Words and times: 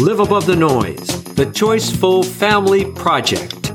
Live 0.00 0.18
Above 0.18 0.46
the 0.46 0.56
Noise, 0.56 1.24
the 1.34 1.44
Choiceful 1.44 2.24
Family 2.24 2.90
Project. 2.92 3.70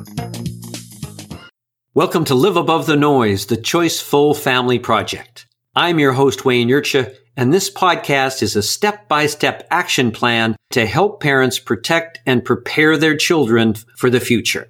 Welcome 1.93 2.25
to 2.25 2.33
Live 2.33 2.57
Above 2.57 2.87
the 2.87 2.95
Noise, 2.95 3.45
the 3.45 3.57
Choiceful 3.57 4.35
Family 4.35 4.79
Project. 4.79 5.45
I'm 5.75 5.99
your 5.99 6.13
host, 6.13 6.43
Wayne 6.43 6.67
Yurcha, 6.67 7.15
and 7.37 7.53
this 7.53 7.69
podcast 7.69 8.41
is 8.41 8.55
a 8.55 8.63
step 8.63 9.07
by 9.07 9.27
step 9.27 9.67
action 9.69 10.09
plan 10.09 10.55
to 10.71 10.87
help 10.87 11.21
parents 11.21 11.59
protect 11.59 12.21
and 12.25 12.43
prepare 12.43 12.97
their 12.97 13.15
children 13.15 13.75
for 13.95 14.09
the 14.09 14.19
future. 14.19 14.67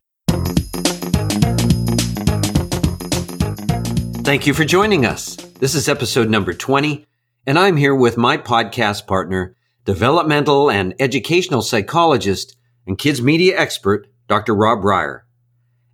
Thank 4.25 4.45
you 4.45 4.53
for 4.53 4.65
joining 4.65 5.05
us. 5.05 5.37
This 5.37 5.73
is 5.73 5.87
episode 5.87 6.29
number 6.29 6.51
20, 6.51 7.05
and 7.47 7.57
I'm 7.57 7.77
here 7.77 7.95
with 7.95 8.17
my 8.17 8.35
podcast 8.35 9.07
partner, 9.07 9.55
developmental 9.85 10.69
and 10.69 10.95
educational 10.99 11.61
psychologist 11.61 12.57
and 12.87 12.97
kids 12.97 13.21
media 13.21 13.57
expert, 13.57 14.07
Dr. 14.27 14.55
Rob 14.55 14.81
Reiher. 14.81 15.21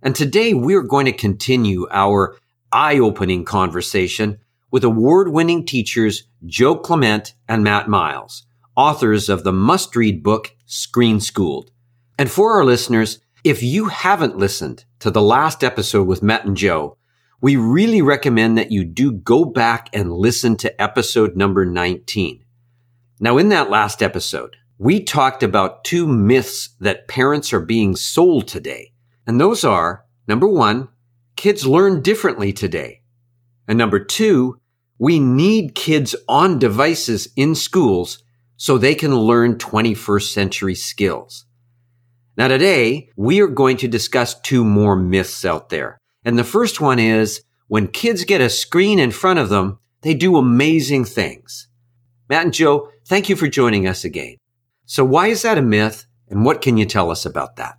And 0.02 0.16
today 0.16 0.54
we're 0.54 0.82
going 0.82 1.06
to 1.06 1.12
continue 1.12 1.86
our 1.90 2.36
eye 2.72 2.98
opening 2.98 3.44
conversation 3.44 4.38
with 4.70 4.82
award 4.82 5.28
winning 5.28 5.66
teachers 5.66 6.24
Joe 6.46 6.74
Clement 6.74 7.34
and 7.46 7.62
Matt 7.62 7.88
Miles, 7.88 8.46
authors 8.74 9.28
of 9.28 9.44
the 9.44 9.52
must 9.52 9.94
read 9.94 10.22
book 10.22 10.56
Screen 10.64 11.20
Schooled. 11.20 11.70
And 12.18 12.30
for 12.30 12.54
our 12.54 12.64
listeners, 12.64 13.20
if 13.44 13.62
you 13.62 13.88
haven't 13.88 14.38
listened 14.38 14.84
to 15.00 15.10
the 15.10 15.20
last 15.20 15.62
episode 15.62 16.06
with 16.06 16.22
Matt 16.22 16.46
and 16.46 16.56
Joe, 16.56 16.96
we 17.42 17.56
really 17.56 18.00
recommend 18.00 18.56
that 18.56 18.72
you 18.72 18.84
do 18.84 19.12
go 19.12 19.44
back 19.44 19.90
and 19.92 20.12
listen 20.12 20.56
to 20.58 20.80
episode 20.80 21.36
number 21.36 21.66
19. 21.66 22.41
Now, 23.22 23.38
in 23.38 23.50
that 23.50 23.70
last 23.70 24.02
episode, 24.02 24.56
we 24.78 25.00
talked 25.00 25.44
about 25.44 25.84
two 25.84 26.08
myths 26.08 26.70
that 26.80 27.06
parents 27.06 27.52
are 27.52 27.60
being 27.60 27.94
sold 27.94 28.48
today. 28.48 28.94
And 29.28 29.40
those 29.40 29.62
are 29.62 30.04
number 30.26 30.48
one, 30.48 30.88
kids 31.36 31.64
learn 31.64 32.02
differently 32.02 32.52
today. 32.52 33.02
And 33.68 33.78
number 33.78 34.00
two, 34.04 34.58
we 34.98 35.20
need 35.20 35.76
kids 35.76 36.16
on 36.28 36.58
devices 36.58 37.28
in 37.36 37.54
schools 37.54 38.24
so 38.56 38.76
they 38.76 38.96
can 38.96 39.14
learn 39.14 39.54
21st 39.54 40.32
century 40.32 40.74
skills. 40.74 41.46
Now 42.36 42.48
today, 42.48 43.08
we 43.14 43.40
are 43.40 43.46
going 43.46 43.76
to 43.76 43.86
discuss 43.86 44.40
two 44.40 44.64
more 44.64 44.96
myths 44.96 45.44
out 45.44 45.68
there. 45.68 45.96
And 46.24 46.36
the 46.36 46.42
first 46.42 46.80
one 46.80 46.98
is 46.98 47.44
when 47.68 47.86
kids 47.86 48.24
get 48.24 48.40
a 48.40 48.50
screen 48.50 48.98
in 48.98 49.12
front 49.12 49.38
of 49.38 49.48
them, 49.48 49.78
they 50.00 50.14
do 50.14 50.36
amazing 50.36 51.04
things. 51.04 51.68
Matt 52.32 52.44
and 52.46 52.54
Joe, 52.54 52.88
thank 53.04 53.28
you 53.28 53.36
for 53.36 53.46
joining 53.46 53.86
us 53.86 54.06
again. 54.06 54.36
So 54.86 55.04
why 55.04 55.26
is 55.26 55.42
that 55.42 55.58
a 55.58 55.60
myth 55.62 56.06
and 56.30 56.46
what 56.46 56.62
can 56.62 56.78
you 56.78 56.86
tell 56.86 57.10
us 57.10 57.26
about 57.26 57.56
that? 57.56 57.76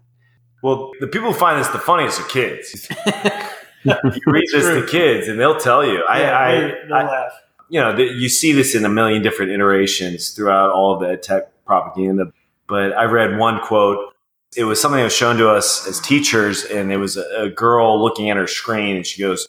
Well, 0.61 0.91
the 0.99 1.07
people 1.07 1.33
who 1.33 1.39
find 1.39 1.59
this 1.59 1.69
the 1.69 1.79
funniest 1.79 2.19
are 2.21 2.25
kids. 2.25 2.87
you 3.83 3.93
read 4.27 4.43
this 4.53 4.63
to 4.67 4.85
kids, 4.87 5.27
and 5.27 5.39
they'll 5.39 5.57
tell 5.57 5.83
you. 5.83 6.03
I, 6.07 6.21
Yeah, 6.21 6.37
I, 6.39 6.51
they- 6.51 6.73
they'll 6.87 6.93
I- 6.93 7.03
laugh. 7.03 7.31
you 7.69 7.79
know, 7.81 7.95
th- 7.95 8.11
you 8.11 8.29
see 8.29 8.51
this 8.51 8.75
in 8.75 8.85
a 8.85 8.89
million 8.89 9.23
different 9.23 9.51
iterations 9.51 10.29
throughout 10.29 10.69
all 10.69 10.93
of 10.93 10.99
the 11.01 11.17
tech 11.17 11.49
propaganda. 11.65 12.31
But 12.67 12.95
I 12.95 13.05
read 13.05 13.39
one 13.39 13.59
quote. 13.59 14.13
It 14.55 14.65
was 14.65 14.79
something 14.79 14.99
that 14.99 15.05
was 15.05 15.15
shown 15.15 15.37
to 15.37 15.49
us 15.49 15.87
as 15.87 15.99
teachers, 15.99 16.63
and 16.63 16.91
it 16.91 16.97
was 16.97 17.17
a, 17.17 17.23
a 17.45 17.49
girl 17.49 17.99
looking 17.99 18.29
at 18.29 18.37
her 18.37 18.45
screen, 18.45 18.97
and 18.97 19.03
she 19.07 19.19
goes, 19.19 19.47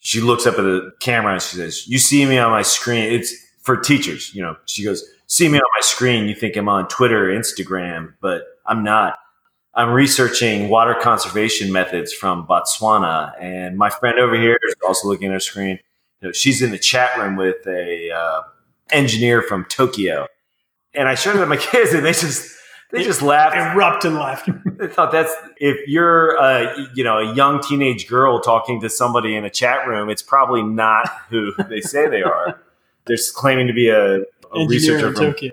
she 0.00 0.20
looks 0.20 0.46
up 0.46 0.54
at 0.58 0.62
the 0.62 0.90
camera 0.98 1.34
and 1.34 1.40
she 1.42 1.56
says, 1.58 1.86
"You 1.86 1.98
see 2.00 2.26
me 2.26 2.38
on 2.38 2.50
my 2.50 2.62
screen." 2.62 3.12
It's 3.12 3.32
for 3.66 3.76
teachers, 3.76 4.32
you 4.32 4.40
know. 4.40 4.56
She 4.64 4.84
goes, 4.84 5.04
"See 5.26 5.48
me 5.48 5.58
on 5.58 5.64
my 5.76 5.80
screen. 5.80 6.28
You 6.28 6.34
think 6.34 6.56
I'm 6.56 6.68
on 6.68 6.88
Twitter, 6.88 7.30
or 7.30 7.34
Instagram, 7.34 8.14
but 8.22 8.44
I'm 8.64 8.82
not." 8.82 9.18
I'm 9.74 9.90
researching 9.90 10.70
water 10.70 10.94
conservation 10.94 11.70
methods 11.70 12.10
from 12.10 12.46
Botswana, 12.46 13.34
and 13.38 13.76
my 13.76 13.90
friend 13.90 14.18
over 14.18 14.34
here 14.34 14.58
is 14.66 14.74
also 14.86 15.06
looking 15.06 15.28
at 15.28 15.34
her 15.34 15.40
screen. 15.40 15.78
You 16.22 16.28
know, 16.28 16.32
she's 16.32 16.62
in 16.62 16.70
the 16.70 16.78
chat 16.78 17.18
room 17.18 17.36
with 17.36 17.66
a 17.66 18.10
uh, 18.10 18.40
engineer 18.90 19.42
from 19.42 19.66
Tokyo, 19.66 20.28
and 20.94 21.08
I 21.10 21.14
showed 21.14 21.36
it 21.36 21.40
to 21.40 21.46
my 21.46 21.56
kids, 21.58 21.92
and 21.92 22.06
they 22.06 22.12
just 22.12 22.56
they 22.90 23.04
just 23.04 23.20
laughed. 23.20 23.54
Erupt 23.54 24.06
in 24.06 24.14
laughter. 24.14 24.62
I 24.80 24.86
thought 24.86 25.12
that's 25.12 25.34
if 25.58 25.86
you're 25.86 26.36
a 26.36 26.88
you 26.94 27.04
know 27.04 27.18
a 27.18 27.34
young 27.34 27.60
teenage 27.60 28.08
girl 28.08 28.40
talking 28.40 28.80
to 28.80 28.88
somebody 28.88 29.36
in 29.36 29.44
a 29.44 29.50
chat 29.50 29.86
room, 29.86 30.08
it's 30.08 30.22
probably 30.22 30.62
not 30.62 31.06
who 31.28 31.52
they 31.68 31.82
say 31.82 32.08
they 32.08 32.22
are. 32.22 32.58
They're 33.06 33.16
claiming 33.34 33.66
to 33.66 33.72
be 33.72 33.88
a, 33.88 34.20
a 34.20 34.66
researcher 34.66 35.08
in 35.08 35.14
from 35.14 35.24
Tokyo. 35.32 35.52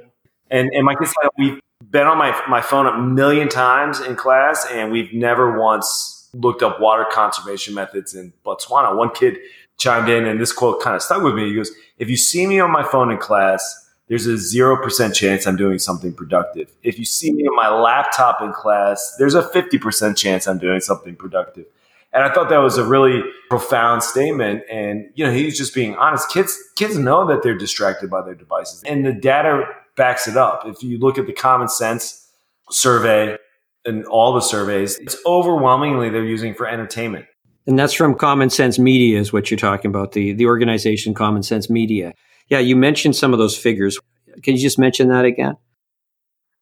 and, 0.49 0.71
and 0.73 0.85
my 0.85 0.95
kids, 0.95 1.13
we've 1.37 1.59
been 1.89 2.07
on 2.07 2.17
my, 2.17 2.39
my 2.47 2.61
phone 2.61 2.87
a 2.87 2.97
million 2.97 3.49
times 3.49 3.99
in 3.99 4.15
class, 4.15 4.65
and 4.71 4.91
we've 4.91 5.13
never 5.13 5.59
once 5.59 6.29
looked 6.33 6.63
up 6.63 6.79
water 6.79 7.05
conservation 7.11 7.73
methods 7.73 8.15
in 8.15 8.33
Botswana. 8.45 8.95
One 8.95 9.11
kid 9.11 9.37
chimed 9.77 10.09
in, 10.09 10.25
and 10.25 10.39
this 10.39 10.51
quote 10.51 10.81
kind 10.81 10.95
of 10.95 11.01
stuck 11.01 11.21
with 11.23 11.35
me. 11.35 11.49
He 11.49 11.55
goes, 11.55 11.71
If 11.97 12.09
you 12.09 12.17
see 12.17 12.47
me 12.47 12.59
on 12.59 12.71
my 12.71 12.83
phone 12.83 13.11
in 13.11 13.17
class, 13.17 13.83
there's 14.07 14.27
a 14.27 14.33
0% 14.33 15.13
chance 15.13 15.47
I'm 15.47 15.55
doing 15.55 15.79
something 15.79 16.13
productive. 16.13 16.71
If 16.83 16.99
you 16.99 17.05
see 17.05 17.31
me 17.31 17.43
on 17.47 17.55
my 17.55 17.69
laptop 17.69 18.41
in 18.41 18.51
class, 18.51 19.15
there's 19.17 19.35
a 19.35 19.43
50% 19.43 20.17
chance 20.17 20.47
I'm 20.47 20.57
doing 20.57 20.81
something 20.81 21.15
productive. 21.15 21.65
And 22.13 22.23
I 22.23 22.31
thought 22.31 22.49
that 22.49 22.57
was 22.57 22.77
a 22.77 22.83
really 22.83 23.23
profound 23.49 24.03
statement. 24.03 24.63
And, 24.71 25.05
you 25.15 25.25
know, 25.25 25.31
he's 25.31 25.57
just 25.57 25.73
being 25.73 25.95
honest. 25.95 26.29
Kids, 26.29 26.57
kids 26.75 26.97
know 26.97 27.25
that 27.27 27.41
they're 27.41 27.57
distracted 27.57 28.09
by 28.09 28.21
their 28.21 28.35
devices 28.35 28.83
and 28.83 29.05
the 29.05 29.13
data 29.13 29.63
backs 29.95 30.27
it 30.27 30.37
up. 30.37 30.63
If 30.65 30.83
you 30.83 30.99
look 30.99 31.17
at 31.17 31.25
the 31.25 31.33
common 31.33 31.67
sense 31.69 32.31
survey 32.69 33.37
and 33.85 34.05
all 34.05 34.33
the 34.33 34.41
surveys, 34.41 34.97
it's 34.99 35.17
overwhelmingly 35.25 36.09
they're 36.09 36.23
using 36.23 36.53
for 36.53 36.67
entertainment. 36.67 37.25
And 37.65 37.79
that's 37.79 37.93
from 37.93 38.15
Common 38.15 38.49
Sense 38.49 38.77
Media 38.77 39.19
is 39.19 39.31
what 39.31 39.49
you're 39.49 39.57
talking 39.57 39.89
about, 39.89 40.11
the, 40.11 40.33
the 40.33 40.45
organization 40.45 41.13
Common 41.13 41.43
Sense 41.43 41.69
Media. 41.69 42.13
Yeah, 42.49 42.59
you 42.59 42.75
mentioned 42.75 43.15
some 43.15 43.31
of 43.31 43.39
those 43.39 43.57
figures. 43.57 43.97
Can 44.43 44.55
you 44.55 44.61
just 44.61 44.77
mention 44.77 45.07
that 45.07 45.25
again? 45.25 45.55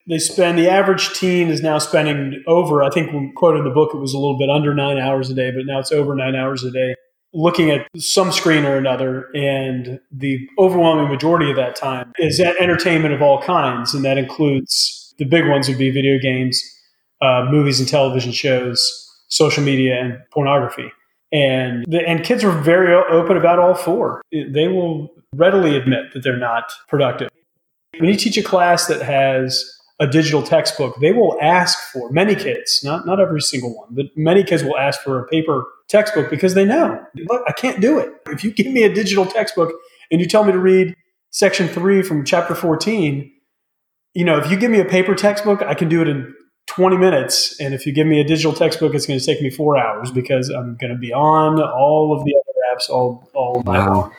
They 0.08 0.18
spend 0.18 0.58
the 0.58 0.70
average 0.70 1.14
teen 1.14 1.50
is 1.50 1.62
now 1.62 1.78
spending 1.78 2.44
over. 2.48 2.84
I 2.84 2.90
think 2.90 3.14
when 3.14 3.32
quoted 3.36 3.60
in 3.60 3.66
the 3.66 3.72
book, 3.72 3.92
it 3.94 3.98
was 3.98 4.14
a 4.14 4.18
little 4.18 4.38
bit 4.38 4.50
under 4.50 4.74
nine 4.74 4.98
hours 4.98 5.30
a 5.30 5.34
day, 5.34 5.52
but 5.52 5.66
now 5.66 5.80
it's 5.80 5.92
over 5.92 6.16
nine 6.16 6.36
hours 6.36 6.64
a 6.64 6.72
day 6.72 6.96
looking 7.34 7.72
at 7.72 7.88
some 7.98 8.32
screen 8.32 8.66
or 8.66 8.76
another. 8.76 9.30
And 9.34 10.00
the 10.12 10.48
overwhelming 10.58 11.10
majority 11.10 11.50
of 11.50 11.56
that 11.58 11.76
time 11.76 12.12
is 12.18 12.40
at 12.40 12.56
entertainment 12.60 13.14
of 13.14 13.22
all 13.22 13.42
kinds, 13.42 13.94
and 13.94 14.04
that 14.06 14.18
includes 14.18 15.14
the 15.18 15.26
big 15.26 15.48
ones 15.48 15.68
would 15.68 15.78
be 15.78 15.92
video 15.92 16.18
games, 16.20 16.62
uh, 17.22 17.48
movies 17.50 17.80
and 17.80 17.88
television 17.88 18.32
shows, 18.32 18.82
social 19.28 19.64
media, 19.64 20.00
and 20.00 20.20
pornography. 20.32 20.92
And 21.32 21.86
the, 21.88 22.06
and 22.06 22.24
kids 22.26 22.44
are 22.44 22.52
very 22.52 22.94
open 22.94 23.38
about 23.38 23.60
all 23.60 23.74
four. 23.74 24.22
They 24.32 24.68
will 24.68 25.14
readily 25.34 25.78
admit 25.78 26.12
that 26.14 26.24
they're 26.24 26.38
not 26.38 26.74
productive. 26.90 27.30
When 27.98 28.10
you 28.10 28.18
teach 28.18 28.38
a 28.38 28.44
class 28.44 28.88
that 28.88 29.02
has 29.02 29.64
a 30.02 30.08
digital 30.08 30.42
textbook, 30.42 31.00
they 31.00 31.12
will 31.14 31.38
ask 31.42 31.78
for 31.94 32.10
many 32.12 32.36
kids, 32.36 32.82
not 32.84 33.06
not 33.06 33.20
every 33.20 33.40
single 33.42 33.74
one, 33.78 33.88
but 33.92 34.08
many 34.18 34.44
kids 34.44 34.64
will 34.64 34.78
ask 34.78 35.00
for 35.02 35.20
a 35.24 35.28
paper 35.28 35.64
textbook 35.88 36.30
because 36.30 36.56
they 36.56 36.66
know, 36.66 37.00
look, 37.30 37.44
I 37.48 37.52
can't 37.54 37.80
do 37.80 38.00
it. 38.00 38.10
If 38.28 38.44
you 38.44 38.52
give 38.52 38.68
me 38.68 38.84
a 38.84 38.94
digital 38.94 39.26
textbook 39.26 39.72
and 40.12 40.20
you 40.20 40.28
tell 40.28 40.44
me 40.44 40.52
to 40.52 40.60
read 40.60 40.96
section 41.30 41.68
three 41.68 42.02
from 42.02 42.26
chapter 42.26 42.56
14, 42.56 43.32
you 44.14 44.26
know, 44.26 44.38
if 44.40 44.50
you 44.52 44.58
give 44.58 44.72
me 44.72 44.80
a 44.80 44.86
paper 44.86 45.16
textbook, 45.16 45.62
I 45.62 45.74
can 45.76 45.88
do 45.88 46.02
it 46.02 46.08
in 46.08 46.34
20 46.68 46.98
minutes. 46.98 47.60
And 47.60 47.74
if 47.74 47.86
you 47.86 47.94
give 47.94 48.08
me 48.08 48.20
a 48.20 48.24
digital 48.24 48.54
textbook, 48.54 48.96
it's 48.96 49.06
going 49.06 49.20
to 49.20 49.26
take 49.26 49.42
me 49.42 49.50
four 49.50 49.78
hours 49.78 50.10
because 50.12 50.50
I'm 50.50 50.78
going 50.78 50.92
to 50.92 50.98
be 50.98 51.14
on 51.14 51.62
all 51.62 52.18
of 52.18 52.26
the 52.26 52.34
other 52.36 52.76
apps 52.76 52.90
all, 52.90 53.30
all 53.36 53.62
night 53.66 53.86
Wow. 53.86 53.94
long. 53.94 54.14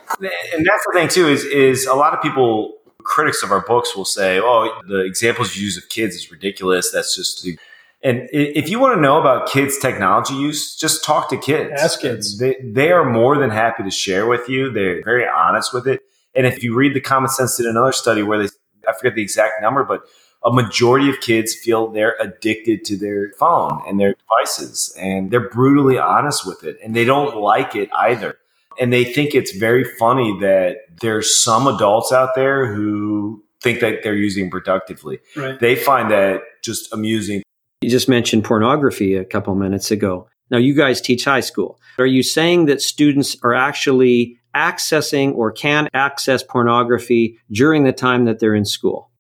And 0.55 0.65
that's 0.67 0.85
the 0.87 0.93
thing 0.95 1.09
too 1.09 1.29
is 1.29 1.45
is 1.45 1.87
a 1.87 1.95
lot 1.95 2.13
of 2.15 2.23
people 2.23 2.75
critics 3.05 3.43
of 3.43 3.51
our 3.51 3.61
books 3.61 3.97
will 3.97 4.05
say, 4.05 4.41
"Oh, 4.41 4.81
the 4.87 5.01
examples 5.05 5.57
you 5.57 5.65
use 5.65 5.77
of 5.77 5.89
kids 5.89 6.15
is 6.15 6.31
ridiculous. 6.31 6.91
That's 6.91 7.15
just." 7.15 7.43
The, 7.43 7.59
and 8.05 8.29
if 8.33 8.69
you 8.69 8.81
want 8.81 8.97
to 8.97 9.01
know 9.01 9.21
about 9.21 9.49
kids' 9.49 9.79
technology 9.79 10.35
use, 10.35 10.75
just 10.75 11.05
talk 11.05 11.31
to 11.31 11.37
kids. 11.37 11.71
Ask 11.81 12.01
kids. 12.01 12.39
They 12.39 12.57
they 12.63 12.91
are 12.91 13.05
more 13.05 13.39
than 13.39 13.51
happy 13.51 13.85
to 13.85 13.91
share 13.91 14.27
with 14.27 14.49
you. 14.49 14.71
They're 14.71 15.03
very 15.05 15.27
honest 15.27 15.73
with 15.73 15.87
it. 15.87 16.01
And 16.35 16.47
if 16.47 16.63
you 16.63 16.75
read 16.75 16.95
the 16.95 17.01
Common 17.01 17.29
Sense 17.29 17.57
did 17.57 17.67
another 17.67 17.93
study 17.93 18.23
where 18.23 18.39
they, 18.39 18.49
I 18.89 18.93
forget 18.95 19.15
the 19.15 19.23
exact 19.23 19.61
number, 19.61 19.85
but 19.85 20.03
a 20.45 20.53
majority 20.53 21.09
of 21.11 21.21
kids 21.21 21.55
feel 21.55 21.89
they're 21.89 22.17
addicted 22.19 22.85
to 22.87 22.97
their 22.97 23.33
phone 23.39 23.83
and 23.87 24.01
their 24.01 24.15
devices, 24.15 24.97
and 24.99 25.31
they're 25.31 25.49
brutally 25.49 25.99
honest 25.99 26.47
with 26.47 26.65
it, 26.65 26.79
and 26.83 26.97
they 26.97 27.05
don't 27.05 27.37
like 27.37 27.77
it 27.77 27.89
either 27.95 28.37
and 28.81 28.93
they 28.93 29.05
think 29.05 29.35
it's 29.35 29.53
very 29.57 29.85
funny 29.99 30.37
that 30.41 30.77
there's 31.01 31.35
some 31.35 31.67
adults 31.67 32.13
out 32.13 32.35
there 32.35 32.73
who 32.73 33.43
think 33.61 33.81
that 33.81 34.03
they're 34.03 34.15
using 34.15 34.51
productively. 34.51 35.21
Right. 35.37 35.59
They 35.59 35.77
find 35.77 36.11
that 36.11 36.43
just 36.63 36.93
amusing. 36.93 37.43
You 37.81 37.91
just 37.91 38.09
mentioned 38.09 38.45
pornography 38.45 39.15
a 39.15 39.25
couple 39.25 39.55
minutes 39.55 39.91
ago. 39.91 40.29
Now, 40.51 40.59
you 40.59 40.75
guys 40.75 41.01
teach 41.01 41.25
high 41.25 41.41
school. 41.41 41.81
Are 41.99 42.07
you 42.07 42.23
saying 42.23 42.67
that 42.67 42.83
students 42.83 43.37
are 43.43 43.55
actually 43.55 44.39
accessing 44.55 45.35
or 45.35 45.51
can 45.51 45.89
access 45.95 46.43
pornography 46.43 47.39
during 47.51 47.85
the 47.85 47.93
time 47.93 48.27
that 48.27 48.39
they're 48.39 48.55
in 48.55 48.65
school? 48.65 49.11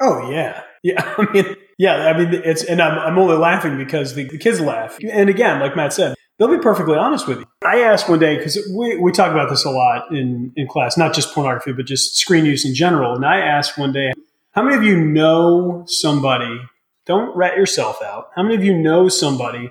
Oh 0.00 0.30
yeah, 0.30 0.62
Yeah, 0.82 1.14
I 1.18 1.30
mean, 1.32 1.56
yeah, 1.78 2.06
I 2.06 2.16
mean, 2.16 2.40
it's, 2.42 2.64
and 2.64 2.80
I'm, 2.80 2.98
I'm 2.98 3.18
only 3.18 3.36
laughing 3.36 3.76
because 3.76 4.14
the, 4.14 4.24
the 4.24 4.38
kids 4.38 4.60
laugh. 4.60 4.98
And 5.02 5.28
again, 5.28 5.60
like 5.60 5.76
Matt 5.76 5.92
said, 5.92 6.14
they'll 6.40 6.48
be 6.48 6.58
perfectly 6.58 6.96
honest 6.96 7.28
with 7.28 7.38
you. 7.38 7.46
I 7.64 7.82
asked 7.82 8.08
one 8.08 8.18
day, 8.18 8.38
because 8.38 8.58
we, 8.74 8.96
we 8.96 9.12
talk 9.12 9.30
about 9.30 9.50
this 9.50 9.64
a 9.64 9.70
lot 9.70 10.10
in, 10.10 10.52
in 10.56 10.66
class, 10.66 10.96
not 10.96 11.14
just 11.14 11.34
pornography, 11.34 11.72
but 11.72 11.84
just 11.84 12.16
screen 12.16 12.46
use 12.46 12.64
in 12.64 12.74
general. 12.74 13.14
And 13.14 13.24
I 13.24 13.38
asked 13.38 13.78
one 13.78 13.92
day, 13.92 14.12
how 14.52 14.62
many 14.62 14.76
of 14.76 14.82
you 14.82 14.98
know 14.98 15.84
somebody, 15.86 16.60
don't 17.06 17.36
rat 17.36 17.56
yourself 17.56 18.02
out, 18.02 18.30
how 18.34 18.42
many 18.42 18.56
of 18.56 18.64
you 18.64 18.76
know 18.76 19.08
somebody 19.08 19.70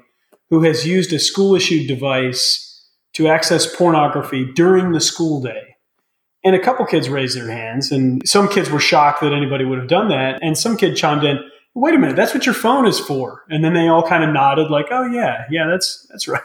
who 0.49 0.63
has 0.63 0.87
used 0.87 1.11
a 1.11 1.19
school 1.19 1.55
issued 1.55 1.87
device 1.87 2.87
to 3.13 3.27
access 3.27 3.75
pornography 3.75 4.45
during 4.53 4.91
the 4.91 5.01
school 5.01 5.41
day? 5.41 5.75
And 6.43 6.55
a 6.55 6.59
couple 6.59 6.85
kids 6.85 7.09
raised 7.09 7.35
their 7.35 7.51
hands, 7.51 7.91
and 7.91 8.21
some 8.25 8.47
kids 8.47 8.69
were 8.69 8.79
shocked 8.79 9.19
that 9.21 9.33
anybody 9.33 9.65
would 9.65 9.77
have 9.77 9.89
done 9.89 10.07
that. 10.07 10.39
And 10.41 10.57
some 10.57 10.77
kid 10.77 10.95
chimed 10.95 11.25
in, 11.25 11.39
wait 11.75 11.95
a 11.95 11.97
minute, 11.97 12.15
that's 12.15 12.33
what 12.33 12.45
your 12.45 12.55
phone 12.55 12.85
is 12.85 12.99
for. 12.99 13.43
And 13.49 13.63
then 13.63 13.73
they 13.73 13.87
all 13.87 14.07
kind 14.07 14.23
of 14.23 14.31
nodded 14.31 14.69
like, 14.69 14.87
oh 14.91 15.05
yeah, 15.05 15.45
yeah, 15.49 15.67
that's 15.69 16.05
that's 16.09 16.27
right. 16.27 16.41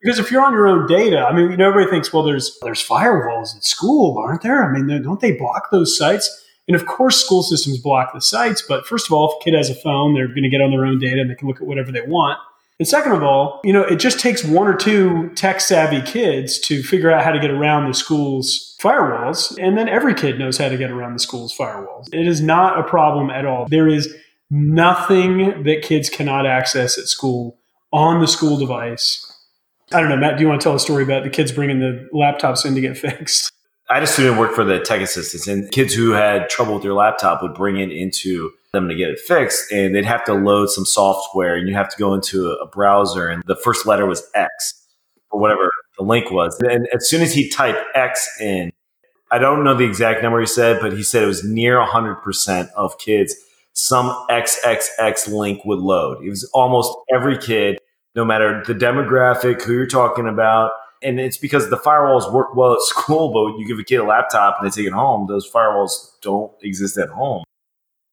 because 0.00 0.18
if 0.18 0.30
you're 0.30 0.44
on 0.44 0.52
your 0.52 0.66
own 0.66 0.86
data, 0.86 1.20
I 1.20 1.34
mean, 1.34 1.50
you 1.50 1.56
know, 1.56 1.68
everybody 1.68 1.90
thinks, 1.90 2.12
well, 2.12 2.22
there's 2.22 2.58
there's 2.62 2.86
firewalls 2.86 3.56
at 3.56 3.64
school, 3.64 4.18
aren't 4.18 4.42
there? 4.42 4.64
I 4.64 4.72
mean, 4.72 5.02
don't 5.02 5.20
they 5.20 5.32
block 5.32 5.70
those 5.70 5.96
sites? 5.96 6.46
And 6.68 6.76
of 6.76 6.86
course, 6.86 7.24
school 7.24 7.42
systems 7.42 7.78
block 7.78 8.12
the 8.14 8.20
sites. 8.20 8.62
But 8.62 8.86
first 8.86 9.06
of 9.06 9.12
all, 9.12 9.30
if 9.30 9.40
a 9.40 9.44
kid 9.44 9.56
has 9.56 9.70
a 9.70 9.74
phone, 9.74 10.14
they're 10.14 10.28
going 10.28 10.44
to 10.44 10.48
get 10.48 10.60
on 10.60 10.70
their 10.70 10.86
own 10.86 10.98
data 10.98 11.20
and 11.20 11.30
they 11.30 11.34
can 11.34 11.48
look 11.48 11.60
at 11.60 11.66
whatever 11.66 11.90
they 11.90 12.02
want. 12.02 12.38
And 12.78 12.88
second 12.88 13.12
of 13.12 13.22
all, 13.22 13.60
you 13.62 13.74
know, 13.74 13.82
it 13.82 13.96
just 13.96 14.20
takes 14.20 14.42
one 14.42 14.66
or 14.66 14.74
two 14.74 15.30
tech 15.34 15.60
savvy 15.60 16.00
kids 16.00 16.58
to 16.60 16.82
figure 16.82 17.10
out 17.10 17.22
how 17.22 17.30
to 17.30 17.38
get 17.38 17.50
around 17.50 17.88
the 17.88 17.94
school's 17.94 18.74
firewalls. 18.80 19.54
And 19.62 19.76
then 19.76 19.86
every 19.86 20.14
kid 20.14 20.38
knows 20.38 20.56
how 20.56 20.70
to 20.70 20.78
get 20.78 20.90
around 20.90 21.12
the 21.12 21.18
school's 21.18 21.54
firewalls. 21.54 22.06
It 22.14 22.26
is 22.26 22.40
not 22.40 22.78
a 22.78 22.82
problem 22.82 23.28
at 23.28 23.44
all. 23.44 23.66
There 23.68 23.86
is 23.86 24.14
nothing 24.50 25.62
that 25.62 25.82
kids 25.82 26.10
cannot 26.10 26.46
access 26.46 26.98
at 26.98 27.06
school 27.06 27.58
on 27.92 28.20
the 28.20 28.26
school 28.26 28.58
device. 28.58 29.26
I 29.92 30.00
don't 30.00 30.08
know, 30.08 30.16
Matt, 30.16 30.36
do 30.36 30.42
you 30.42 30.48
want 30.48 30.60
to 30.60 30.64
tell 30.64 30.74
a 30.74 30.80
story 30.80 31.02
about 31.02 31.24
the 31.24 31.30
kids 31.30 31.52
bringing 31.52 31.80
the 31.80 32.08
laptops 32.12 32.64
in 32.64 32.74
to 32.74 32.80
get 32.80 32.96
fixed? 32.98 33.52
I 33.88 33.94
had 33.94 34.02
a 34.04 34.06
student 34.06 34.38
work 34.38 34.54
for 34.54 34.62
the 34.62 34.78
tech 34.78 35.00
assistants, 35.00 35.48
and 35.48 35.70
kids 35.72 35.92
who 35.94 36.12
had 36.12 36.48
trouble 36.48 36.74
with 36.74 36.84
their 36.84 36.94
laptop 36.94 37.42
would 37.42 37.54
bring 37.54 37.78
it 37.78 37.90
into 37.90 38.52
them 38.72 38.88
to 38.88 38.94
get 38.94 39.10
it 39.10 39.18
fixed, 39.18 39.72
and 39.72 39.94
they'd 39.94 40.04
have 40.04 40.24
to 40.26 40.34
load 40.34 40.70
some 40.70 40.84
software, 40.86 41.56
and 41.56 41.68
you 41.68 41.74
have 41.74 41.88
to 41.88 41.96
go 41.98 42.14
into 42.14 42.52
a 42.52 42.66
browser, 42.66 43.26
and 43.26 43.42
the 43.46 43.56
first 43.56 43.86
letter 43.86 44.06
was 44.06 44.22
X 44.32 44.86
or 45.32 45.40
whatever 45.40 45.72
the 45.98 46.04
link 46.04 46.30
was. 46.30 46.56
And 46.60 46.86
as 46.94 47.08
soon 47.08 47.20
as 47.20 47.34
he 47.34 47.48
typed 47.48 47.80
X 47.96 48.28
in, 48.40 48.70
I 49.32 49.38
don't 49.38 49.64
know 49.64 49.76
the 49.76 49.84
exact 49.84 50.22
number 50.22 50.38
he 50.38 50.46
said, 50.46 50.80
but 50.80 50.92
he 50.92 51.02
said 51.02 51.24
it 51.24 51.26
was 51.26 51.42
near 51.42 51.78
100% 51.78 52.68
of 52.76 52.96
kids 52.98 53.34
some 53.72 54.08
XXX 54.30 55.28
link 55.28 55.64
would 55.64 55.78
load. 55.78 56.24
It 56.24 56.28
was 56.28 56.48
almost 56.52 56.92
every 57.14 57.38
kid, 57.38 57.78
no 58.14 58.24
matter 58.24 58.62
the 58.66 58.74
demographic, 58.74 59.62
who 59.62 59.72
you're 59.74 59.86
talking 59.86 60.28
about. 60.28 60.72
And 61.02 61.18
it's 61.18 61.38
because 61.38 61.70
the 61.70 61.76
firewalls 61.76 62.32
work 62.32 62.54
well 62.54 62.74
at 62.74 62.80
school, 62.82 63.32
but 63.32 63.44
when 63.44 63.58
you 63.58 63.66
give 63.66 63.78
a 63.78 63.84
kid 63.84 63.96
a 63.96 64.04
laptop 64.04 64.56
and 64.60 64.70
they 64.70 64.74
take 64.74 64.86
it 64.86 64.92
home, 64.92 65.26
those 65.28 65.50
firewalls 65.50 65.92
don't 66.22 66.52
exist 66.62 66.98
at 66.98 67.08
home. 67.08 67.44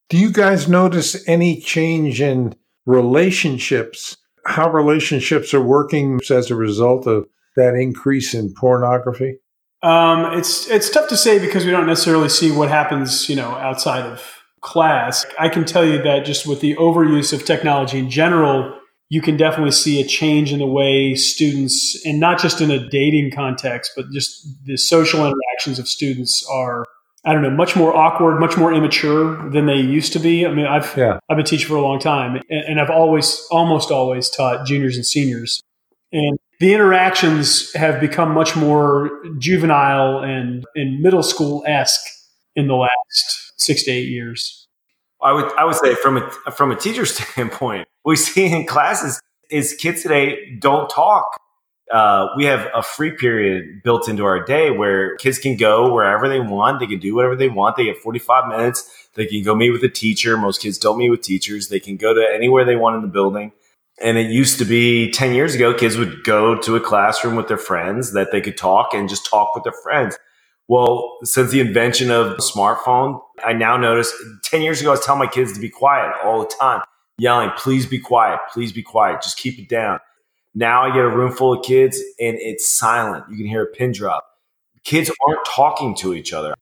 Do 0.10 0.18
you 0.18 0.32
guys 0.32 0.70
notice 0.70 1.28
any 1.28 1.60
change 1.60 2.22
in 2.22 2.56
relationships? 2.86 4.16
How 4.46 4.72
relationships 4.72 5.54
are 5.54 5.62
working 5.62 6.20
as 6.30 6.50
a 6.50 6.56
result 6.56 7.06
of 7.08 7.28
that 7.58 7.76
increase 7.76 8.34
in 8.34 8.54
pornography? 8.54 9.40
Um, 9.84 10.38
it's 10.38 10.68
it's 10.70 10.90
tough 10.90 11.10
to 11.10 11.18
say 11.18 11.40
because 11.40 11.66
we 11.66 11.72
don't 11.72 11.86
necessarily 11.86 12.30
see 12.30 12.52
what 12.52 12.70
happens, 12.70 13.30
you 13.30 13.36
know, 13.36 13.50
outside 13.50 14.06
of 14.06 14.37
class. 14.62 15.26
I 15.40 15.50
can 15.50 15.66
tell 15.66 15.86
you 15.86 16.02
that 16.02 16.26
just 16.26 16.48
with 16.48 16.62
the 16.62 16.76
overuse 16.76 17.34
of 17.34 17.46
technology 17.46 18.00
in 18.00 18.10
general, 18.10 18.78
you 19.10 19.22
can 19.22 19.38
definitely 19.38 19.72
see 19.72 20.02
a 20.02 20.06
change 20.06 20.52
in 20.52 20.60
the 20.60 20.68
way 20.68 21.16
students, 21.16 22.00
and 22.06 22.20
not 22.20 22.40
just 22.40 22.60
in 22.60 22.72
a 22.72 22.90
dating 22.90 23.32
context, 23.32 23.94
but 23.96 24.10
just 24.12 24.48
the 24.66 24.78
social 24.78 25.22
interactions 25.22 25.80
of 25.80 25.88
students 25.88 26.46
are. 26.50 26.86
I 27.26 27.34
don't 27.34 27.42
know, 27.42 27.50
much 27.50 27.76
more 27.76 27.94
awkward, 27.94 28.40
much 28.40 28.56
more 28.56 28.72
immature 28.72 29.50
than 29.50 29.66
they 29.66 29.76
used 29.76 30.14
to 30.14 30.20
be. 30.20 30.46
I 30.46 30.54
mean, 30.54 30.66
I've 30.66 30.96
yeah. 30.96 31.20
I've 31.30 31.36
been 31.36 31.46
teaching 31.46 31.68
for 31.68 31.76
a 31.76 31.82
long 31.82 32.00
time, 32.00 32.40
and, 32.50 32.66
and 32.68 32.80
I've 32.80 32.90
always, 32.90 33.46
almost 33.52 33.92
always 33.92 34.30
taught 34.30 34.66
juniors 34.66 34.96
and 34.96 35.06
seniors, 35.06 35.62
and 36.14 36.38
the 36.60 36.74
interactions 36.74 37.74
have 37.74 38.00
become 38.00 38.34
much 38.34 38.56
more 38.56 39.10
juvenile 39.40 40.20
and, 40.20 40.66
and 40.76 41.02
middle 41.02 41.24
school 41.24 41.64
esque 41.68 42.06
in 42.56 42.68
the 42.68 42.76
last 42.76 43.47
six 43.58 43.84
to 43.84 43.92
eight 43.92 44.10
years? 44.10 44.68
I 45.22 45.34
would 45.34 45.52
I 45.54 45.66
would 45.66 45.76
say 45.76 45.96
from 45.96 46.18
a 46.18 46.52
from 46.52 46.72
a 46.72 46.76
teacher 46.76 47.06
standpoint, 47.08 47.88
we 48.06 48.16
see 48.16 48.52
in 48.52 48.66
classes 48.66 49.22
is 49.50 49.74
kids 49.74 50.04
today 50.04 50.56
don't 50.60 50.90
talk. 50.90 51.40
Uh, 51.92 52.28
we 52.36 52.44
have 52.44 52.68
a 52.76 52.84
free 52.84 53.12
period 53.12 53.82
built 53.82 54.10
into 54.10 54.26
our 54.26 54.44
day 54.44 54.72
where 54.72 55.16
kids 55.18 55.40
can 55.40 55.56
go 55.56 55.94
wherever 55.94 56.28
they 56.28 56.42
want. 56.42 56.82
They 56.82 56.88
can 56.88 57.00
do 57.00 57.16
whatever 57.16 57.36
they 57.36 57.48
want. 57.48 57.78
They 57.78 57.86
get 57.86 57.98
45 57.98 58.50
minutes. 58.50 59.08
They 59.14 59.26
can 59.26 59.42
go 59.42 59.56
meet 59.56 59.72
with 59.72 59.84
a 59.86 59.90
teacher. 59.90 60.36
Most 60.36 60.62
kids 60.62 60.78
don't 60.78 60.98
meet 60.98 61.10
with 61.10 61.22
teachers. 61.22 61.70
They 61.70 61.80
can 61.80 61.96
go 61.96 62.14
to 62.14 62.28
anywhere 62.30 62.66
they 62.66 62.76
want 62.76 62.98
in 62.98 63.04
the 63.04 63.08
building. 63.08 63.54
And 64.02 64.18
it 64.18 64.30
used 64.30 64.60
to 64.60 64.66
be 64.66 65.12
10 65.12 65.34
years 65.34 65.56
ago, 65.56 65.74
kids 65.74 65.98
would 65.98 66.24
go 66.24 66.60
to 66.62 66.76
a 66.76 66.80
classroom 66.80 67.36
with 67.36 67.48
their 67.48 67.58
friends 67.58 68.14
that 68.14 68.32
they 68.32 68.42
could 68.42 68.58
talk 68.58 68.94
and 68.94 69.10
just 69.10 69.26
talk 69.26 69.56
with 69.56 69.64
their 69.64 69.74
friends. 69.82 70.18
Well, 70.68 71.18
since 71.24 71.52
the 71.52 71.62
invention 71.62 72.12
of 72.12 72.32
the 72.32 72.44
smartphone, 72.44 73.22
I 73.44 73.54
now 73.54 73.78
notice 73.78 74.14
10 74.44 74.62
years 74.62 74.82
ago, 74.82 74.90
I 74.90 74.92
was 74.92 75.06
telling 75.06 75.20
my 75.20 75.28
kids 75.28 75.54
to 75.54 75.60
be 75.62 75.70
quiet 75.70 76.14
all 76.24 76.42
the 76.42 76.48
time, 76.60 76.82
yelling, 77.18 77.52
please 77.58 77.86
be 77.86 78.00
quiet, 78.00 78.40
please 78.52 78.74
be 78.74 78.84
quiet, 78.84 79.22
just 79.22 79.38
keep 79.38 79.58
it 79.60 79.70
down. 79.70 80.00
Now 80.54 80.84
I 80.84 80.88
get 80.88 81.06
a 81.06 81.10
room 81.10 81.32
full 81.32 81.54
of 81.54 81.64
kids 81.64 81.98
and 82.20 82.36
it's 82.40 82.68
silent. 82.68 83.26
You 83.30 83.38
can 83.38 83.46
hear 83.46 83.64
a 83.64 83.68
pin 83.68 83.92
drop. 83.92 84.26
Kids 84.84 85.12
aren't 85.28 85.46
talking 85.46 85.96
to 85.98 86.14
each 86.14 86.34
other. 86.34 86.54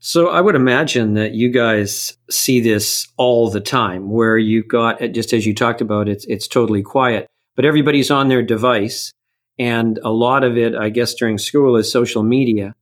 So 0.00 0.28
I 0.28 0.42
would 0.42 0.54
imagine 0.54 1.14
that 1.14 1.32
you 1.32 1.48
guys 1.48 2.18
see 2.28 2.60
this 2.60 3.08
all 3.16 3.48
the 3.48 3.60
time 3.60 4.10
where 4.10 4.36
you've 4.36 4.68
got 4.68 5.00
eh, 5.00 5.08
just 5.08 5.32
as 5.32 5.46
you 5.46 5.54
talked 5.54 5.80
about 5.80 6.08
it's 6.08 6.26
it's 6.26 6.46
totally 6.46 6.82
quiet, 6.82 7.26
but 7.56 7.64
everybody's 7.64 8.10
on 8.10 8.28
their 8.28 8.42
device 8.42 9.12
and 9.58 9.98
a 10.04 10.10
lot 10.10 10.44
of 10.44 10.58
it 10.58 10.74
I 10.74 10.90
guess 10.90 11.14
during 11.14 11.38
school 11.38 11.76
is 11.76 11.90
social 11.90 12.22
media. 12.22 12.74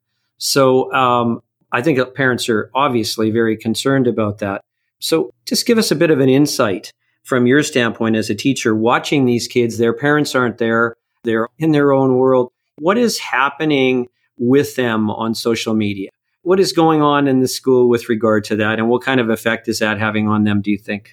So 0.42 0.92
um, 0.92 1.40
I 1.70 1.82
think 1.82 2.00
parents 2.16 2.48
are 2.48 2.68
obviously 2.74 3.30
very 3.30 3.56
concerned 3.56 4.08
about 4.08 4.38
that. 4.38 4.60
So 4.98 5.30
just 5.46 5.66
give 5.66 5.78
us 5.78 5.92
a 5.92 5.96
bit 5.96 6.10
of 6.10 6.18
an 6.18 6.28
insight 6.28 6.90
from 7.22 7.46
your 7.46 7.62
standpoint 7.62 8.16
as 8.16 8.28
a 8.28 8.34
teacher 8.34 8.74
watching 8.74 9.24
these 9.24 9.46
kids. 9.46 9.78
Their 9.78 9.92
parents 9.92 10.34
aren't 10.34 10.58
there, 10.58 10.96
they're 11.22 11.46
in 11.58 11.70
their 11.70 11.92
own 11.92 12.16
world. 12.16 12.50
What 12.80 12.98
is 12.98 13.20
happening 13.20 14.08
with 14.36 14.74
them 14.74 15.10
on 15.10 15.36
social 15.36 15.74
media? 15.74 16.10
What 16.42 16.58
is 16.58 16.72
going 16.72 17.02
on 17.02 17.28
in 17.28 17.38
the 17.38 17.46
school 17.46 17.88
with 17.88 18.08
regard 18.08 18.42
to 18.44 18.56
that? 18.56 18.80
And 18.80 18.88
what 18.88 19.02
kind 19.02 19.20
of 19.20 19.30
effect 19.30 19.68
is 19.68 19.78
that 19.78 20.00
having 20.00 20.26
on 20.26 20.42
them, 20.42 20.60
do 20.60 20.72
you 20.72 20.78
think? 20.78 21.12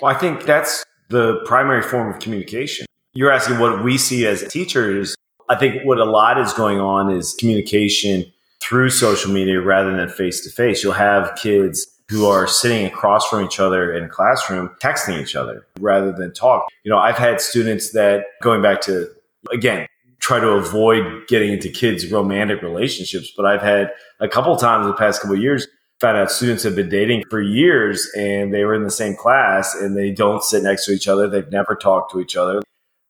Well, 0.00 0.14
I 0.14 0.16
think 0.16 0.44
that's 0.44 0.84
the 1.08 1.42
primary 1.46 1.82
form 1.82 2.14
of 2.14 2.20
communication. 2.20 2.86
You're 3.12 3.32
asking 3.32 3.58
what 3.58 3.82
we 3.82 3.98
see 3.98 4.24
as 4.24 4.46
teachers. 4.46 5.16
I 5.48 5.56
think 5.56 5.82
what 5.84 5.98
a 5.98 6.04
lot 6.04 6.38
is 6.38 6.52
going 6.52 6.78
on 6.78 7.10
is 7.10 7.34
communication 7.34 8.31
through 8.62 8.90
social 8.90 9.32
media 9.32 9.60
rather 9.60 9.94
than 9.96 10.08
face 10.08 10.40
to 10.44 10.50
face. 10.50 10.82
You'll 10.82 10.92
have 10.92 11.36
kids 11.36 11.86
who 12.08 12.26
are 12.26 12.46
sitting 12.46 12.86
across 12.86 13.28
from 13.28 13.44
each 13.44 13.58
other 13.58 13.92
in 13.92 14.04
a 14.04 14.08
classroom 14.08 14.70
texting 14.80 15.20
each 15.20 15.34
other 15.34 15.66
rather 15.80 16.12
than 16.12 16.32
talk. 16.32 16.68
You 16.84 16.90
know, 16.90 16.98
I've 16.98 17.16
had 17.16 17.40
students 17.40 17.92
that 17.92 18.24
going 18.42 18.62
back 18.62 18.80
to 18.82 19.08
again, 19.50 19.86
try 20.20 20.38
to 20.38 20.50
avoid 20.50 21.26
getting 21.26 21.52
into 21.52 21.68
kids' 21.68 22.10
romantic 22.10 22.62
relationships, 22.62 23.32
but 23.36 23.44
I've 23.44 23.62
had 23.62 23.90
a 24.20 24.28
couple 24.28 24.54
times 24.56 24.86
the 24.86 24.92
past 24.92 25.20
couple 25.20 25.36
years 25.36 25.66
found 26.00 26.16
out 26.16 26.30
students 26.30 26.62
have 26.64 26.76
been 26.76 26.88
dating 26.88 27.24
for 27.30 27.40
years 27.40 28.08
and 28.16 28.52
they 28.52 28.64
were 28.64 28.74
in 28.74 28.82
the 28.84 28.90
same 28.90 29.14
class 29.16 29.74
and 29.74 29.96
they 29.96 30.10
don't 30.10 30.42
sit 30.42 30.62
next 30.62 30.84
to 30.86 30.92
each 30.92 31.08
other. 31.08 31.28
They've 31.28 31.50
never 31.50 31.74
talked 31.74 32.12
to 32.12 32.20
each 32.20 32.36
other. 32.36 32.60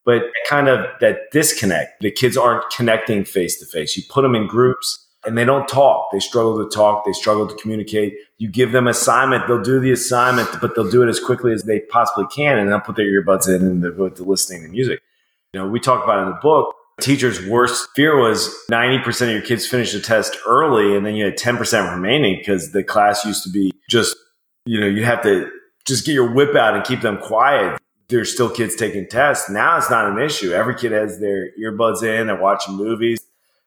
But 0.05 0.23
kind 0.49 0.69
of 0.69 0.87
that 1.01 1.31
disconnect, 1.31 2.01
the 2.01 2.11
kids 2.11 2.37
aren't 2.37 2.69
connecting 2.71 3.25
face 3.25 3.59
to 3.61 3.67
face. 3.67 3.97
You 3.97 4.03
put 4.09 4.23
them 4.23 4.35
in 4.35 4.47
groups 4.47 5.07
and 5.25 5.38
they 5.38 5.45
don't 5.45 5.69
talk. 5.69 6.09
They 6.12 6.19
struggle 6.19 6.62
to 6.62 6.75
talk. 6.75 7.05
They 7.05 7.12
struggle 7.12 7.47
to 7.47 7.55
communicate. 7.57 8.14
You 8.38 8.49
give 8.49 8.73
them 8.73 8.88
assignment, 8.88 9.47
they'll 9.47 9.62
do 9.62 9.79
the 9.81 9.93
assignment, 9.93 10.49
but 10.61 10.75
they'll 10.75 10.91
do 10.91 11.02
it 11.02 11.09
as 11.09 11.21
quickly 11.21 11.52
as 11.52 11.62
they 11.64 11.81
possibly 11.81 12.26
can, 12.35 12.59
and 12.59 12.71
they'll 12.71 12.81
put 12.81 12.97
their 12.97 13.07
earbuds 13.07 13.49
in 13.49 13.62
and 13.67 13.83
they're 13.83 13.93
to 13.93 14.25
listening 14.25 14.62
to 14.62 14.69
music. 14.69 15.00
You 15.52 15.61
know, 15.61 15.69
we 15.69 15.81
talk 15.81 16.02
about 16.02 16.23
in 16.23 16.31
the 16.31 16.38
book. 16.43 16.75
Teachers' 17.00 17.45
worst 17.47 17.88
fear 17.97 18.17
was 18.19 18.55
90% 18.71 19.23
of 19.23 19.33
your 19.33 19.43
kids 19.43 19.67
finish 19.67 19.93
the 19.93 20.00
test 20.00 20.37
early, 20.47 20.97
and 20.97 21.07
then 21.07 21.14
you 21.14 21.25
had 21.25 21.37
10% 21.37 21.93
remaining 21.95 22.38
because 22.38 22.73
the 22.73 22.85
class 22.85 23.25
used 23.25 23.43
to 23.45 23.50
be 23.50 23.73
just, 23.88 24.17
you 24.67 24.79
know, 24.79 24.87
you 24.87 25.05
have 25.05 25.23
to 25.23 25.50
just 25.87 26.05
get 26.05 26.12
your 26.12 26.33
whip 26.33 26.55
out 26.55 26.75
and 26.75 26.85
keep 26.85 27.00
them 27.00 27.19
quiet. 27.19 27.81
There's 28.09 28.33
still 28.33 28.50
kids 28.50 28.76
taking 28.76 29.09
tests. 29.09 29.49
Now 29.49 29.79
it's 29.79 29.91
not 29.91 30.11
an 30.11 30.19
issue. 30.19 30.52
Every 30.52 30.75
kid 30.75 30.93
has 30.93 31.19
their 31.19 31.50
earbuds 31.59 32.02
in, 32.02 32.26
they're 32.26 32.37
watching 32.37 32.76
movies. 32.76 33.21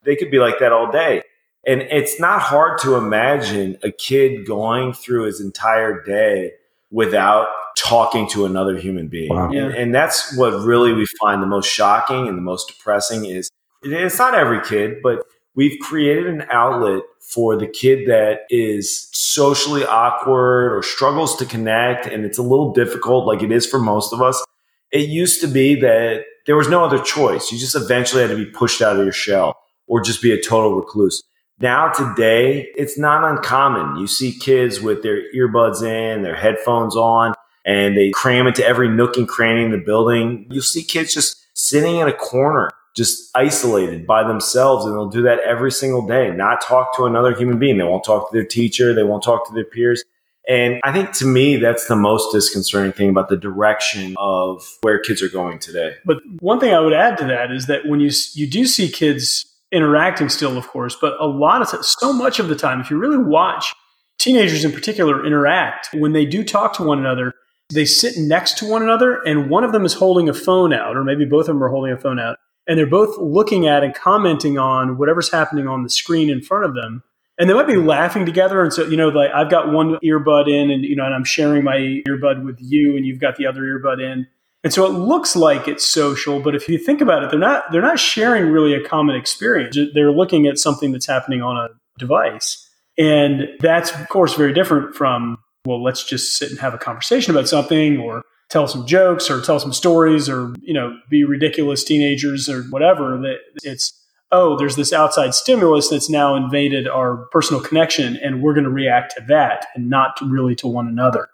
They 0.03 0.15
could 0.15 0.29
be 0.29 0.38
like 0.38 0.59
that 0.59 0.71
all 0.71 0.91
day 0.91 1.24
and 1.67 1.81
it's 1.81 2.19
not 2.19 2.41
hard 2.41 2.79
to 2.81 2.95
imagine 2.95 3.77
a 3.84 3.91
kid 3.91 4.45
going 4.45 4.93
through 4.93 5.25
his 5.25 5.41
entire 5.41 6.03
day 6.03 6.51
without 6.91 7.48
talking 7.77 8.29
to 8.29 8.45
another 8.45 8.77
human 8.77 9.07
being. 9.07 9.34
Wow. 9.34 9.51
And, 9.51 9.74
and 9.74 9.93
that's 9.93 10.36
what 10.38 10.51
really 10.63 10.93
we 10.93 11.05
find 11.19 11.41
the 11.41 11.48
most 11.48 11.67
shocking 11.67 12.27
and 12.27 12.38
the 12.38 12.41
most 12.41 12.67
depressing 12.67 13.25
is 13.25 13.50
it's 13.81 14.17
not 14.17 14.34
every 14.34 14.62
kid, 14.62 14.98
but 15.03 15.25
we've 15.55 15.77
created 15.79 16.27
an 16.27 16.45
outlet 16.51 17.03
for 17.19 17.57
the 17.57 17.67
kid 17.67 18.07
that 18.07 18.41
is 18.50 19.10
socially 19.12 19.84
awkward 19.86 20.74
or 20.74 20.84
struggles 20.84 21.36
to 21.38 21.45
connect 21.45 22.05
and 22.05 22.24
it's 22.24 22.38
a 22.38 22.43
little 22.43 22.72
difficult 22.74 23.25
like 23.25 23.41
it 23.41 23.51
is 23.51 23.65
for 23.65 23.79
most 23.79 24.13
of 24.13 24.22
us. 24.22 24.43
It 24.91 25.10
used 25.10 25.41
to 25.41 25.48
be 25.48 25.75
that 25.81 26.24
there 26.45 26.55
was 26.55 26.69
no 26.69 26.86
other 26.86 27.00
choice. 27.00 27.51
You 27.51 27.57
just 27.57 27.75
eventually 27.75 28.22
had 28.22 28.29
to 28.29 28.38
be 28.38 28.45
pushed 28.45 28.81
out 28.81 28.98
of 28.98 29.03
your 29.03 29.12
shell 29.12 29.57
or 29.88 30.01
just 30.01 30.22
be 30.22 30.31
a 30.31 30.41
total 30.41 30.75
recluse. 30.75 31.24
Now 31.59 31.89
today, 31.89 32.67
it's 32.75 32.97
not 32.97 33.24
uncommon. 33.24 33.97
You 34.00 34.07
see 34.07 34.38
kids 34.38 34.81
with 34.81 35.03
their 35.03 35.21
earbuds 35.33 35.81
in, 35.81 36.21
their 36.21 36.35
headphones 36.35 36.95
on, 36.97 37.33
and 37.65 37.95
they 37.95 38.12
cram 38.12 38.45
into 38.45 38.65
every 38.65 38.89
nook 38.89 39.15
and 39.15 39.27
cranny 39.27 39.63
in 39.63 39.71
the 39.71 39.77
building. 39.77 40.47
You'll 40.50 40.63
see 40.63 40.83
kids 40.83 41.13
just 41.13 41.45
sitting 41.53 41.95
in 41.97 42.09
a 42.09 42.13
corner, 42.13 42.71
just 42.93 43.31
isolated 43.35 44.05
by 44.05 44.27
themselves, 44.27 44.85
and 44.85 44.93
they'll 44.93 45.09
do 45.09 45.21
that 45.21 45.39
every 45.39 45.71
single 45.71 46.05
day, 46.05 46.29
not 46.31 46.59
talk 46.62 46.95
to 46.97 47.05
another 47.05 47.33
human 47.33 47.57
being. 47.57 47.77
They 47.77 47.85
won't 47.85 48.03
talk 48.03 48.29
to 48.29 48.38
their 48.38 48.45
teacher, 48.45 48.93
they 48.93 49.03
won't 49.03 49.24
talk 49.24 49.47
to 49.47 49.53
their 49.53 49.63
peers. 49.63 50.03
And 50.47 50.79
I 50.83 50.91
think 50.91 51.12
to 51.13 51.25
me, 51.25 51.55
that's 51.55 51.88
the 51.88 51.95
most 51.95 52.31
disconcerting 52.31 52.91
thing 52.91 53.09
about 53.09 53.29
the 53.29 53.38
direction 53.38 54.13
of 54.19 54.77
where 54.81 55.00
kids 55.00 55.24
are 55.24 55.29
going 55.29 55.57
today. 55.57 55.95
But 56.05 56.17
one 56.39 56.59
thing 56.59 56.74
I 56.74 56.79
would 56.79 56.93
add 56.93 57.17
to 57.19 57.25
that 57.25 57.51
is 57.51 57.65
that 57.65 57.88
when 57.88 58.00
you 58.00 58.12
you 58.33 58.45
do 58.45 58.65
see 58.67 58.89
kids 58.89 59.54
interacting 59.75 60.29
still, 60.29 60.58
of 60.58 60.67
course, 60.67 60.96
but 61.00 61.13
a 61.20 61.27
lot 61.27 61.62
of 61.62 61.86
so 61.86 62.13
much 62.13 62.39
of 62.39 62.48
the 62.48 62.55
time, 62.55 62.79
if 62.79 62.89
you 62.89 62.98
really 62.98 63.17
watch 63.17 63.74
teenagers 64.17 64.63
in 64.63 64.72
particular 64.72 65.25
interact, 65.25 65.89
when 65.94 66.13
they 66.13 66.25
do 66.25 66.44
talk 66.44 66.74
to 66.74 66.84
one 66.84 67.00
another, 67.00 67.34
they 67.74 67.86
sit 67.86 68.17
next 68.17 68.58
to 68.60 68.70
one 68.70 68.82
another, 68.82 69.22
and 69.24 69.50
one 69.50 69.63
of 69.63 69.72
them 69.72 69.86
is 69.86 69.94
holding 69.94 70.29
a 70.29 70.34
phone 70.34 70.72
out, 70.74 70.96
or 70.96 71.03
maybe 71.03 71.25
both 71.25 71.41
of 71.41 71.48
them 71.48 71.63
are 71.63 71.70
holding 71.70 71.91
a 71.91 71.98
phone 71.98 72.20
out, 72.20 72.38
and 72.67 72.77
they're 72.77 72.88
both 72.88 73.17
looking 73.17 73.67
at 73.67 73.84
and 73.84 73.94
commenting 73.94 74.58
on 74.58 74.98
whatever's 74.98 75.32
happening 75.32 75.67
on 75.67 75.84
the 75.84 75.89
screen 75.89 76.29
in 76.29 76.41
front 76.41 76.65
of 76.65 76.74
them. 76.74 77.03
And 77.38 77.50
they 77.50 77.53
might 77.53 77.67
be 77.67 77.75
laughing 77.75 78.25
together. 78.25 78.63
And 78.63 78.72
so, 78.72 78.86
you 78.86 78.96
know, 78.96 79.10
like 79.10 79.29
I've 79.36 79.51
got 79.51 79.70
one 79.70 79.98
earbud 80.03 80.48
in 80.48 80.72
and, 80.72 80.86
you 80.86 80.96
know, 80.96 81.03
and 81.05 81.13
I'm 81.13 81.25
sharing 81.25 81.65
my 81.65 82.01
earbud 82.08 82.46
with 82.46 82.58
you 82.62 82.96
and 82.96 83.05
you've 83.05 83.20
got 83.20 83.36
the 83.36 83.46
other 83.46 83.62
earbud 83.62 84.01
in. 84.01 84.25
And 84.65 84.74
so 84.74 84.84
it 84.84 84.98
looks 84.98 85.36
like 85.36 85.67
it's 85.67 85.86
social, 85.86 86.39
but 86.39 86.55
if 86.55 86.67
you 86.67 86.79
think 86.79 87.00
about 87.00 87.24
it, 87.24 87.29
they're 87.29 87.39
not 87.39 87.72
they're 87.72 87.84
not 87.84 88.00
sharing 88.00 88.48
really 88.48 88.74
a 88.74 88.84
common 88.84 89.15
experience. 89.15 89.77
They're 89.93 90.12
looking 90.12 90.48
at 90.48 90.57
something 90.57 90.91
that's 90.91 91.05
happening 91.05 91.43
on 91.43 91.55
a 91.55 91.69
device. 92.00 92.67
And 92.98 93.48
that's 93.60 93.93
of 93.93 94.10
course 94.10 94.34
very 94.34 94.53
different 94.53 94.95
from, 94.95 95.38
well, 95.67 95.84
let's 95.84 96.03
just 96.03 96.36
sit 96.36 96.50
and 96.50 96.60
have 96.60 96.74
a 96.74 96.79
conversation 96.79 97.29
about 97.29 97.48
something 97.48 98.00
or 98.00 98.24
tell 98.50 98.67
some 98.67 98.88
jokes 98.88 99.29
or 99.29 99.39
tell 99.39 99.60
some 99.60 99.72
stories 99.72 100.27
or, 100.27 100.55
you 100.62 100.74
know, 100.74 100.98
be 101.12 101.24
ridiculous 101.24 101.84
teenagers 101.84 102.50
or 102.50 102.63
whatever. 102.63 103.19
That 103.19 103.38
it's 103.62 103.93
oh, 104.31 104.57
there's 104.57 104.77
this 104.77 104.91
outside 104.91 105.36
stimulus 105.36 105.89
that's 105.89 106.10
now 106.10 106.36
invaded 106.36 106.88
our 106.88 107.27
personal 107.31 107.62
connection 107.62 108.17
and 108.17 108.41
we're 108.41 108.55
going 108.55 108.63
to 108.63 108.72
react 108.72 109.13
to 109.15 109.24
that 109.27 109.67
and 109.75 109.91
not 109.91 110.17
really 110.24 110.55
to 110.55 110.67
one 110.67 110.88
another 110.88 111.29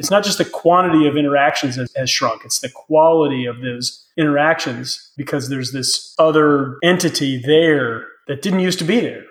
it's 0.00 0.10
not 0.10 0.24
just 0.24 0.38
the 0.38 0.44
quantity 0.44 1.06
of 1.06 1.16
interactions 1.16 1.76
has, 1.76 1.92
has, 1.94 2.10
shrunk 2.10 2.44
it's 2.44 2.58
the 2.58 2.70
quality 2.70 3.46
of 3.46 3.60
those 3.60 4.04
interactions 4.16 5.12
because 5.16 5.48
there's 5.48 5.72
this 5.72 6.14
other 6.18 6.76
entity 6.82 7.40
there 7.40 8.06
that 8.26 8.42
didn't 8.42 8.60
used 8.60 8.78
to 8.78 8.84
be 8.84 9.00
there. 9.00 9.24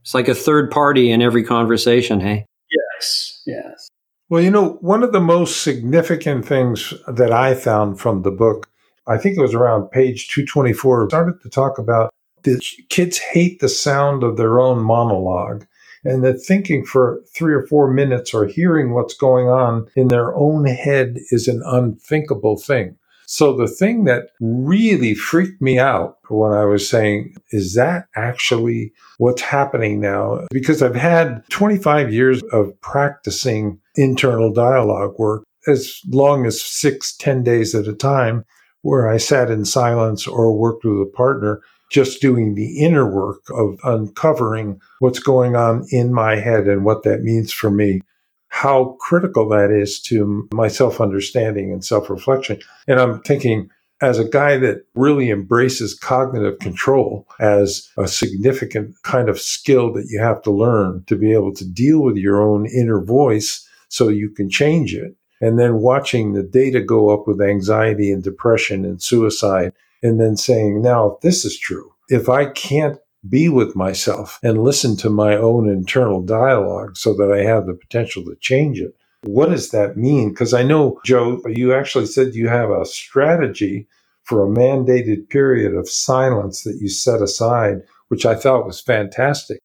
It's 0.00 0.14
like 0.14 0.28
a 0.28 0.34
third 0.34 0.70
party 0.70 1.12
in 1.12 1.22
every 1.22 1.44
conversation, 1.44 2.20
hey? 2.20 2.46
yes 2.70 3.42
yes. 3.46 3.88
Well, 4.28 4.42
you 4.42 4.50
know, 4.50 4.78
one 4.80 5.02
of 5.02 5.12
the 5.12 5.20
most 5.20 5.62
significant 5.62 6.46
things 6.46 6.94
that 7.06 7.32
I 7.32 7.54
found 7.54 8.00
from 8.00 8.22
the 8.22 8.30
book, 8.30 8.66
I 9.06 9.18
think 9.18 9.36
it 9.36 9.42
was 9.42 9.54
around 9.54 9.90
page 9.90 10.28
224, 10.28 11.10
started 11.10 11.42
to 11.42 11.50
talk 11.50 11.78
about 11.78 12.10
the 12.42 12.60
kids 12.88 13.18
hate 13.18 13.60
the 13.60 13.68
sound 13.68 14.22
of 14.22 14.36
their 14.36 14.58
own 14.58 14.82
monologue 14.82 15.66
and 16.04 16.24
that 16.24 16.42
thinking 16.42 16.84
for 16.84 17.20
three 17.34 17.54
or 17.54 17.66
four 17.66 17.92
minutes 17.92 18.34
or 18.34 18.46
hearing 18.46 18.92
what's 18.92 19.14
going 19.14 19.48
on 19.48 19.86
in 19.96 20.08
their 20.08 20.34
own 20.34 20.66
head 20.66 21.18
is 21.30 21.48
an 21.48 21.62
unthinkable 21.64 22.58
thing. 22.58 22.96
So 23.26 23.56
the 23.56 23.68
thing 23.68 24.04
that 24.04 24.30
really 24.40 25.14
freaked 25.14 25.62
me 25.62 25.78
out 25.78 26.18
when 26.28 26.52
I 26.52 26.64
was 26.64 26.88
saying, 26.88 27.34
is 27.50 27.74
that 27.74 28.06
actually 28.14 28.92
what's 29.18 29.40
happening 29.40 30.00
now? 30.00 30.46
Because 30.50 30.82
I've 30.82 30.96
had 30.96 31.42
25 31.48 32.12
years 32.12 32.42
of 32.52 32.78
practicing 32.82 33.80
internal 33.96 34.52
dialogue 34.52 35.18
work 35.18 35.44
as 35.66 36.00
long 36.08 36.44
as 36.44 36.60
six, 36.60 37.16
ten 37.16 37.42
days 37.42 37.74
at 37.74 37.86
a 37.86 37.94
time, 37.94 38.44
where 38.82 39.08
I 39.08 39.16
sat 39.16 39.50
in 39.50 39.64
silence 39.64 40.26
or 40.26 40.58
worked 40.58 40.84
with 40.84 41.00
a 41.00 41.06
partner 41.06 41.62
just 41.92 42.22
doing 42.22 42.54
the 42.54 42.80
inner 42.80 43.08
work 43.08 43.42
of 43.50 43.78
uncovering 43.84 44.80
what's 44.98 45.18
going 45.18 45.54
on 45.54 45.86
in 45.90 46.12
my 46.12 46.36
head 46.36 46.66
and 46.66 46.84
what 46.84 47.02
that 47.04 47.20
means 47.20 47.52
for 47.52 47.70
me, 47.70 48.00
how 48.48 48.96
critical 48.98 49.48
that 49.50 49.70
is 49.70 50.00
to 50.00 50.48
my 50.52 50.68
self 50.68 51.00
understanding 51.00 51.70
and 51.70 51.84
self 51.84 52.08
reflection. 52.08 52.58
And 52.88 52.98
I'm 52.98 53.20
thinking, 53.20 53.70
as 54.00 54.18
a 54.18 54.28
guy 54.28 54.56
that 54.56 54.84
really 54.96 55.30
embraces 55.30 55.94
cognitive 55.94 56.58
control 56.58 57.28
as 57.38 57.88
a 57.96 58.08
significant 58.08 58.96
kind 59.04 59.28
of 59.28 59.40
skill 59.40 59.92
that 59.92 60.06
you 60.08 60.18
have 60.18 60.42
to 60.42 60.50
learn 60.50 61.04
to 61.06 61.14
be 61.14 61.32
able 61.32 61.54
to 61.54 61.64
deal 61.64 62.02
with 62.02 62.16
your 62.16 62.42
own 62.42 62.66
inner 62.66 63.00
voice 63.00 63.66
so 63.88 64.08
you 64.08 64.28
can 64.28 64.50
change 64.50 64.92
it. 64.94 65.14
And 65.40 65.58
then 65.58 65.78
watching 65.78 66.32
the 66.32 66.42
data 66.42 66.80
go 66.80 67.10
up 67.10 67.28
with 67.28 67.40
anxiety 67.40 68.10
and 68.10 68.24
depression 68.24 68.84
and 68.84 69.00
suicide 69.00 69.72
and 70.02 70.20
then 70.20 70.36
saying, 70.36 70.82
now, 70.82 71.12
if 71.12 71.20
this 71.20 71.44
is 71.44 71.58
true, 71.58 71.92
if 72.08 72.28
I 72.28 72.46
can't 72.46 72.98
be 73.28 73.48
with 73.48 73.76
myself 73.76 74.38
and 74.42 74.64
listen 74.64 74.96
to 74.96 75.10
my 75.10 75.36
own 75.36 75.68
internal 75.68 76.22
dialogue 76.22 76.96
so 76.96 77.14
that 77.14 77.32
I 77.32 77.44
have 77.44 77.66
the 77.66 77.74
potential 77.74 78.24
to 78.24 78.36
change 78.40 78.80
it, 78.80 78.94
what 79.22 79.50
does 79.50 79.70
that 79.70 79.96
mean? 79.96 80.30
Because 80.30 80.52
I 80.52 80.64
know, 80.64 81.00
Joe, 81.04 81.40
you 81.46 81.72
actually 81.72 82.06
said 82.06 82.34
you 82.34 82.48
have 82.48 82.70
a 82.70 82.84
strategy 82.84 83.86
for 84.24 84.44
a 84.44 84.48
mandated 84.48 85.28
period 85.28 85.74
of 85.74 85.88
silence 85.88 86.64
that 86.64 86.78
you 86.80 86.88
set 86.88 87.22
aside, 87.22 87.82
which 88.08 88.26
I 88.26 88.34
thought 88.34 88.66
was 88.66 88.80
fantastic. 88.80 89.60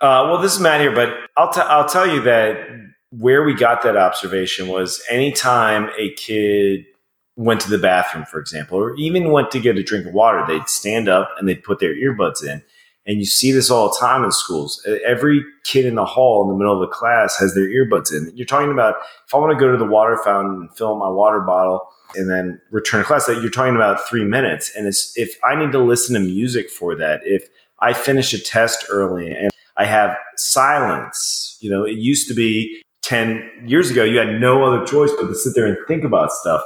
Uh, 0.00 0.28
well, 0.30 0.40
this 0.40 0.54
is 0.54 0.60
Matt 0.60 0.80
here, 0.80 0.94
but 0.94 1.10
I'll, 1.36 1.52
t- 1.52 1.60
I'll 1.60 1.88
tell 1.88 2.06
you 2.06 2.22
that 2.22 2.56
where 3.10 3.42
we 3.42 3.54
got 3.54 3.82
that 3.82 3.96
observation 3.96 4.68
was 4.68 5.02
anytime 5.10 5.90
a 5.98 6.12
kid 6.14 6.84
went 7.40 7.60
to 7.62 7.70
the 7.70 7.78
bathroom, 7.78 8.26
for 8.26 8.38
example, 8.38 8.78
or 8.78 8.94
even 8.96 9.32
went 9.32 9.50
to 9.50 9.58
get 9.58 9.78
a 9.78 9.82
drink 9.82 10.06
of 10.06 10.12
water, 10.12 10.44
they'd 10.46 10.68
stand 10.68 11.08
up 11.08 11.30
and 11.38 11.48
they'd 11.48 11.62
put 11.62 11.80
their 11.80 11.94
earbuds 11.94 12.44
in. 12.44 12.62
And 13.06 13.18
you 13.18 13.24
see 13.24 13.50
this 13.50 13.70
all 13.70 13.88
the 13.88 13.96
time 13.98 14.24
in 14.24 14.30
schools. 14.30 14.86
Every 15.06 15.42
kid 15.64 15.86
in 15.86 15.94
the 15.94 16.04
hall 16.04 16.42
in 16.42 16.48
the 16.50 16.54
middle 16.54 16.74
of 16.74 16.86
the 16.86 16.94
class 16.94 17.38
has 17.38 17.54
their 17.54 17.66
earbuds 17.66 18.12
in. 18.12 18.30
You're 18.36 18.46
talking 18.46 18.70
about 18.70 18.96
if 19.26 19.34
I 19.34 19.38
want 19.38 19.52
to 19.52 19.58
go 19.58 19.72
to 19.72 19.78
the 19.78 19.86
water 19.86 20.20
fountain 20.22 20.54
and 20.60 20.76
fill 20.76 20.96
my 20.96 21.08
water 21.08 21.40
bottle 21.40 21.88
and 22.14 22.30
then 22.30 22.60
return 22.70 23.00
to 23.00 23.06
class, 23.06 23.24
that 23.24 23.40
you're 23.40 23.50
talking 23.50 23.74
about 23.74 24.06
three 24.06 24.24
minutes. 24.24 24.70
And 24.76 24.86
if 24.86 25.38
I 25.42 25.54
need 25.54 25.72
to 25.72 25.78
listen 25.78 26.14
to 26.14 26.20
music 26.20 26.68
for 26.68 26.94
that, 26.96 27.22
if 27.24 27.48
I 27.78 27.94
finish 27.94 28.34
a 28.34 28.38
test 28.38 28.84
early 28.90 29.30
and 29.30 29.50
I 29.78 29.86
have 29.86 30.14
silence, 30.36 31.56
you 31.60 31.70
know, 31.70 31.84
it 31.84 31.96
used 31.96 32.28
to 32.28 32.34
be 32.34 32.82
10 33.02 33.64
years 33.64 33.90
ago, 33.90 34.04
you 34.04 34.18
had 34.18 34.40
no 34.40 34.62
other 34.62 34.84
choice 34.84 35.10
but 35.18 35.28
to 35.28 35.34
sit 35.34 35.54
there 35.54 35.64
and 35.64 35.78
think 35.88 36.04
about 36.04 36.32
stuff. 36.32 36.62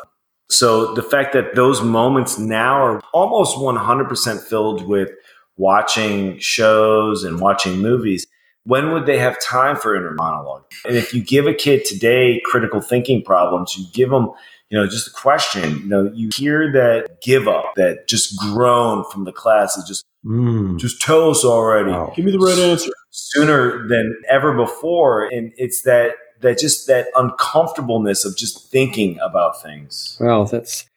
So 0.50 0.94
the 0.94 1.02
fact 1.02 1.32
that 1.32 1.54
those 1.54 1.82
moments 1.82 2.38
now 2.38 2.74
are 2.84 3.00
almost 3.12 3.56
100% 3.56 4.40
filled 4.42 4.86
with 4.86 5.10
watching 5.56 6.38
shows 6.38 7.24
and 7.24 7.40
watching 7.40 7.78
movies, 7.78 8.26
when 8.64 8.92
would 8.92 9.06
they 9.06 9.18
have 9.18 9.40
time 9.42 9.76
for 9.76 9.94
inner 9.96 10.12
monologue? 10.12 10.64
And 10.86 10.96
if 10.96 11.12
you 11.14 11.22
give 11.22 11.46
a 11.46 11.54
kid 11.54 11.84
today 11.84 12.40
critical 12.44 12.80
thinking 12.80 13.22
problems, 13.22 13.76
you 13.76 13.86
give 13.92 14.10
them, 14.10 14.30
you 14.70 14.78
know, 14.78 14.86
just 14.86 15.08
a 15.08 15.10
question, 15.12 15.78
you 15.78 15.86
know, 15.86 16.10
you 16.14 16.30
hear 16.34 16.72
that 16.72 17.20
give 17.22 17.46
up, 17.48 17.72
that 17.76 18.06
just 18.08 18.38
groan 18.38 19.04
from 19.10 19.24
the 19.24 19.32
class 19.32 19.76
is 19.76 19.84
just, 19.84 20.04
Mm. 20.26 20.78
just 20.78 21.02
tell 21.02 21.28
us 21.28 21.44
already. 21.44 21.90
Wow. 21.90 22.10
give 22.16 22.24
me 22.24 22.32
the 22.32 22.38
right 22.38 22.58
answer 22.58 22.90
Sooner 23.10 23.86
than 23.88 24.16
ever 24.28 24.54
before. 24.56 25.26
And 25.26 25.52
it's 25.56 25.82
that 25.82 26.12
that 26.44 26.58
just 26.58 26.86
that 26.86 27.08
uncomfortableness 27.16 28.24
of 28.24 28.36
just 28.36 28.70
thinking 28.70 29.18
about 29.20 29.60
things. 29.60 30.16
Well, 30.20 30.44
that's 30.44 30.88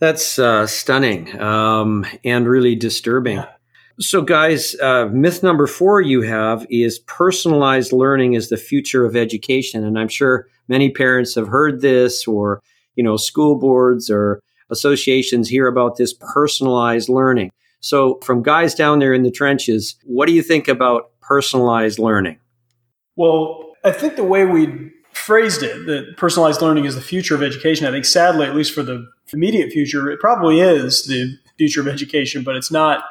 that's 0.00 0.38
uh, 0.38 0.66
stunning 0.66 1.40
um, 1.40 2.04
and 2.24 2.48
really 2.48 2.74
disturbing. 2.74 3.44
So, 4.00 4.22
guys, 4.22 4.74
uh, 4.80 5.06
myth 5.12 5.42
number 5.42 5.68
four 5.68 6.00
you 6.00 6.22
have 6.22 6.66
is 6.68 6.98
personalized 7.00 7.92
learning 7.92 8.32
is 8.32 8.48
the 8.48 8.56
future 8.56 9.04
of 9.04 9.14
education, 9.14 9.84
and 9.84 9.98
I'm 9.98 10.08
sure 10.08 10.48
many 10.66 10.90
parents 10.90 11.36
have 11.36 11.46
heard 11.46 11.80
this, 11.80 12.26
or 12.26 12.60
you 12.96 13.04
know, 13.04 13.16
school 13.16 13.56
boards 13.56 14.10
or 14.10 14.40
associations 14.70 15.48
hear 15.48 15.68
about 15.68 15.96
this 15.96 16.14
personalized 16.14 17.08
learning. 17.08 17.52
So, 17.80 18.18
from 18.24 18.42
guys 18.42 18.74
down 18.74 18.98
there 18.98 19.14
in 19.14 19.22
the 19.22 19.30
trenches, 19.30 19.94
what 20.04 20.26
do 20.26 20.32
you 20.32 20.42
think 20.42 20.66
about 20.66 21.10
personalized 21.20 21.98
learning? 21.98 22.38
Well, 23.16 23.74
I 23.84 23.92
think 23.92 24.16
the 24.16 24.24
way 24.24 24.46
we 24.46 24.90
phrased 25.14 25.62
it 25.62 25.86
that 25.86 26.16
personalized 26.16 26.60
learning 26.60 26.84
is 26.84 26.94
the 26.94 27.00
future 27.00 27.34
of 27.34 27.42
education. 27.42 27.86
I 27.86 27.90
think 27.90 28.04
sadly, 28.04 28.46
at 28.46 28.54
least 28.54 28.74
for 28.74 28.82
the 28.82 29.06
immediate 29.32 29.70
future, 29.72 30.10
it 30.10 30.20
probably 30.20 30.60
is 30.60 31.04
the 31.06 31.36
future 31.58 31.80
of 31.80 31.88
education, 31.88 32.42
but 32.42 32.56
it's 32.56 32.70
not 32.70 33.04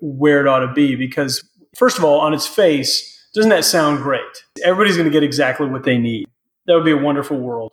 where 0.00 0.40
it 0.40 0.46
ought 0.46 0.60
to 0.60 0.72
be 0.72 0.94
because, 0.94 1.42
first 1.74 1.98
of 1.98 2.04
all, 2.04 2.20
on 2.20 2.32
its 2.32 2.46
face, 2.46 3.26
doesn't 3.34 3.50
that 3.50 3.64
sound 3.64 4.02
great? 4.02 4.22
Everybody's 4.64 4.96
going 4.96 5.08
to 5.08 5.12
get 5.12 5.22
exactly 5.22 5.68
what 5.68 5.84
they 5.84 5.98
need. 5.98 6.28
That 6.66 6.74
would 6.74 6.84
be 6.84 6.92
a 6.92 6.96
wonderful 6.96 7.38
world. 7.38 7.72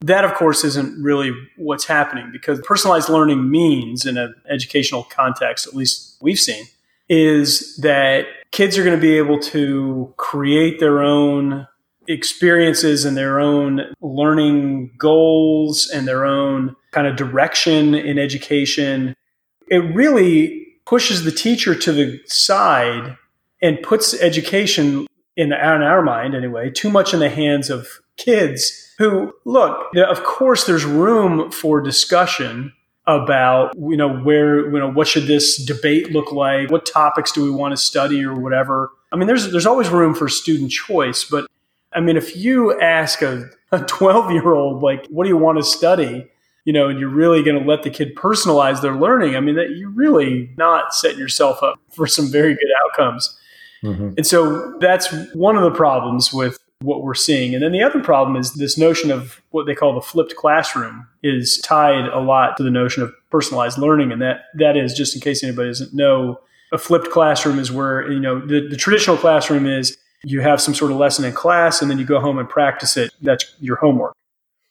That, 0.00 0.24
of 0.24 0.34
course, 0.34 0.64
isn't 0.64 1.02
really 1.02 1.32
what's 1.56 1.84
happening 1.86 2.30
because 2.32 2.60
personalized 2.64 3.08
learning 3.08 3.50
means, 3.50 4.04
in 4.04 4.18
an 4.18 4.34
educational 4.50 5.04
context, 5.04 5.66
at 5.66 5.74
least 5.74 6.18
we've 6.20 6.38
seen, 6.38 6.64
is 7.08 7.76
that 7.76 8.26
kids 8.50 8.76
are 8.78 8.84
going 8.84 8.96
to 8.96 9.00
be 9.00 9.16
able 9.16 9.38
to 9.38 10.12
create 10.16 10.80
their 10.80 11.02
own 11.02 11.66
experiences 12.08 13.04
and 13.04 13.16
their 13.16 13.40
own 13.40 13.82
learning 14.00 14.92
goals 14.98 15.88
and 15.88 16.06
their 16.06 16.24
own 16.24 16.76
kind 16.90 17.06
of 17.06 17.16
direction 17.16 17.94
in 17.94 18.18
education. 18.18 19.14
It 19.68 19.78
really 19.94 20.66
pushes 20.84 21.24
the 21.24 21.32
teacher 21.32 21.74
to 21.74 21.92
the 21.92 22.20
side 22.26 23.16
and 23.62 23.80
puts 23.82 24.14
education 24.14 25.06
in, 25.36 25.52
in 25.52 25.52
our 25.52 26.02
mind 26.02 26.34
anyway 26.34 26.70
too 26.70 26.90
much 26.90 27.14
in 27.14 27.20
the 27.20 27.30
hands 27.30 27.70
of 27.70 27.88
kids 28.16 28.92
who 28.98 29.32
look 29.44 29.90
of 29.96 30.22
course 30.24 30.64
there's 30.64 30.84
room 30.84 31.50
for 31.50 31.80
discussion 31.80 32.72
about 33.06 33.74
you 33.76 33.96
know 33.96 34.14
where 34.18 34.70
you 34.70 34.78
know 34.78 34.90
what 34.90 35.08
should 35.08 35.26
this 35.26 35.56
debate 35.64 36.12
look 36.12 36.32
like 36.32 36.70
what 36.70 36.84
topics 36.84 37.32
do 37.32 37.42
we 37.42 37.50
want 37.50 37.72
to 37.72 37.76
study 37.76 38.24
or 38.24 38.34
whatever 38.34 38.90
i 39.12 39.16
mean 39.16 39.26
there's 39.26 39.50
there's 39.50 39.66
always 39.66 39.88
room 39.88 40.14
for 40.14 40.28
student 40.28 40.70
choice 40.70 41.24
but 41.24 41.46
i 41.94 42.00
mean 42.00 42.16
if 42.16 42.36
you 42.36 42.78
ask 42.80 43.22
a, 43.22 43.48
a 43.70 43.80
12 43.80 44.30
year 44.32 44.52
old 44.52 44.82
like 44.82 45.06
what 45.08 45.24
do 45.24 45.28
you 45.28 45.36
want 45.36 45.58
to 45.58 45.64
study 45.64 46.26
you 46.64 46.72
know 46.72 46.88
and 46.88 46.98
you're 47.00 47.08
really 47.08 47.42
going 47.42 47.58
to 47.58 47.68
let 47.68 47.82
the 47.82 47.90
kid 47.90 48.14
personalize 48.14 48.82
their 48.82 48.96
learning 48.96 49.36
i 49.36 49.40
mean 49.40 49.54
that 49.54 49.70
you're 49.76 49.90
really 49.90 50.50
not 50.56 50.94
setting 50.94 51.18
yourself 51.18 51.62
up 51.62 51.78
for 51.90 52.06
some 52.06 52.30
very 52.30 52.54
good 52.54 52.70
outcomes 52.84 53.38
Mm-hmm. 53.82 54.10
And 54.16 54.26
so 54.26 54.76
that's 54.78 55.12
one 55.34 55.56
of 55.56 55.62
the 55.62 55.70
problems 55.70 56.32
with 56.32 56.58
what 56.80 57.02
we're 57.02 57.14
seeing. 57.14 57.54
And 57.54 57.62
then 57.62 57.72
the 57.72 57.82
other 57.82 58.00
problem 58.00 58.36
is 58.36 58.54
this 58.54 58.76
notion 58.76 59.10
of 59.10 59.40
what 59.50 59.66
they 59.66 59.74
call 59.74 59.94
the 59.94 60.00
flipped 60.00 60.34
classroom 60.36 61.06
is 61.22 61.58
tied 61.58 62.06
a 62.08 62.20
lot 62.20 62.56
to 62.56 62.62
the 62.62 62.70
notion 62.70 63.02
of 63.02 63.12
personalized 63.30 63.78
learning. 63.78 64.12
And 64.12 64.20
that 64.22 64.46
that 64.54 64.76
is, 64.76 64.94
just 64.94 65.14
in 65.14 65.20
case 65.20 65.42
anybody 65.42 65.68
doesn't 65.68 65.94
know, 65.94 66.40
a 66.72 66.78
flipped 66.78 67.10
classroom 67.10 67.58
is 67.58 67.70
where, 67.70 68.10
you 68.10 68.18
know, 68.18 68.40
the, 68.40 68.66
the 68.68 68.76
traditional 68.76 69.16
classroom 69.16 69.66
is 69.66 69.96
you 70.24 70.40
have 70.40 70.60
some 70.60 70.74
sort 70.74 70.90
of 70.90 70.96
lesson 70.96 71.24
in 71.24 71.32
class 71.32 71.82
and 71.82 71.90
then 71.90 71.98
you 71.98 72.04
go 72.04 72.20
home 72.20 72.38
and 72.38 72.48
practice 72.48 72.96
it. 72.96 73.12
That's 73.20 73.44
your 73.60 73.76
homework. 73.76 74.14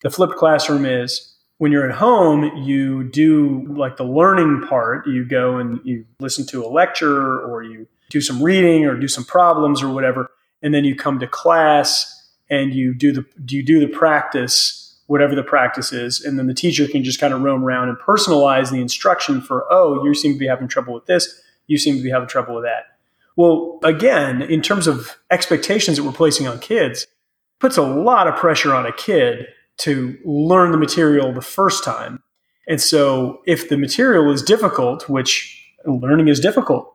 The 0.02 0.10
flipped 0.10 0.36
classroom 0.36 0.86
is 0.86 1.36
when 1.58 1.72
you're 1.72 1.88
at 1.88 1.96
home, 1.96 2.58
you 2.58 3.04
do 3.04 3.66
like 3.68 3.98
the 3.98 4.04
learning 4.04 4.66
part. 4.68 5.06
You 5.06 5.26
go 5.26 5.58
and 5.58 5.80
you 5.84 6.06
listen 6.20 6.46
to 6.48 6.66
a 6.66 6.68
lecture 6.68 7.40
or 7.40 7.62
you 7.64 7.88
do 8.10 8.20
some 8.20 8.42
reading 8.42 8.86
or 8.86 8.98
do 8.98 9.08
some 9.08 9.24
problems 9.24 9.84
or 9.84 9.94
whatever, 9.94 10.32
and 10.62 10.74
then 10.74 10.86
you 10.86 10.96
come 10.96 11.20
to 11.20 11.28
class 11.28 12.30
and 12.50 12.74
you 12.74 12.94
do 12.94 13.12
the 13.12 13.26
you 13.48 13.64
do 13.64 13.80
the 13.80 13.88
practice, 13.88 15.00
whatever 15.08 15.36
the 15.36 15.44
practice 15.44 15.94
is, 15.94 16.24
and 16.24 16.40
then 16.40 16.48
the 16.48 16.54
teacher 16.54 16.88
can 16.88 17.04
just 17.04 17.20
kind 17.20 17.34
of 17.34 17.42
roam 17.42 17.64
around 17.64 17.90
and 17.90 17.98
personalize 18.00 18.72
the 18.72 18.82
instruction 18.82 19.40
for, 19.40 19.66
oh, 19.72 20.04
you 20.04 20.14
seem 20.14 20.34
to 20.34 20.40
be 20.40 20.48
having 20.48 20.68
trouble 20.68 20.94
with 20.94 21.06
this, 21.06 21.42
you 21.68 21.78
seem 21.78 21.96
to 21.96 22.04
be 22.04 22.10
having 22.10 22.28
trouble 22.28 22.56
with 22.56 22.64
that. 22.64 22.91
Well, 23.38 23.80
again, 23.84 24.42
in 24.42 24.62
terms 24.62 24.88
of 24.88 25.18
expectations 25.32 25.98
that 25.98 26.04
we're 26.04 26.12
placing 26.12 26.48
on 26.48 26.60
kids, 26.60 27.08
puts 27.60 27.78
a 27.78 27.84
lot 27.84 28.28
of 28.28 28.36
pressure 28.36 28.74
on 28.74 28.86
a 28.86 28.92
kid 28.92 29.48
to 29.78 30.18
learn 30.26 30.72
the 30.72 30.78
material 30.78 31.32
the 31.32 31.42
first 31.42 31.84
time. 31.84 32.22
And 32.68 32.82
so 32.82 33.42
if 33.46 33.70
the 33.70 33.78
material 33.78 34.32
is 34.32 34.42
difficult, 34.42 35.10
which 35.10 35.58
learning 35.86 36.28
is 36.28 36.40
difficult, 36.40 36.94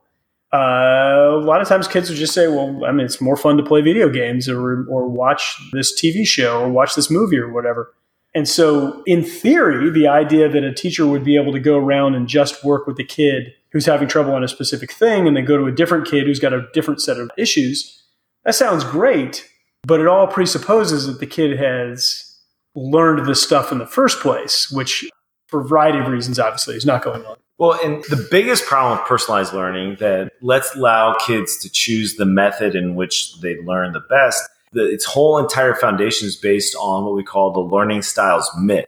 uh, 0.52 0.56
a 0.56 1.42
lot 1.42 1.60
of 1.60 1.68
times 1.68 1.88
kids 1.88 2.08
would 2.08 2.18
just 2.18 2.34
say, 2.34 2.46
well, 2.46 2.84
I 2.84 2.92
mean, 2.92 3.04
it's 3.04 3.20
more 3.20 3.36
fun 3.36 3.56
to 3.56 3.62
play 3.62 3.80
video 3.80 4.08
games 4.08 4.48
or, 4.48 4.86
or 4.88 5.08
watch 5.08 5.56
this 5.72 5.98
TV 6.00 6.26
show 6.26 6.60
or 6.60 6.68
watch 6.68 6.94
this 6.94 7.10
movie 7.10 7.38
or 7.38 7.52
whatever. 7.52 7.92
And 8.34 8.46
so, 8.46 9.02
in 9.06 9.24
theory, 9.24 9.90
the 9.90 10.08
idea 10.08 10.48
that 10.48 10.62
a 10.62 10.72
teacher 10.72 11.06
would 11.06 11.24
be 11.24 11.36
able 11.36 11.52
to 11.52 11.60
go 11.60 11.78
around 11.78 12.14
and 12.14 12.28
just 12.28 12.62
work 12.64 12.86
with 12.86 12.96
the 12.96 13.04
kid 13.04 13.54
who's 13.76 13.84
having 13.84 14.08
trouble 14.08 14.32
on 14.32 14.42
a 14.42 14.48
specific 14.48 14.90
thing 14.90 15.28
and 15.28 15.36
they 15.36 15.42
go 15.42 15.58
to 15.58 15.66
a 15.66 15.70
different 15.70 16.06
kid 16.08 16.26
who's 16.26 16.40
got 16.40 16.54
a 16.54 16.66
different 16.72 16.98
set 16.98 17.18
of 17.18 17.30
issues, 17.36 18.02
that 18.46 18.54
sounds 18.54 18.84
great, 18.84 19.46
but 19.82 20.00
it 20.00 20.06
all 20.06 20.26
presupposes 20.26 21.06
that 21.06 21.20
the 21.20 21.26
kid 21.26 21.58
has 21.58 22.38
learned 22.74 23.26
this 23.26 23.42
stuff 23.42 23.70
in 23.70 23.76
the 23.76 23.86
first 23.86 24.20
place, 24.20 24.70
which, 24.70 25.06
for 25.48 25.60
a 25.60 25.64
variety 25.68 25.98
of 25.98 26.06
reasons, 26.06 26.38
obviously, 26.38 26.74
is 26.74 26.86
not 26.86 27.04
going 27.04 27.22
on. 27.26 27.36
Well, 27.58 27.78
and 27.84 28.02
the 28.04 28.26
biggest 28.30 28.64
problem 28.64 28.98
with 28.98 29.06
personalized 29.06 29.52
learning 29.52 29.96
that 30.00 30.32
let's 30.40 30.74
allow 30.74 31.12
kids 31.12 31.58
to 31.58 31.68
choose 31.68 32.16
the 32.16 32.24
method 32.24 32.74
in 32.74 32.94
which 32.94 33.38
they 33.42 33.60
learn 33.60 33.92
the 33.92 34.00
best. 34.00 34.42
The, 34.72 34.90
its 34.90 35.04
whole 35.04 35.36
entire 35.36 35.74
foundation 35.74 36.26
is 36.26 36.36
based 36.36 36.74
on 36.76 37.04
what 37.04 37.14
we 37.14 37.22
call 37.22 37.52
the 37.52 37.60
learning 37.60 38.00
styles 38.00 38.50
myth. 38.58 38.86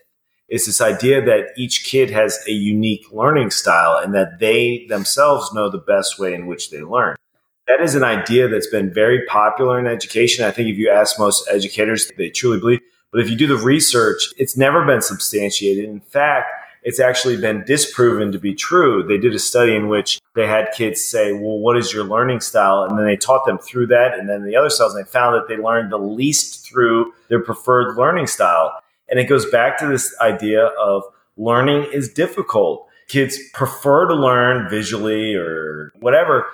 It's 0.48 0.64
this 0.64 0.80
idea 0.80 1.22
that 1.24 1.48
each 1.58 1.84
kid 1.84 2.10
has 2.10 2.42
a 2.46 2.52
unique 2.52 3.04
learning 3.12 3.50
style 3.50 4.00
and 4.02 4.14
that 4.14 4.38
they 4.38 4.86
themselves 4.88 5.52
know 5.52 5.68
the 5.68 5.78
best 5.78 6.18
way 6.18 6.32
in 6.32 6.46
which 6.46 6.70
they 6.70 6.80
learn. 6.80 7.16
That 7.66 7.82
is 7.82 7.94
an 7.94 8.02
idea 8.02 8.48
that's 8.48 8.66
been 8.66 8.92
very 8.92 9.26
popular 9.26 9.78
in 9.78 9.86
education. 9.86 10.46
I 10.46 10.50
think 10.50 10.70
if 10.70 10.78
you 10.78 10.90
ask 10.90 11.18
most 11.18 11.46
educators, 11.50 12.10
they 12.16 12.30
truly 12.30 12.58
believe. 12.58 12.80
But 13.12 13.20
if 13.20 13.28
you 13.28 13.36
do 13.36 13.46
the 13.46 13.56
research, 13.56 14.22
it's 14.38 14.56
never 14.56 14.86
been 14.86 15.02
substantiated. 15.02 15.84
In 15.84 16.00
fact, 16.00 16.50
it's 16.82 17.00
actually 17.00 17.36
been 17.36 17.64
disproven 17.64 18.32
to 18.32 18.38
be 18.38 18.54
true. 18.54 19.02
They 19.02 19.18
did 19.18 19.34
a 19.34 19.38
study 19.38 19.74
in 19.74 19.88
which 19.88 20.18
they 20.34 20.46
had 20.46 20.72
kids 20.74 21.04
say, 21.04 21.32
Well, 21.32 21.58
what 21.58 21.76
is 21.76 21.92
your 21.92 22.04
learning 22.04 22.40
style? 22.40 22.84
And 22.84 22.98
then 22.98 23.04
they 23.04 23.16
taught 23.16 23.44
them 23.44 23.58
through 23.58 23.88
that. 23.88 24.18
And 24.18 24.28
then 24.28 24.44
the 24.44 24.56
other 24.56 24.70
styles, 24.70 24.94
and 24.94 25.04
they 25.04 25.10
found 25.10 25.34
that 25.34 25.48
they 25.48 25.62
learned 25.62 25.92
the 25.92 25.98
least 25.98 26.66
through 26.66 27.12
their 27.28 27.40
preferred 27.40 27.96
learning 27.96 28.28
style. 28.28 28.80
And 29.10 29.18
it 29.18 29.24
goes 29.24 29.50
back 29.50 29.78
to 29.78 29.86
this 29.86 30.14
idea 30.20 30.66
of 30.66 31.02
learning 31.36 31.88
is 31.92 32.08
difficult. 32.12 32.86
Kids 33.08 33.38
prefer 33.54 34.06
to 34.08 34.14
learn 34.14 34.68
visually 34.68 35.34
or 35.34 35.92
whatever 36.00 36.46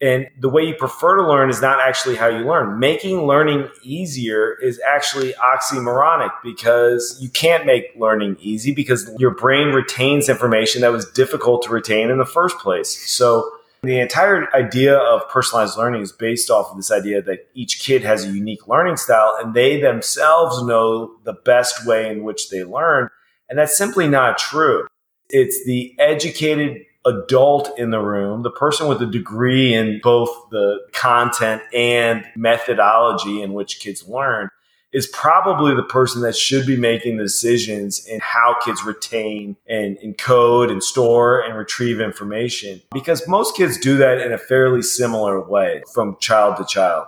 and 0.00 0.28
the 0.38 0.48
way 0.48 0.62
you 0.62 0.74
prefer 0.74 1.16
to 1.16 1.26
learn 1.26 1.50
is 1.50 1.60
not 1.60 1.80
actually 1.80 2.14
how 2.14 2.28
you 2.28 2.46
learn. 2.46 2.78
Making 2.78 3.26
learning 3.26 3.68
easier 3.82 4.54
is 4.62 4.80
actually 4.86 5.32
oxymoronic 5.34 6.30
because 6.42 7.18
you 7.20 7.28
can't 7.28 7.66
make 7.66 7.86
learning 7.96 8.36
easy 8.38 8.72
because 8.72 9.10
your 9.18 9.34
brain 9.34 9.68
retains 9.68 10.28
information 10.28 10.82
that 10.82 10.92
was 10.92 11.04
difficult 11.10 11.62
to 11.62 11.70
retain 11.70 12.10
in 12.10 12.18
the 12.18 12.26
first 12.26 12.58
place. 12.58 13.10
So 13.10 13.50
the 13.82 14.00
entire 14.00 14.54
idea 14.54 14.96
of 14.96 15.28
personalized 15.28 15.78
learning 15.78 16.02
is 16.02 16.12
based 16.12 16.50
off 16.50 16.70
of 16.70 16.76
this 16.76 16.90
idea 16.90 17.22
that 17.22 17.48
each 17.54 17.80
kid 17.80 18.02
has 18.02 18.24
a 18.24 18.30
unique 18.30 18.66
learning 18.66 18.96
style 18.96 19.36
and 19.40 19.54
they 19.54 19.80
themselves 19.80 20.62
know 20.62 21.16
the 21.24 21.32
best 21.32 21.86
way 21.86 22.10
in 22.10 22.24
which 22.24 22.50
they 22.50 22.64
learn. 22.64 23.08
And 23.48 23.58
that's 23.58 23.76
simply 23.76 24.08
not 24.08 24.38
true. 24.38 24.86
It's 25.30 25.64
the 25.64 25.94
educated 25.98 26.82
adult 27.06 27.78
in 27.78 27.90
the 27.90 28.00
room, 28.00 28.42
the 28.42 28.50
person 28.50 28.88
with 28.88 29.00
a 29.00 29.06
degree 29.06 29.72
in 29.74 30.00
both 30.02 30.30
the 30.50 30.80
content 30.92 31.62
and 31.72 32.24
methodology 32.36 33.40
in 33.42 33.52
which 33.54 33.80
kids 33.80 34.06
learn, 34.08 34.50
is 34.92 35.06
probably 35.08 35.74
the 35.74 35.82
person 35.82 36.22
that 36.22 36.34
should 36.34 36.66
be 36.66 36.76
making 36.76 37.16
the 37.18 37.24
decisions 37.24 38.06
in 38.06 38.20
how 38.20 38.56
kids 38.64 38.84
retain 38.84 39.56
and 39.68 39.98
encode 39.98 40.70
and 40.70 40.82
store 40.82 41.40
and 41.40 41.56
retrieve 41.56 42.00
information. 42.00 42.80
Because 42.92 43.26
most 43.28 43.56
kids 43.56 43.78
do 43.78 43.96
that 43.98 44.18
in 44.18 44.32
a 44.32 44.38
fairly 44.38 44.82
similar 44.82 45.40
way 45.40 45.82
from 45.92 46.16
child 46.20 46.56
to 46.56 46.64
child. 46.64 47.06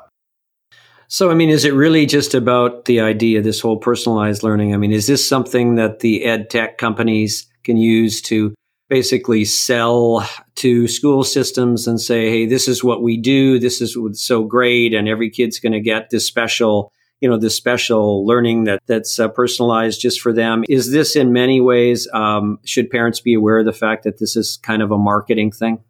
So, 1.09 1.31
I 1.31 1.35
mean, 1.35 1.51
is 1.51 1.64
it 1.64 1.75
really 1.75 2.07
just 2.07 2.35
about 2.35 2.85
the 2.85 3.01
idea, 3.01 3.43
this 3.43 3.61
whole 3.61 3.79
personalized 3.79 4.45
learning? 4.45 4.75
I 4.75 4.77
mean, 4.77 4.93
is 4.93 5.09
this 5.09 5.27
something 5.27 5.75
that 5.75 6.01
the 6.01 6.25
ed 6.25 6.51
tech 6.51 6.79
companies 6.79 7.49
can 7.64 7.77
use 7.77 8.23
to 8.23 8.55
basically 8.88 9.45
sell 9.45 10.29
to 10.57 10.87
school 10.88 11.25
systems 11.25 11.87
and 11.87 12.01
say, 12.01 12.29
hey, 12.29 12.45
this 12.45 12.69
is 12.69 12.85
what 12.85 13.03
we 13.03 13.16
do. 13.16 13.59
This 13.59 13.81
is 13.81 13.97
so 14.14 14.45
great. 14.45 14.93
And 14.93 15.09
every 15.09 15.31
kid's 15.31 15.61
going 15.61 15.73
to 15.73 15.81
get 15.81 16.11
this 16.11 16.27
special, 16.27 16.93
you 17.20 17.28
know, 17.28 17.38
this 17.38 17.54
special 17.54 18.26
learning 18.26 18.64
that 18.64 18.83
that's 18.87 19.18
uh, 19.18 19.28
personalized 19.28 20.00
just 20.00 20.20
for 20.20 20.33
them. 20.33 20.64
Is 20.68 20.90
this 20.90 21.16
in 21.16 21.33
many 21.33 21.61
ways, 21.61 22.09
um, 22.12 22.59
should 22.64 22.90
parents 22.90 23.20
be 23.20 23.35
aware 23.35 23.59
of 23.59 23.66
the 23.66 23.72
fact 23.72 24.04
that 24.04 24.18
this 24.18 24.37
is 24.37 24.59
kind 24.62 24.83
of 24.83 24.90
a 24.90 24.98
marketing 24.98 25.52
thing? 25.52 25.83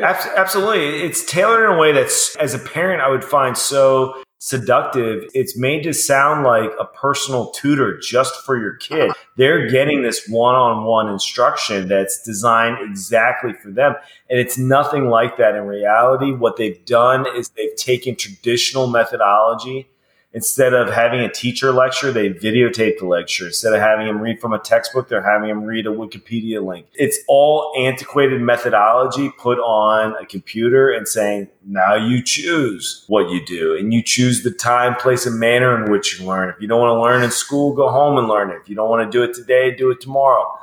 Absolutely. 0.00 1.00
It's 1.02 1.24
tailored 1.24 1.68
in 1.68 1.76
a 1.76 1.78
way 1.78 1.92
that's, 1.92 2.36
as 2.36 2.54
a 2.54 2.58
parent, 2.58 3.02
I 3.02 3.08
would 3.08 3.24
find 3.24 3.58
so 3.58 4.14
seductive. 4.38 5.24
It's 5.34 5.58
made 5.58 5.82
to 5.82 5.92
sound 5.92 6.44
like 6.44 6.70
a 6.78 6.84
personal 6.84 7.50
tutor 7.50 7.98
just 7.98 8.44
for 8.46 8.56
your 8.56 8.76
kid. 8.76 9.10
They're 9.36 9.68
getting 9.68 10.02
this 10.02 10.28
one 10.28 10.54
on 10.54 10.84
one 10.84 11.08
instruction 11.08 11.88
that's 11.88 12.22
designed 12.22 12.78
exactly 12.88 13.52
for 13.54 13.70
them. 13.70 13.96
And 14.30 14.38
it's 14.38 14.56
nothing 14.56 15.08
like 15.08 15.36
that 15.38 15.56
in 15.56 15.64
reality. 15.64 16.30
What 16.30 16.56
they've 16.56 16.84
done 16.84 17.26
is 17.36 17.48
they've 17.50 17.74
taken 17.74 18.14
traditional 18.14 18.86
methodology 18.86 19.88
Instead 20.34 20.74
of 20.74 20.90
having 20.90 21.20
a 21.20 21.32
teacher 21.32 21.72
lecture, 21.72 22.12
they 22.12 22.28
videotape 22.28 22.98
the 22.98 23.06
lecture. 23.06 23.46
Instead 23.46 23.72
of 23.72 23.80
having 23.80 24.06
them 24.06 24.20
read 24.20 24.38
from 24.38 24.52
a 24.52 24.58
textbook, 24.58 25.08
they're 25.08 25.22
having 25.22 25.48
them 25.48 25.64
read 25.64 25.86
a 25.86 25.90
Wikipedia 25.90 26.62
link. 26.62 26.86
It's 26.92 27.18
all 27.28 27.72
antiquated 27.78 28.42
methodology 28.42 29.30
put 29.38 29.58
on 29.58 30.14
a 30.22 30.26
computer 30.26 30.90
and 30.90 31.08
saying, 31.08 31.48
now 31.66 31.94
you 31.94 32.22
choose 32.22 33.04
what 33.08 33.30
you 33.30 33.44
do. 33.44 33.74
And 33.74 33.94
you 33.94 34.02
choose 34.02 34.42
the 34.42 34.50
time, 34.50 34.96
place, 34.96 35.24
and 35.24 35.40
manner 35.40 35.82
in 35.82 35.90
which 35.90 36.20
you 36.20 36.26
learn. 36.26 36.50
If 36.50 36.60
you 36.60 36.68
don't 36.68 36.80
want 36.80 36.94
to 36.94 37.00
learn 37.00 37.22
in 37.22 37.30
school, 37.30 37.72
go 37.74 37.88
home 37.88 38.18
and 38.18 38.28
learn 38.28 38.50
it. 38.50 38.58
If 38.60 38.68
you 38.68 38.76
don't 38.76 38.90
want 38.90 39.10
to 39.10 39.18
do 39.18 39.24
it 39.24 39.34
today, 39.34 39.74
do 39.74 39.90
it 39.90 40.00
tomorrow. 40.02 40.58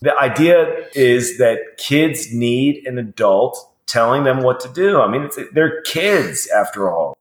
The 0.00 0.14
idea 0.18 0.88
is 0.94 1.38
that 1.38 1.78
kids 1.78 2.34
need 2.34 2.84
an 2.84 2.98
adult 2.98 3.70
telling 3.86 4.24
them 4.24 4.42
what 4.42 4.58
to 4.60 4.68
do. 4.68 5.00
I 5.00 5.08
mean, 5.08 5.30
they're 5.52 5.82
kids 5.82 6.48
after 6.48 6.90
all. 6.90 7.16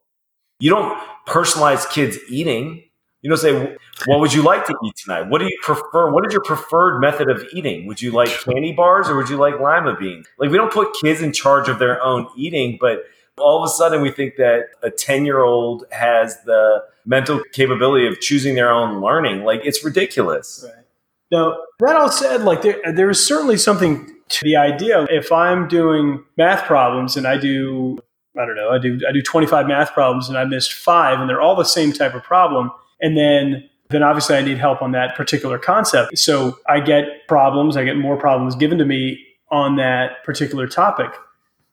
You 0.64 0.70
don't 0.70 0.98
personalize 1.28 1.90
kids 1.90 2.18
eating. 2.30 2.84
You 3.22 3.30
don't 3.30 3.38
say, 3.38 3.76
"What 4.06 4.22
would 4.22 4.34
you 4.34 4.44
like 4.44 4.66
to 4.68 4.76
eat 4.86 4.96
tonight? 4.96 5.28
What 5.28 5.40
do 5.40 5.46
you 5.46 5.58
prefer? 5.62 6.10
What 6.10 6.26
is 6.26 6.32
your 6.32 6.42
preferred 6.42 7.02
method 7.02 7.30
of 7.30 7.46
eating? 7.52 7.86
Would 7.86 8.02
you 8.02 8.12
like 8.12 8.30
candy 8.30 8.72
bars 8.72 9.10
or 9.10 9.18
would 9.18 9.30
you 9.30 9.36
like 9.36 9.60
lima 9.60 9.98
beans?" 10.00 10.26
Like 10.40 10.52
we 10.52 10.58
don't 10.58 10.72
put 10.72 10.96
kids 11.02 11.22
in 11.22 11.34
charge 11.34 11.68
of 11.68 11.80
their 11.80 12.02
own 12.02 12.28
eating, 12.38 12.78
but 12.80 13.04
all 13.38 13.62
of 13.62 13.66
a 13.66 13.74
sudden 13.74 14.02
we 14.02 14.10
think 14.10 14.38
that 14.38 14.68
a 14.82 14.90
10-year-old 14.90 15.84
has 15.92 16.42
the 16.44 16.86
mental 17.06 17.42
capability 17.52 18.08
of 18.08 18.22
choosing 18.22 18.56
their 18.56 18.72
own 18.72 19.02
learning. 19.02 19.44
Like 19.44 19.66
it's 19.66 19.84
ridiculous. 19.84 20.64
Right. 20.66 20.86
Now, 21.30 21.58
that 21.80 21.98
all 21.98 22.10
said, 22.10 22.44
like 22.44 22.62
there, 22.62 22.80
there 22.94 23.10
is 23.10 23.26
certainly 23.26 23.58
something 23.58 24.16
to 24.30 24.46
the 24.46 24.56
idea. 24.56 25.08
If 25.10 25.30
I'm 25.30 25.68
doing 25.68 26.24
math 26.38 26.64
problems 26.64 27.18
and 27.18 27.28
I 27.28 27.36
do 27.36 28.00
I 28.38 28.46
don't 28.46 28.56
know, 28.56 28.70
I 28.70 28.78
do 28.80 29.00
I 29.08 29.12
do 29.12 29.22
25 29.22 29.68
math 29.68 29.94
problems 29.94 30.30
and 30.30 30.38
I 30.38 30.46
missed 30.46 30.74
5 30.74 31.20
and 31.20 31.30
they're 31.30 31.42
all 31.42 31.56
the 31.56 31.64
same 31.64 31.94
type 31.94 32.14
of 32.14 32.24
problem 32.24 32.72
and 33.02 33.18
then 33.18 33.70
then 33.90 34.04
obviously 34.04 34.36
I 34.36 34.42
need 34.42 34.58
help 34.58 34.82
on 34.82 34.92
that 34.94 35.16
particular 35.16 35.60
concept. 35.60 36.18
So 36.18 36.58
I 36.68 36.80
get 36.80 37.28
problems, 37.28 37.78
I 37.78 37.84
get 37.84 37.96
more 37.96 38.18
problems 38.18 38.56
given 38.56 38.78
to 38.80 38.86
me 38.86 39.24
on 39.52 39.76
that 39.76 40.24
particular 40.24 40.68
topic. 40.68 41.12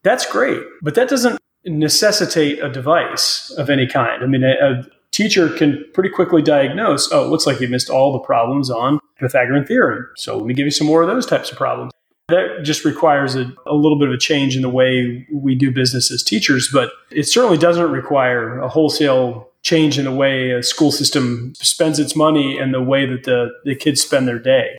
That's 0.03 0.31
great, 0.31 0.63
but 0.83 0.95
that 0.95 1.09
doesn't 1.09 1.41
necessitate 1.65 2.63
a 2.63 2.69
device 2.69 3.51
of 3.57 3.71
any 3.71 3.87
kind. 3.87 4.23
I 4.23 4.27
mean, 4.27 4.45
a, 4.45 4.53
a 4.53 4.85
teacher 5.13 5.49
can 5.49 5.85
pretty 5.93 6.11
quickly 6.11 6.43
diagnose, 6.43 7.11
oh, 7.13 7.25
it 7.25 7.29
looks 7.29 7.47
like 7.47 7.61
you 7.61 7.69
missed 7.69 7.91
all 7.91 8.13
the 8.13 8.19
problems 8.19 8.71
on 8.71 8.99
Pythagorean 9.19 9.67
theorem. 9.67 10.09
So 10.17 10.39
let 10.39 10.47
me 10.47 10.55
give 10.55 10.67
you 10.67 10.71
some 10.71 10.87
more 10.87 11.03
of 11.03 11.09
those 11.09 11.27
types 11.27 11.51
of 11.51 11.59
problems. 11.59 11.93
That 12.31 12.63
just 12.63 12.85
requires 12.85 13.37
a, 13.37 13.53
a, 13.67 13.75
little 13.75 13.99
bit 13.99 14.09
of 14.09 14.15
a 14.15 14.19
change 14.19 14.57
in 14.57 14.63
the 14.63 14.71
way 14.71 15.27
we 15.33 15.55
do 15.55 15.71
business 15.71 16.11
as 16.11 16.23
teachers, 16.23 16.71
but 16.73 16.93
it 17.11 17.25
certainly 17.25 17.59
doesn't 17.59 17.91
require 17.91 18.59
a 18.61 18.69
wholesale 18.69 19.51
change 19.63 19.99
in 19.99 20.05
the 20.07 20.13
way 20.13 20.53
a 20.53 20.63
school 20.63 20.91
system 20.91 21.53
spends 21.57 21.99
its 21.99 22.17
money 22.17 22.59
and 22.59 22.73
the 22.73 22.83
way 22.83 23.07
that 23.07 23.25
the, 23.25 23.51
the 23.65 23.75
kids 23.75 24.01
spend 24.01 24.27
their 24.27 24.39
day. 24.39 24.77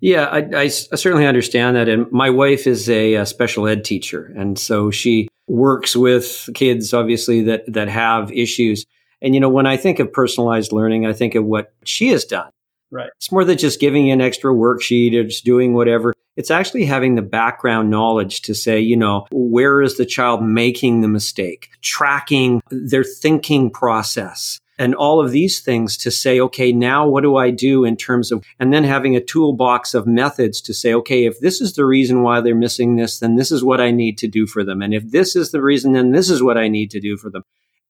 Yeah, 0.00 0.24
I, 0.26 0.38
I, 0.38 0.62
I 0.64 0.68
certainly 0.68 1.26
understand 1.26 1.76
that. 1.76 1.88
And 1.88 2.10
my 2.12 2.30
wife 2.30 2.66
is 2.66 2.88
a, 2.90 3.14
a, 3.14 3.26
special 3.26 3.66
ed 3.66 3.84
teacher. 3.84 4.32
And 4.36 4.58
so 4.58 4.90
she 4.90 5.28
works 5.46 5.96
with 5.96 6.48
kids, 6.54 6.92
obviously, 6.92 7.42
that, 7.42 7.72
that 7.72 7.88
have 7.88 8.30
issues. 8.30 8.84
And, 9.22 9.34
you 9.34 9.40
know, 9.40 9.48
when 9.48 9.66
I 9.66 9.76
think 9.76 10.00
of 10.00 10.12
personalized 10.12 10.72
learning, 10.72 11.06
I 11.06 11.14
think 11.14 11.34
of 11.34 11.44
what 11.44 11.72
she 11.84 12.08
has 12.08 12.24
done. 12.24 12.50
Right. 12.90 13.10
It's 13.16 13.32
more 13.32 13.44
than 13.44 13.56
just 13.56 13.80
giving 13.80 14.06
you 14.06 14.12
an 14.12 14.20
extra 14.20 14.52
worksheet 14.52 15.14
or 15.14 15.24
just 15.24 15.44
doing 15.44 15.72
whatever. 15.74 16.12
It's 16.36 16.50
actually 16.50 16.84
having 16.84 17.14
the 17.14 17.22
background 17.22 17.90
knowledge 17.90 18.42
to 18.42 18.54
say, 18.54 18.80
you 18.80 18.96
know, 18.96 19.26
where 19.30 19.80
is 19.80 19.96
the 19.96 20.06
child 20.06 20.42
making 20.42 21.00
the 21.00 21.08
mistake, 21.08 21.70
tracking 21.80 22.60
their 22.70 23.04
thinking 23.04 23.70
process 23.70 24.58
and 24.78 24.94
all 24.94 25.24
of 25.24 25.30
these 25.30 25.60
things 25.60 25.96
to 25.98 26.10
say, 26.10 26.40
okay, 26.40 26.72
now 26.72 27.06
what 27.06 27.22
do 27.22 27.36
I 27.36 27.50
do 27.50 27.84
in 27.84 27.96
terms 27.96 28.32
of, 28.32 28.44
and 28.58 28.72
then 28.72 28.84
having 28.84 29.14
a 29.14 29.20
toolbox 29.20 29.94
of 29.94 30.06
methods 30.06 30.60
to 30.62 30.74
say, 30.74 30.92
okay, 30.94 31.26
if 31.26 31.38
this 31.40 31.60
is 31.60 31.74
the 31.74 31.86
reason 31.86 32.22
why 32.22 32.40
they're 32.40 32.54
missing 32.54 32.96
this, 32.96 33.20
then 33.20 33.36
this 33.36 33.52
is 33.52 33.62
what 33.62 33.80
I 33.80 33.92
need 33.92 34.18
to 34.18 34.28
do 34.28 34.46
for 34.46 34.64
them. 34.64 34.82
And 34.82 34.92
if 34.92 35.08
this 35.10 35.36
is 35.36 35.52
the 35.52 35.62
reason, 35.62 35.92
then 35.92 36.10
this 36.10 36.28
is 36.28 36.42
what 36.42 36.58
I 36.58 36.68
need 36.68 36.90
to 36.90 37.00
do 37.00 37.16
for 37.16 37.30
them. 37.30 37.44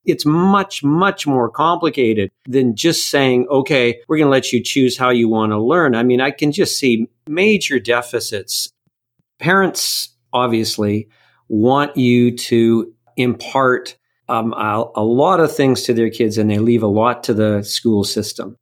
It's 0.05 0.27
much, 0.27 0.85
much 0.85 1.27
more 1.27 1.49
complicated 1.49 2.31
than 2.47 2.77
just 2.77 3.11
saying, 3.11 3.47
okay, 3.51 4.01
we're 4.09 4.19
going 4.19 4.27
to 4.27 4.31
let 4.31 4.53
you 4.53 4.62
choose 4.62 4.99
how 4.99 5.11
you 5.11 5.29
want 5.29 5.53
to 5.53 5.59
learn. 5.59 5.95
I 5.95 6.03
mean, 6.03 6.21
I 6.21 6.31
can 6.31 6.53
just 6.53 6.79
see 6.79 7.09
major 7.27 7.79
deficits. 7.79 8.71
Parents 9.38 10.11
obviously 10.33 11.09
want 11.49 11.97
you 11.97 12.37
to 12.37 12.93
impart 13.17 13.97
um, 14.29 14.53
a, 14.55 14.85
a 14.97 15.05
lot 15.05 15.40
of 15.40 15.55
things 15.55 15.83
to 15.83 15.95
their 15.95 16.11
kids 16.11 16.38
and 16.38 16.51
they 16.51 16.59
leave 16.59 16.83
a 16.83 16.88
lot 16.88 17.25
to 17.25 17.35
the 17.35 17.62
school 17.62 18.05
system, 18.05 18.57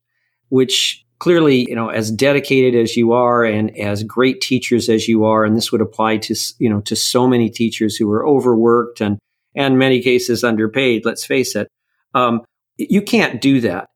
which 0.49 1.05
clearly, 1.19 1.69
you 1.69 1.77
know, 1.77 1.89
as 1.89 2.11
dedicated 2.11 2.75
as 2.75 2.97
you 2.97 3.13
are 3.13 3.45
and 3.45 3.77
as 3.79 4.03
great 4.03 4.41
teachers 4.41 4.89
as 4.89 5.07
you 5.07 5.25
are, 5.25 5.45
and 5.45 5.57
this 5.57 5.71
would 5.71 5.81
apply 5.81 6.17
to, 6.17 6.35
you 6.59 6.69
know, 6.69 6.81
to 6.81 6.97
so 6.97 7.29
many 7.29 7.49
teachers 7.49 7.97
who 7.97 8.11
are 8.11 8.27
overworked 8.27 9.01
and 9.01 9.19
and 9.55 9.79
many 9.79 10.01
cases 10.01 10.45
underpaid, 10.45 11.05
let's 11.05 11.25
face 11.25 11.55
it. 11.57 11.69
Um, 12.15 12.43
you 12.77 13.03
can't 13.03 13.41
do 13.41 13.61
that. 13.61 13.89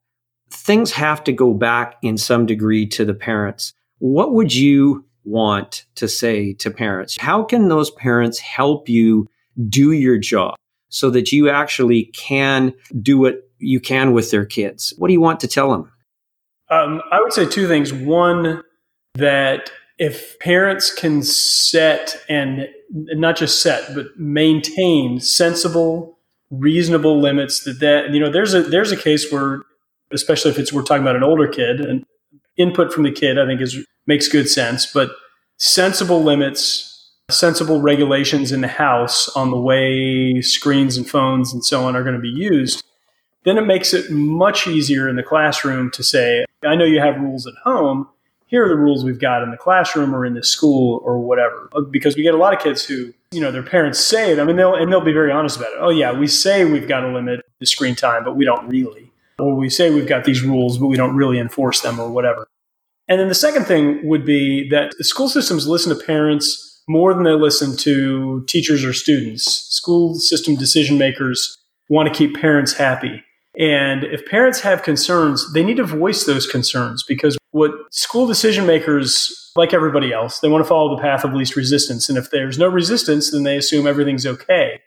Things 0.49 0.91
have 0.91 1.23
to 1.25 1.31
go 1.31 1.53
back 1.53 1.95
in 2.01 2.17
some 2.17 2.45
degree 2.45 2.87
to 2.89 3.05
the 3.05 3.13
parents. 3.13 3.73
What 3.99 4.33
would 4.33 4.53
you 4.53 5.05
want 5.23 5.85
to 5.95 6.07
say 6.07 6.53
to 6.53 6.71
parents? 6.71 7.17
How 7.19 7.43
can 7.43 7.67
those 7.67 7.91
parents 7.91 8.39
help 8.39 8.87
you 8.87 9.27
do 9.67 9.91
your 9.91 10.17
job 10.17 10.55
so 10.89 11.09
that 11.09 11.31
you 11.31 11.49
actually 11.49 12.05
can 12.15 12.73
do 13.01 13.17
what 13.17 13.49
you 13.57 13.79
can 13.79 14.13
with 14.13 14.31
their 14.31 14.45
kids? 14.45 14.93
What 14.97 15.07
do 15.07 15.13
you 15.13 15.21
want 15.21 15.39
to 15.41 15.47
tell 15.47 15.71
them? 15.71 15.91
Um, 16.69 17.01
I 17.11 17.19
would 17.19 17.33
say 17.33 17.45
two 17.45 17.67
things. 17.67 17.91
One, 17.91 18.61
that 19.15 19.71
if 19.97 20.37
parents 20.39 20.93
can 20.93 21.23
set 21.23 22.23
and 22.29 22.67
not 22.91 23.35
just 23.35 23.61
set 23.61 23.93
but 23.95 24.17
maintain 24.17 25.19
sensible 25.19 26.17
reasonable 26.49 27.19
limits 27.19 27.63
that 27.63 27.79
that 27.79 28.11
you 28.11 28.19
know 28.19 28.31
there's 28.31 28.53
a 28.53 28.61
there's 28.63 28.91
a 28.91 28.97
case 28.97 29.31
where 29.31 29.63
especially 30.11 30.51
if 30.51 30.57
it's 30.57 30.71
we're 30.71 30.83
talking 30.83 31.01
about 31.01 31.15
an 31.15 31.23
older 31.23 31.47
kid 31.47 31.81
and 31.81 32.05
input 32.57 32.93
from 32.93 33.03
the 33.03 33.11
kid 33.11 33.37
i 33.37 33.45
think 33.45 33.59
is 33.59 33.77
makes 34.05 34.27
good 34.27 34.47
sense 34.49 34.85
but 34.85 35.11
sensible 35.57 36.23
limits 36.23 36.93
sensible 37.29 37.81
regulations 37.81 38.53
in 38.53 38.61
the 38.61 38.67
house 38.67 39.27
on 39.29 39.51
the 39.51 39.59
way 39.59 40.39
screens 40.41 40.95
and 40.95 41.09
phones 41.09 41.51
and 41.51 41.65
so 41.65 41.83
on 41.83 41.95
are 41.95 42.03
going 42.03 42.15
to 42.15 42.21
be 42.21 42.29
used 42.29 42.83
then 43.43 43.57
it 43.57 43.65
makes 43.65 43.93
it 43.93 44.09
much 44.09 44.67
easier 44.67 45.09
in 45.09 45.17
the 45.17 45.23
classroom 45.23 45.91
to 45.91 46.03
say 46.03 46.45
i 46.65 46.75
know 46.75 46.85
you 46.85 47.01
have 47.01 47.19
rules 47.19 47.45
at 47.45 47.53
home 47.65 48.07
here 48.47 48.65
are 48.65 48.69
the 48.69 48.75
rules 48.75 49.03
we've 49.03 49.19
got 49.19 49.43
in 49.43 49.51
the 49.51 49.57
classroom 49.57 50.15
or 50.15 50.25
in 50.25 50.33
the 50.33 50.43
school 50.43 51.01
or 51.03 51.19
whatever. 51.19 51.69
Uh, 51.73 51.81
because 51.81 52.15
we 52.15 52.23
get 52.23 52.33
a 52.33 52.37
lot 52.37 52.53
of 52.53 52.59
kids 52.59 52.83
who, 52.83 53.13
you 53.31 53.41
know, 53.41 53.51
their 53.51 53.63
parents 53.63 53.99
say 53.99 54.31
it. 54.31 54.39
I 54.39 54.43
mean, 54.45 54.55
they'll 54.55 54.73
and 54.73 54.91
they'll 54.91 55.01
be 55.01 55.13
very 55.13 55.31
honest 55.31 55.57
about 55.57 55.71
it. 55.73 55.77
Oh 55.79 55.89
yeah, 55.89 56.11
we 56.11 56.27
say 56.27 56.65
we've 56.65 56.87
got 56.87 57.01
to 57.01 57.09
limit 57.09 57.45
the 57.59 57.65
screen 57.65 57.95
time, 57.95 58.23
but 58.23 58.35
we 58.35 58.45
don't 58.45 58.67
really. 58.67 59.11
Or 59.39 59.53
we 59.53 59.69
say 59.69 59.91
we've 59.91 60.07
got 60.07 60.23
these 60.23 60.41
rules, 60.41 60.77
but 60.77 60.87
we 60.87 60.97
don't 60.97 61.15
really 61.15 61.37
enforce 61.37 61.81
them 61.81 61.99
or 61.99 62.09
whatever. 62.09 62.47
And 63.07 63.19
then 63.19 63.27
the 63.27 63.35
second 63.35 63.65
thing 63.65 64.07
would 64.07 64.25
be 64.25 64.67
that 64.69 64.95
the 64.97 65.03
school 65.03 65.29
systems 65.29 65.67
listen 65.67 65.95
to 65.95 66.03
parents 66.03 66.83
more 66.87 67.13
than 67.13 67.23
they 67.23 67.31
listen 67.31 67.75
to 67.77 68.43
teachers 68.47 68.83
or 68.83 68.93
students. 68.93 69.43
School 69.43 70.15
system 70.15 70.55
decision 70.55 70.97
makers 70.97 71.57
want 71.89 72.11
to 72.11 72.17
keep 72.17 72.39
parents 72.39 72.73
happy. 72.73 73.23
And 73.59 74.03
if 74.03 74.25
parents 74.25 74.61
have 74.61 74.83
concerns, 74.83 75.51
they 75.53 75.63
need 75.63 75.77
to 75.77 75.83
voice 75.83 76.25
those 76.25 76.45
concerns 76.45 77.03
because 77.07 77.37
what 77.57 77.71
school 77.91 78.27
decision 78.27 78.65
makers, 78.65 79.51
like 79.55 79.73
everybody 79.73 80.13
else, 80.13 80.39
they 80.39 80.49
want 80.49 80.63
to 80.63 80.67
follow 80.67 80.95
the 80.95 81.01
path 81.01 81.23
of 81.23 81.33
least 81.33 81.55
resistance. 81.55 82.09
And 82.09 82.17
if 82.17 82.31
there's 82.31 82.57
no 82.57 82.67
resistance, 82.67 83.31
then 83.31 83.43
they 83.43 83.57
assume 83.57 83.87
everything's 83.87 84.25
okay. 84.25 84.79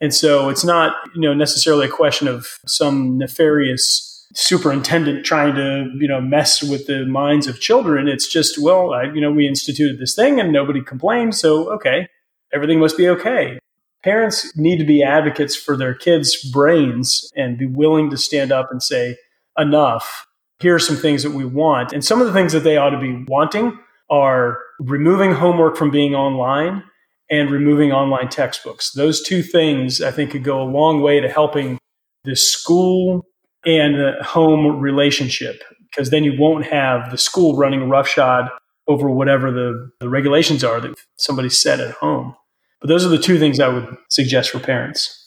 And 0.00 0.12
so 0.12 0.48
it's 0.48 0.64
not, 0.64 0.94
you 1.14 1.22
know, 1.22 1.32
necessarily 1.32 1.86
a 1.86 1.90
question 1.90 2.28
of 2.28 2.58
some 2.66 3.16
nefarious 3.16 4.26
superintendent 4.34 5.24
trying 5.24 5.54
to, 5.54 5.90
you 5.98 6.08
know, 6.08 6.20
mess 6.20 6.62
with 6.62 6.86
the 6.86 7.06
minds 7.06 7.46
of 7.46 7.60
children. 7.60 8.08
It's 8.08 8.28
just, 8.28 8.58
well, 8.58 8.92
I, 8.92 9.04
you 9.04 9.20
know, 9.20 9.30
we 9.30 9.48
instituted 9.48 9.98
this 9.98 10.14
thing 10.14 10.38
and 10.38 10.52
nobody 10.52 10.82
complained, 10.82 11.34
so 11.34 11.72
okay, 11.72 12.08
everything 12.52 12.78
must 12.78 12.98
be 12.98 13.08
okay 13.08 13.58
parents 14.06 14.56
need 14.56 14.78
to 14.78 14.84
be 14.84 15.02
advocates 15.02 15.56
for 15.56 15.76
their 15.76 15.92
kids' 15.92 16.36
brains 16.52 17.28
and 17.34 17.58
be 17.58 17.66
willing 17.66 18.08
to 18.08 18.16
stand 18.16 18.52
up 18.52 18.70
and 18.70 18.80
say, 18.80 19.16
enough. 19.58 20.28
Here 20.58 20.74
are 20.74 20.80
some 20.80 20.96
things 20.96 21.22
that 21.22 21.32
we 21.32 21.44
want. 21.44 21.92
And 21.92 22.04
some 22.04 22.20
of 22.20 22.26
the 22.26 22.32
things 22.32 22.52
that 22.52 22.64
they 22.64 22.76
ought 22.76 22.90
to 22.90 23.00
be 23.00 23.24
wanting 23.28 23.78
are 24.08 24.58
removing 24.78 25.32
homework 25.32 25.76
from 25.76 25.90
being 25.90 26.14
online 26.14 26.82
and 27.30 27.50
removing 27.50 27.92
online 27.92 28.28
textbooks. 28.28 28.92
Those 28.92 29.22
two 29.22 29.42
things, 29.42 30.00
I 30.00 30.10
think, 30.10 30.30
could 30.30 30.44
go 30.44 30.62
a 30.62 30.64
long 30.64 31.02
way 31.02 31.20
to 31.20 31.28
helping 31.28 31.78
the 32.24 32.36
school 32.36 33.26
and 33.64 33.96
the 33.96 34.12
home 34.22 34.80
relationship 34.80 35.62
because 35.90 36.10
then 36.10 36.24
you 36.24 36.34
won't 36.38 36.66
have 36.66 37.10
the 37.10 37.18
school 37.18 37.56
running 37.56 37.88
roughshod 37.88 38.48
over 38.86 39.10
whatever 39.10 39.50
the, 39.50 39.90
the 40.00 40.08
regulations 40.08 40.62
are 40.62 40.80
that 40.80 40.94
somebody 41.16 41.48
set 41.48 41.80
at 41.80 41.92
home. 41.92 42.36
But 42.80 42.88
those 42.88 43.04
are 43.04 43.08
the 43.08 43.18
two 43.18 43.38
things 43.38 43.58
I 43.58 43.68
would 43.68 43.96
suggest 44.08 44.50
for 44.50 44.60
parents. 44.60 45.25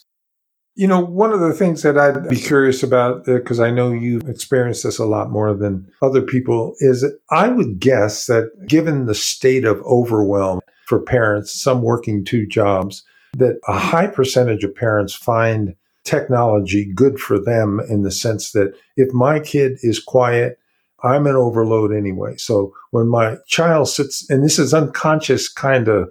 You 0.79 0.87
know, 0.87 1.01
one 1.01 1.33
of 1.33 1.41
the 1.41 1.51
things 1.51 1.81
that 1.81 1.97
I'd 1.97 2.29
be 2.29 2.37
curious 2.37 2.83
about, 2.83 3.25
because 3.25 3.59
uh, 3.59 3.65
I 3.65 3.69
know 3.69 3.91
you've 3.91 4.29
experienced 4.29 4.83
this 4.83 4.97
a 4.97 5.03
lot 5.03 5.29
more 5.29 5.53
than 5.53 5.91
other 6.01 6.21
people, 6.21 6.73
is 6.79 7.05
I 7.29 7.49
would 7.49 7.81
guess 7.81 8.27
that 8.27 8.49
given 8.65 9.05
the 9.05 9.13
state 9.13 9.65
of 9.65 9.81
overwhelm 9.81 10.61
for 10.85 11.01
parents, 11.01 11.51
some 11.51 11.81
working 11.81 12.23
two 12.23 12.47
jobs, 12.47 13.03
that 13.33 13.59
a 13.67 13.77
high 13.77 14.07
percentage 14.07 14.63
of 14.63 14.73
parents 14.73 15.13
find 15.13 15.75
technology 16.05 16.89
good 16.95 17.19
for 17.19 17.37
them 17.37 17.81
in 17.89 18.03
the 18.03 18.11
sense 18.11 18.53
that 18.53 18.73
if 18.95 19.11
my 19.13 19.41
kid 19.41 19.79
is 19.83 19.99
quiet, 19.99 20.59
I'm 21.03 21.27
an 21.27 21.35
overload 21.35 21.93
anyway. 21.93 22.37
So 22.37 22.73
when 22.91 23.09
my 23.09 23.35
child 23.47 23.89
sits, 23.89 24.29
and 24.29 24.45
this 24.45 24.57
is 24.57 24.73
unconscious 24.73 25.49
kind 25.51 25.89
of 25.89 26.09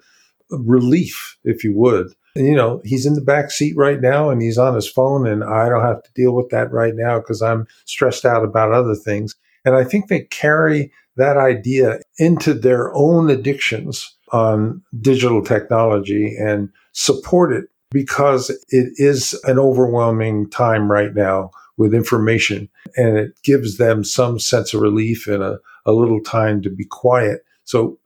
relief, 0.50 1.38
if 1.42 1.64
you 1.64 1.74
would, 1.74 2.08
you 2.38 2.54
know, 2.54 2.80
he's 2.84 3.06
in 3.06 3.14
the 3.14 3.20
back 3.20 3.50
seat 3.50 3.76
right 3.76 4.00
now 4.00 4.30
and 4.30 4.40
he's 4.40 4.58
on 4.58 4.74
his 4.74 4.88
phone 4.88 5.26
and 5.26 5.44
I 5.44 5.68
don't 5.68 5.84
have 5.84 6.02
to 6.02 6.10
deal 6.14 6.34
with 6.34 6.48
that 6.50 6.72
right 6.72 6.94
now 6.94 7.18
because 7.18 7.42
I'm 7.42 7.66
stressed 7.84 8.24
out 8.24 8.44
about 8.44 8.72
other 8.72 8.94
things. 8.94 9.34
And 9.64 9.74
I 9.74 9.84
think 9.84 10.08
they 10.08 10.20
carry 10.20 10.92
that 11.16 11.36
idea 11.36 11.98
into 12.18 12.54
their 12.54 12.94
own 12.94 13.28
addictions 13.28 14.16
on 14.32 14.82
digital 15.00 15.42
technology 15.42 16.36
and 16.36 16.70
support 16.92 17.52
it 17.52 17.66
because 17.90 18.50
it 18.68 18.92
is 18.96 19.38
an 19.44 19.58
overwhelming 19.58 20.48
time 20.50 20.90
right 20.90 21.14
now 21.14 21.50
with 21.76 21.94
information 21.94 22.68
and 22.96 23.16
it 23.16 23.32
gives 23.42 23.78
them 23.78 24.04
some 24.04 24.38
sense 24.38 24.74
of 24.74 24.80
relief 24.80 25.26
and 25.26 25.42
a, 25.42 25.58
a 25.86 25.92
little 25.92 26.20
time 26.20 26.62
to 26.62 26.70
be 26.70 26.84
quiet. 26.84 27.40
So 27.64 27.98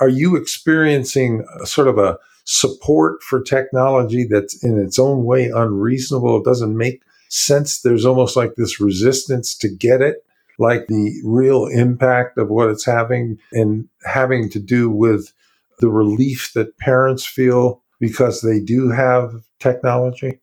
are 0.00 0.08
you 0.08 0.36
experiencing 0.36 1.46
sort 1.64 1.88
of 1.88 1.98
a 1.98 2.18
support 2.50 3.22
for 3.22 3.42
technology 3.42 4.24
that's 4.24 4.64
in 4.64 4.78
its 4.78 4.98
own 4.98 5.24
way 5.24 5.50
unreasonable? 5.50 6.38
It 6.38 6.44
doesn't 6.44 6.76
make 6.76 7.02
sense. 7.28 7.82
There's 7.82 8.06
almost 8.06 8.36
like 8.36 8.54
this 8.54 8.80
resistance 8.80 9.54
to 9.58 9.68
get 9.68 10.00
it, 10.00 10.24
like 10.58 10.86
the 10.86 11.20
real 11.24 11.66
impact 11.66 12.38
of 12.38 12.48
what 12.48 12.70
it's 12.70 12.86
having 12.86 13.38
and 13.52 13.86
having 14.04 14.48
to 14.50 14.58
do 14.58 14.88
with 14.88 15.32
the 15.80 15.90
relief 15.90 16.52
that 16.54 16.78
parents 16.78 17.26
feel 17.26 17.82
because 18.00 18.40
they 18.40 18.60
do 18.60 18.90
have 18.90 19.42
technology? 19.60 20.40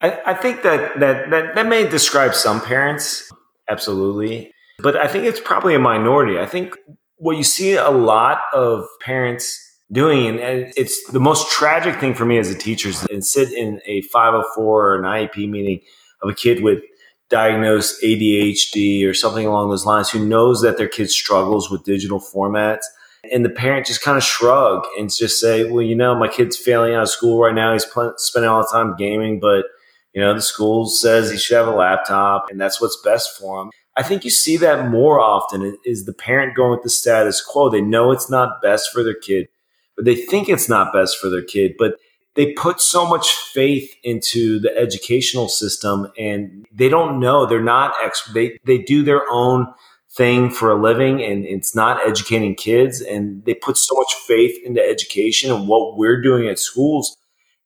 I, 0.00 0.20
I 0.26 0.34
think 0.34 0.62
that, 0.62 1.00
that 1.00 1.30
that 1.30 1.54
that 1.54 1.66
may 1.66 1.88
describe 1.88 2.34
some 2.34 2.60
parents, 2.60 3.30
absolutely, 3.68 4.52
but 4.78 4.96
I 4.96 5.08
think 5.08 5.24
it's 5.24 5.40
probably 5.40 5.74
a 5.74 5.78
minority. 5.78 6.38
I 6.38 6.46
think 6.46 6.76
what 7.16 7.36
you 7.36 7.44
see 7.44 7.74
a 7.74 7.90
lot 7.90 8.42
of 8.52 8.86
parents 9.00 9.58
doing, 9.92 10.40
and 10.40 10.72
it's 10.76 11.10
the 11.12 11.20
most 11.20 11.50
tragic 11.50 12.00
thing 12.00 12.14
for 12.14 12.24
me 12.24 12.38
as 12.38 12.50
a 12.50 12.56
teacher, 12.56 12.88
is 12.88 13.00
to 13.00 13.22
sit 13.22 13.52
in 13.52 13.80
a 13.86 14.02
504 14.02 14.64
or 14.64 14.94
an 14.96 15.02
IEP 15.02 15.48
meeting 15.48 15.80
of 16.22 16.30
a 16.30 16.34
kid 16.34 16.62
with 16.62 16.80
diagnosed 17.28 18.02
ADHD 18.02 19.08
or 19.08 19.14
something 19.14 19.46
along 19.46 19.70
those 19.70 19.86
lines 19.86 20.10
who 20.10 20.26
knows 20.26 20.60
that 20.62 20.76
their 20.76 20.88
kid 20.88 21.10
struggles 21.10 21.70
with 21.70 21.82
digital 21.84 22.20
formats 22.20 22.82
and 23.30 23.44
the 23.44 23.50
parent 23.50 23.86
just 23.86 24.02
kind 24.02 24.16
of 24.16 24.24
shrug 24.24 24.84
and 24.98 25.14
just 25.14 25.40
say, 25.40 25.70
well, 25.70 25.82
you 25.82 25.94
know, 25.94 26.14
my 26.14 26.28
kid's 26.28 26.56
failing 26.56 26.94
out 26.94 27.02
of 27.02 27.08
school 27.08 27.40
right 27.40 27.54
now. 27.54 27.72
He's 27.72 27.84
pl- 27.84 28.14
spending 28.16 28.50
all 28.50 28.62
the 28.62 28.68
time 28.70 28.96
gaming, 28.96 29.38
but, 29.40 29.64
you 30.12 30.20
know, 30.20 30.34
the 30.34 30.42
school 30.42 30.86
says 30.86 31.30
he 31.30 31.38
should 31.38 31.56
have 31.56 31.68
a 31.68 31.76
laptop 31.76 32.46
and 32.50 32.60
that's 32.60 32.80
what's 32.80 33.00
best 33.02 33.38
for 33.38 33.62
him. 33.62 33.70
I 33.96 34.02
think 34.02 34.24
you 34.24 34.30
see 34.30 34.56
that 34.58 34.88
more 34.88 35.20
often 35.20 35.76
is 35.84 36.04
the 36.04 36.14
parent 36.14 36.56
going 36.56 36.70
with 36.70 36.82
the 36.82 36.90
status 36.90 37.42
quo. 37.42 37.68
They 37.68 37.82
know 37.82 38.10
it's 38.10 38.30
not 38.30 38.62
best 38.62 38.90
for 38.90 39.02
their 39.02 39.14
kid, 39.14 39.48
but 39.96 40.04
they 40.04 40.14
think 40.14 40.48
it's 40.48 40.68
not 40.68 40.92
best 40.92 41.18
for 41.18 41.28
their 41.28 41.42
kid, 41.42 41.74
but 41.78 41.96
they 42.34 42.52
put 42.52 42.80
so 42.80 43.06
much 43.06 43.28
faith 43.52 43.94
into 44.02 44.58
the 44.58 44.76
educational 44.76 45.48
system 45.48 46.10
and 46.18 46.66
they 46.72 46.88
don't 46.88 47.20
know 47.20 47.46
they're 47.46 47.62
not 47.62 47.92
ex 48.02 48.22
they 48.32 48.58
they 48.64 48.78
do 48.78 49.02
their 49.02 49.22
own 49.30 49.66
thing 50.10 50.50
for 50.50 50.70
a 50.70 50.80
living 50.80 51.22
and 51.22 51.44
it's 51.44 51.74
not 51.74 52.06
educating 52.06 52.54
kids 52.54 53.00
and 53.00 53.44
they 53.44 53.54
put 53.54 53.76
so 53.76 53.94
much 53.94 54.14
faith 54.26 54.54
into 54.64 54.82
education 54.82 55.50
and 55.50 55.66
what 55.66 55.96
we're 55.96 56.20
doing 56.20 56.48
at 56.48 56.58
schools. 56.58 57.16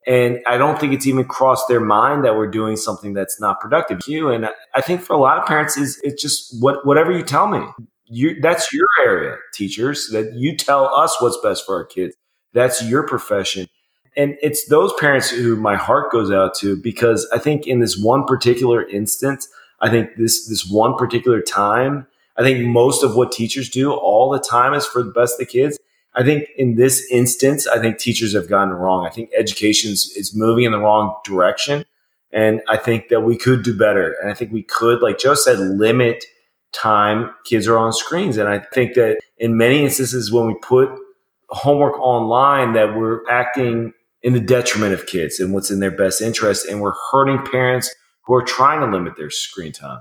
And 0.07 0.39
i 0.47 0.57
don't 0.57 0.79
think 0.79 0.93
it's 0.93 1.07
even 1.07 1.25
crossed 1.25 1.67
their 1.69 1.81
mind 1.81 2.25
that 2.25 2.37
we're 2.37 2.51
doing 2.51 2.77
something 2.77 3.13
that's 3.15 3.41
not 3.41 3.61
productive. 3.61 4.01
You 4.07 4.31
and 4.31 4.49
i 4.75 4.81
think 4.81 5.01
for 5.01 5.13
a 5.15 5.19
lot 5.19 5.39
of 5.39 5.47
parents 5.47 5.77
is 5.77 6.01
it's 6.03 6.23
just 6.23 6.61
what 6.61 6.87
whatever 6.87 7.13
you 7.13 7.23
tell 7.23 7.49
me 7.49 7.67
you 8.09 8.41
that's 8.41 8.73
your 8.73 8.87
area 9.05 9.37
teachers 9.53 10.09
that 10.13 10.33
you 10.35 10.57
tell 10.57 10.95
us 10.95 11.17
what's 11.21 11.39
best 11.43 11.65
for 11.67 11.77
our 11.77 11.85
kids 11.85 12.15
that's 12.53 12.83
your 12.85 13.07
profession 13.07 13.69
and 14.17 14.37
it's 14.41 14.67
those 14.69 14.93
parents 14.95 15.29
who 15.29 15.57
my 15.57 15.77
heart 15.77 16.11
goes 16.11 16.31
out 16.31 16.55
to 16.55 16.77
because 16.77 17.29
i 17.33 17.39
think 17.39 17.67
in 17.67 17.81
this 17.81 17.97
one 17.97 18.25
particular 18.25 18.87
instance 18.89 19.49
i 19.81 19.91
think 19.91 20.11
this 20.17 20.49
this 20.49 20.69
one 20.69 20.97
particular 20.97 21.41
time 21.41 22.07
I 22.37 22.43
think 22.43 22.67
most 22.67 23.03
of 23.03 23.17
what 23.17 23.33
teachers 23.33 23.69
do 23.69 23.93
all 23.93 24.31
the 24.31 24.39
time 24.39 24.75
is 24.75 24.87
for 24.87 25.03
the 25.03 25.11
best 25.11 25.35
of 25.35 25.39
the 25.39 25.47
kids. 25.47 25.79
I 26.15 26.23
think 26.23 26.49
in 26.57 26.77
this 26.77 27.07
instance, 27.11 27.67
I 27.67 27.79
think 27.79 27.99
teachers 27.99 28.35
have 28.35 28.49
gotten 28.49 28.75
wrong. 28.75 29.07
I 29.07 29.11
think 29.11 29.31
education 29.37 29.93
is 29.93 30.33
moving 30.35 30.65
in 30.65 30.73
the 30.73 30.79
wrong 30.79 31.15
direction. 31.25 31.85
And 32.33 32.61
I 32.69 32.77
think 32.77 33.09
that 33.09 33.21
we 33.21 33.37
could 33.37 33.63
do 33.63 33.77
better. 33.77 34.17
And 34.21 34.31
I 34.31 34.35
think 34.35 34.53
we 34.53 34.63
could, 34.63 35.01
like 35.01 35.19
Joe 35.19 35.35
said, 35.35 35.59
limit 35.59 36.25
time 36.73 37.31
kids 37.45 37.67
are 37.67 37.79
on 37.79 37.93
screens. 37.93 38.37
And 38.37 38.49
I 38.49 38.59
think 38.59 38.95
that 38.95 39.19
in 39.39 39.57
many 39.57 39.83
instances, 39.83 40.33
when 40.33 40.47
we 40.47 40.55
put 40.63 40.89
homework 41.49 41.99
online, 42.01 42.73
that 42.75 42.97
we're 42.97 43.29
acting 43.31 43.93
in 44.23 44.33
the 44.33 44.41
detriment 44.41 44.93
of 44.93 45.07
kids 45.07 45.39
and 45.39 45.55
what's 45.55 45.71
in 45.71 45.81
their 45.81 45.91
best 45.91 46.21
interest. 46.21 46.67
And 46.69 46.81
we're 46.81 46.95
hurting 47.13 47.45
parents 47.47 47.95
who 48.25 48.35
are 48.35 48.43
trying 48.43 48.81
to 48.81 48.87
limit 48.87 49.17
their 49.17 49.31
screen 49.31 49.73
time. 49.73 50.01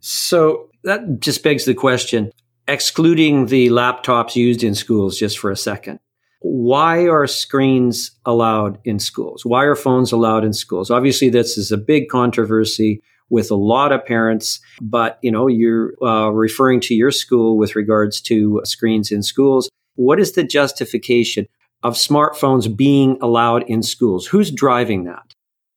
So 0.00 0.68
that 0.84 1.20
just 1.20 1.42
begs 1.42 1.64
the 1.64 1.74
question, 1.74 2.30
excluding 2.68 3.46
the 3.46 3.68
laptops 3.68 4.36
used 4.36 4.62
in 4.62 4.74
schools 4.74 5.18
just 5.18 5.38
for 5.38 5.50
a 5.50 5.56
second. 5.56 6.00
Why 6.40 7.06
are 7.06 7.26
screens 7.28 8.10
allowed 8.26 8.78
in 8.84 8.98
schools? 8.98 9.46
Why 9.46 9.62
are 9.64 9.76
phones 9.76 10.10
allowed 10.10 10.44
in 10.44 10.52
schools? 10.52 10.90
Obviously, 10.90 11.30
this 11.30 11.56
is 11.56 11.70
a 11.70 11.76
big 11.76 12.08
controversy 12.08 13.00
with 13.32 13.50
a 13.50 13.56
lot 13.56 13.90
of 13.90 14.04
parents, 14.04 14.60
but 14.80 15.18
you 15.22 15.32
know, 15.32 15.48
you're 15.48 15.94
uh, 16.02 16.28
referring 16.28 16.80
to 16.82 16.94
your 16.94 17.10
school 17.10 17.56
with 17.56 17.74
regards 17.74 18.20
to 18.20 18.60
screens 18.64 19.10
in 19.10 19.22
schools. 19.22 19.68
What 19.96 20.20
is 20.20 20.32
the 20.32 20.44
justification 20.44 21.46
of 21.82 21.94
smartphones 21.94 22.74
being 22.76 23.18
allowed 23.20 23.64
in 23.64 23.82
schools? 23.82 24.26
Who's 24.26 24.50
driving 24.50 25.04
that? 25.04 25.34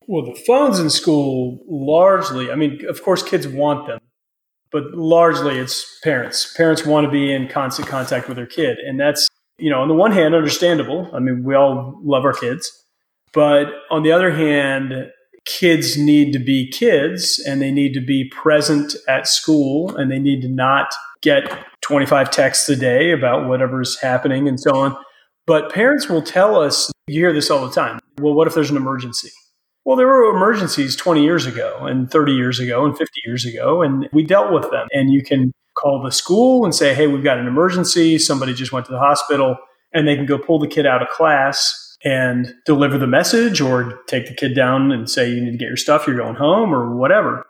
Well, 0.08 0.24
the 0.24 0.40
phones 0.46 0.80
in 0.80 0.92
school 0.92 1.60
largely, 1.68 2.52
I 2.52 2.56
mean, 2.56 2.86
of 2.88 3.02
course, 3.02 3.24
kids 3.24 3.48
want 3.48 3.88
them 3.88 4.00
but 4.76 4.94
largely 4.94 5.58
it's 5.58 6.00
parents. 6.04 6.54
Parents 6.54 6.86
want 6.86 7.06
to 7.06 7.12
be 7.12 7.34
in 7.34 7.48
constant 7.48 7.88
contact 7.88 8.28
with 8.28 8.36
their 8.36 8.46
kid. 8.46 8.78
And 8.78 9.00
that's, 9.00 9.26
you 9.58 9.70
know, 9.70 9.82
on 9.82 9.88
the 9.88 9.94
one 9.94 10.12
hand, 10.12 10.36
understandable. 10.36 11.10
I 11.14 11.20
mean, 11.20 11.46
we 11.46 11.56
all 11.56 11.98
love 12.04 12.26
our 12.26 12.34
kids. 12.34 12.84
But 13.34 13.68
on 13.90 14.04
the 14.04 14.12
other 14.12 14.32
hand, 14.32 15.12
kids 15.46 15.98
need 15.98 16.34
to 16.34 16.40
be 16.40 16.68
kids 16.70 17.40
and 17.48 17.62
they 17.62 17.72
need 17.72 17.94
to 17.94 18.02
be 18.02 18.26
present 18.30 18.96
at 19.08 19.28
school 19.28 19.96
and 19.96 20.12
they 20.12 20.20
need 20.20 20.42
to 20.42 20.48
not 20.48 20.94
get 21.22 21.44
25 21.82 22.32
texts 22.32 22.68
a 22.70 22.76
day 22.76 23.12
about 23.12 23.48
whatever's 23.48 24.00
happening 24.00 24.48
and 24.48 24.60
so 24.60 24.76
on. 24.76 24.98
But 25.48 25.72
parents 25.72 26.10
will 26.10 26.24
tell 26.24 26.60
us, 26.60 26.92
you 27.08 27.22
hear 27.22 27.34
this 27.34 27.52
all 27.52 27.66
the 27.68 27.74
time. 27.74 28.00
Well, 28.20 28.34
what 28.34 28.48
if 28.48 28.56
there's 28.56 28.72
an 28.72 28.78
emergency? 28.78 29.30
Well, 29.86 29.96
there 29.96 30.08
were 30.08 30.36
emergencies 30.36 30.96
20 30.96 31.24
years 31.24 31.46
ago 31.46 31.78
and 31.82 32.10
30 32.10 32.32
years 32.32 32.60
ago 32.60 32.84
and 32.84 32.98
50 32.98 33.12
years 33.26 33.46
ago, 33.46 33.84
and 33.84 34.10
we 34.12 34.24
dealt 34.24 34.52
with 34.52 34.72
them. 34.72 34.88
And 34.92 35.14
you 35.14 35.22
can 35.22 35.52
call 35.78 36.02
the 36.02 36.12
school 36.12 36.66
and 36.66 36.74
say, 36.74 36.96
hey, 36.96 37.06
we've 37.06 37.24
got 37.24 37.38
an 37.38 37.46
emergency. 37.46 38.18
Somebody 38.18 38.56
just 38.56 38.72
went 38.72 38.88
to 38.88 38.92
the 38.92 38.98
hospital, 38.98 39.58
and 39.94 40.08
they 40.08 40.16
can 40.16 40.26
go 40.26 40.40
pull 40.40 40.58
the 40.58 40.68
kid 40.68 40.88
out 40.88 41.04
of 41.04 41.10
class 41.10 41.85
and 42.06 42.54
deliver 42.66 42.98
the 42.98 43.08
message 43.08 43.60
or 43.60 44.00
take 44.08 44.28
the 44.28 44.34
kid 44.34 44.56
down 44.56 44.92
and 44.92 45.10
say, 45.10 45.28
you 45.28 45.44
need 45.44 45.52
to 45.52 45.58
get 45.58 45.68
your 45.68 45.76
stuff, 45.76 46.06
you're 46.06 46.16
going 46.16 46.36
home, 46.36 46.74
or 46.74 46.96
whatever. 46.96 47.46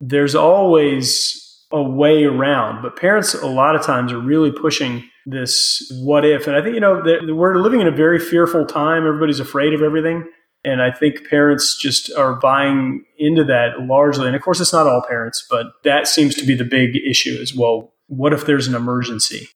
There's 0.00 0.34
always 0.34 1.42
a 1.70 1.82
way 1.82 2.24
around, 2.24 2.82
but 2.82 2.96
parents 2.96 3.34
a 3.34 3.46
lot 3.46 3.76
of 3.76 3.82
times 3.82 4.12
are 4.12 4.18
really 4.18 4.50
pushing 4.50 5.04
this 5.26 5.82
what 6.02 6.24
if. 6.24 6.46
And 6.46 6.56
I 6.56 6.62
think, 6.62 6.74
you 6.74 6.80
know, 6.80 7.02
we're 7.28 7.58
living 7.58 7.80
in 7.80 7.86
a 7.86 7.92
very 7.92 8.18
fearful 8.18 8.64
time. 8.64 9.06
Everybody's 9.06 9.40
afraid 9.40 9.74
of 9.74 9.82
everything. 9.82 10.24
And 10.64 10.80
I 10.80 10.90
think 10.90 11.28
parents 11.28 11.76
just 11.80 12.12
are 12.14 12.34
buying 12.34 13.04
into 13.18 13.44
that 13.44 13.80
largely. 13.80 14.26
And 14.26 14.34
of 14.34 14.42
course, 14.42 14.60
it's 14.60 14.72
not 14.72 14.86
all 14.86 15.04
parents, 15.06 15.46
but 15.50 15.66
that 15.84 16.08
seems 16.08 16.34
to 16.36 16.46
be 16.46 16.54
the 16.54 16.64
big 16.64 16.96
issue 16.96 17.38
as 17.40 17.54
well. 17.54 17.92
What 18.08 18.32
if 18.32 18.46
there's 18.46 18.68
an 18.68 18.74
emergency? 18.74 19.48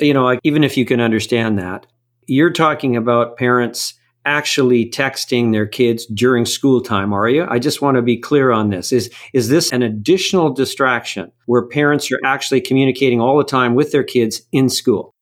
You 0.00 0.14
know, 0.14 0.38
even 0.42 0.64
if 0.64 0.76
you 0.76 0.84
can 0.84 1.00
understand 1.00 1.58
that, 1.58 1.86
you're 2.28 2.52
talking 2.52 2.96
about 2.96 3.36
parents 3.36 3.94
actually 4.24 4.88
texting 4.90 5.52
their 5.52 5.66
kids 5.66 6.06
during 6.06 6.44
school 6.44 6.82
time, 6.82 7.12
are 7.14 7.28
you? 7.28 7.46
I 7.48 7.58
just 7.58 7.80
want 7.80 7.96
to 7.96 8.02
be 8.02 8.18
clear 8.18 8.52
on 8.52 8.68
this. 8.70 8.92
Is 8.92 9.10
is 9.32 9.48
this 9.48 9.72
an 9.72 9.82
additional 9.82 10.52
distraction 10.52 11.32
where 11.46 11.66
parents 11.66 12.12
are 12.12 12.20
actually 12.24 12.60
communicating 12.60 13.20
all 13.20 13.38
the 13.38 13.44
time 13.44 13.74
with 13.74 13.90
their 13.90 14.04
kids 14.04 14.42
in 14.52 14.68
school? 14.68 15.14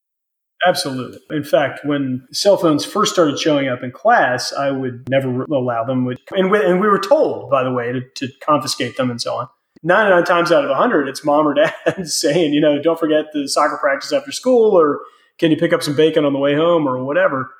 Absolutely. 0.66 1.18
In 1.30 1.44
fact, 1.44 1.84
when 1.84 2.26
cell 2.32 2.56
phones 2.56 2.84
first 2.84 3.12
started 3.12 3.38
showing 3.38 3.68
up 3.68 3.82
in 3.84 3.92
class, 3.92 4.52
I 4.52 4.72
would 4.72 5.08
never 5.08 5.44
allow 5.44 5.84
them. 5.84 6.08
And 6.32 6.50
we, 6.50 6.64
and 6.64 6.80
we 6.80 6.88
were 6.88 6.98
told, 6.98 7.50
by 7.50 7.62
the 7.62 7.72
way, 7.72 7.92
to, 7.92 8.00
to 8.16 8.28
confiscate 8.42 8.96
them 8.96 9.10
and 9.10 9.20
so 9.20 9.34
on. 9.34 9.48
99 9.82 10.24
times 10.24 10.50
out 10.50 10.64
of 10.64 10.70
100, 10.70 11.08
it's 11.08 11.24
mom 11.24 11.46
or 11.46 11.54
dad 11.54 11.72
saying, 12.08 12.52
you 12.52 12.60
know, 12.60 12.80
don't 12.82 12.98
forget 12.98 13.26
the 13.32 13.46
soccer 13.46 13.78
practice 13.80 14.12
after 14.12 14.32
school, 14.32 14.72
or 14.72 15.00
can 15.38 15.50
you 15.50 15.56
pick 15.56 15.72
up 15.72 15.82
some 15.82 15.96
bacon 15.96 16.24
on 16.24 16.32
the 16.32 16.38
way 16.38 16.54
home, 16.54 16.86
or 16.86 17.02
whatever. 17.04 17.52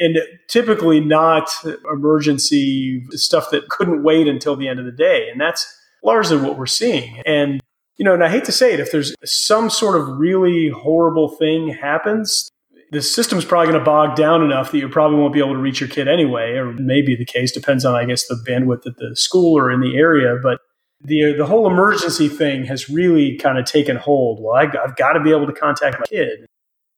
And 0.00 0.18
typically 0.48 0.98
not 0.98 1.48
emergency 1.90 3.04
stuff 3.10 3.50
that 3.50 3.68
couldn't 3.68 4.02
wait 4.02 4.26
until 4.26 4.56
the 4.56 4.68
end 4.68 4.80
of 4.80 4.86
the 4.86 4.92
day. 4.92 5.28
And 5.30 5.40
that's 5.40 5.66
largely 6.02 6.36
what 6.36 6.58
we're 6.58 6.66
seeing. 6.66 7.22
And 7.24 7.60
you 7.96 8.04
know, 8.04 8.14
and 8.14 8.24
I 8.24 8.28
hate 8.28 8.44
to 8.46 8.52
say 8.52 8.74
it, 8.74 8.80
if 8.80 8.90
there's 8.90 9.14
some 9.24 9.70
sort 9.70 10.00
of 10.00 10.18
really 10.18 10.68
horrible 10.68 11.28
thing 11.28 11.68
happens, 11.68 12.50
the 12.90 13.00
system's 13.00 13.44
probably 13.44 13.68
going 13.68 13.78
to 13.78 13.84
bog 13.84 14.16
down 14.16 14.42
enough 14.42 14.72
that 14.72 14.78
you 14.78 14.88
probably 14.88 15.18
won't 15.18 15.32
be 15.32 15.38
able 15.38 15.52
to 15.52 15.58
reach 15.60 15.80
your 15.80 15.88
kid 15.88 16.08
anyway, 16.08 16.52
or 16.52 16.72
maybe 16.72 17.14
the 17.14 17.24
case 17.24 17.52
depends 17.52 17.84
on, 17.84 17.94
I 17.94 18.04
guess, 18.04 18.26
the 18.26 18.34
bandwidth 18.48 18.86
at 18.86 18.96
the 18.96 19.14
school 19.14 19.56
or 19.56 19.70
in 19.70 19.80
the 19.80 19.96
area. 19.96 20.36
But 20.42 20.60
the 21.00 21.34
the 21.36 21.46
whole 21.46 21.66
emergency 21.66 22.28
thing 22.28 22.64
has 22.64 22.88
really 22.88 23.36
kind 23.36 23.58
of 23.58 23.64
taken 23.64 23.96
hold. 23.96 24.42
Well, 24.42 24.54
I, 24.54 24.64
I've 24.82 24.96
got 24.96 25.12
to 25.12 25.20
be 25.20 25.30
able 25.30 25.46
to 25.46 25.52
contact 25.52 25.98
my 25.98 26.06
kid. 26.06 26.46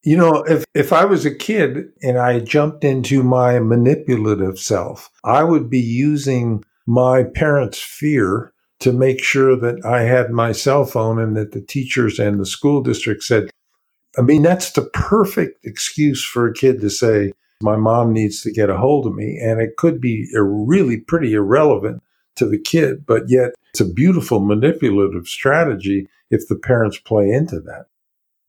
You 0.06 0.16
know, 0.16 0.44
if, 0.44 0.64
if 0.72 0.92
I 0.92 1.04
was 1.04 1.26
a 1.26 1.34
kid 1.34 1.88
and 2.00 2.16
I 2.16 2.38
jumped 2.38 2.84
into 2.84 3.24
my 3.24 3.58
manipulative 3.58 4.56
self, 4.56 5.10
I 5.24 5.42
would 5.42 5.68
be 5.68 5.80
using 5.80 6.62
my 6.86 7.24
parents' 7.24 7.80
fear 7.80 8.52
to 8.78 8.92
make 8.92 9.20
sure 9.20 9.56
that 9.56 9.84
I 9.84 10.02
had 10.02 10.30
my 10.30 10.52
cell 10.52 10.84
phone 10.84 11.18
and 11.18 11.36
that 11.36 11.50
the 11.50 11.60
teachers 11.60 12.20
and 12.20 12.38
the 12.38 12.46
school 12.46 12.82
district 12.82 13.24
said, 13.24 13.50
I 14.16 14.22
mean, 14.22 14.42
that's 14.42 14.70
the 14.70 14.82
perfect 14.92 15.58
excuse 15.64 16.24
for 16.24 16.46
a 16.46 16.54
kid 16.54 16.80
to 16.82 16.88
say, 16.88 17.32
my 17.60 17.74
mom 17.74 18.12
needs 18.12 18.42
to 18.42 18.52
get 18.52 18.70
a 18.70 18.76
hold 18.76 19.08
of 19.08 19.14
me. 19.16 19.40
And 19.42 19.60
it 19.60 19.76
could 19.76 20.00
be 20.00 20.28
really 20.34 21.00
pretty 21.00 21.34
irrelevant 21.34 22.00
to 22.36 22.46
the 22.46 22.60
kid, 22.60 23.06
but 23.06 23.24
yet 23.26 23.54
it's 23.70 23.80
a 23.80 23.92
beautiful 23.92 24.38
manipulative 24.38 25.26
strategy 25.26 26.06
if 26.30 26.46
the 26.46 26.54
parents 26.54 26.96
play 26.96 27.28
into 27.28 27.58
that. 27.62 27.86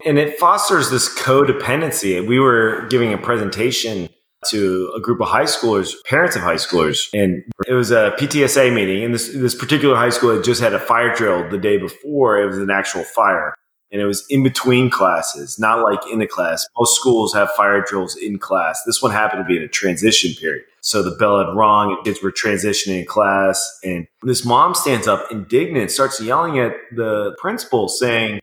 And 0.05 0.19
it 0.19 0.37
fosters 0.37 0.89
this 0.89 1.13
codependency. 1.17 2.25
We 2.25 2.39
were 2.39 2.87
giving 2.89 3.13
a 3.13 3.17
presentation 3.17 4.09
to 4.49 4.93
a 4.95 4.99
group 4.99 5.19
of 5.19 5.27
high 5.27 5.45
schoolers, 5.45 5.93
parents 6.05 6.35
of 6.35 6.43
high 6.43 6.55
schoolers, 6.55 7.07
and 7.13 7.43
it 7.67 7.73
was 7.73 7.89
a 7.89 8.13
PTSA 8.19 8.73
meeting. 8.73 9.03
And 9.03 9.13
this 9.13 9.33
this 9.33 9.55
particular 9.55 9.95
high 9.95 10.09
school 10.09 10.35
had 10.35 10.43
just 10.43 10.61
had 10.61 10.73
a 10.73 10.79
fire 10.79 11.13
drill 11.13 11.49
the 11.49 11.57
day 11.57 11.77
before. 11.77 12.37
It 12.37 12.45
was 12.45 12.59
an 12.59 12.69
actual 12.69 13.03
fire, 13.03 13.55
and 13.91 13.99
it 13.99 14.05
was 14.05 14.23
in 14.29 14.43
between 14.43 14.91
classes, 14.91 15.57
not 15.57 15.81
like 15.81 15.99
in 16.11 16.21
a 16.21 16.27
class. 16.27 16.67
Most 16.77 16.95
schools 16.95 17.33
have 17.33 17.49
fire 17.51 17.81
drills 17.81 18.15
in 18.15 18.37
class. 18.37 18.83
This 18.85 19.01
one 19.01 19.11
happened 19.11 19.41
to 19.41 19.45
be 19.45 19.57
in 19.57 19.63
a 19.63 19.67
transition 19.67 20.33
period. 20.39 20.63
So 20.81 21.01
the 21.01 21.15
bell 21.17 21.39
had 21.39 21.55
rung, 21.55 21.93
and 21.93 22.05
kids 22.05 22.21
were 22.21 22.31
transitioning 22.31 22.99
in 22.99 23.05
class, 23.05 23.79
and 23.83 24.07
this 24.21 24.45
mom 24.45 24.75
stands 24.75 25.07
up, 25.07 25.25
indignant, 25.31 25.89
starts 25.89 26.21
yelling 26.21 26.59
at 26.59 26.73
the 26.95 27.35
principal, 27.39 27.89
saying 27.89 28.39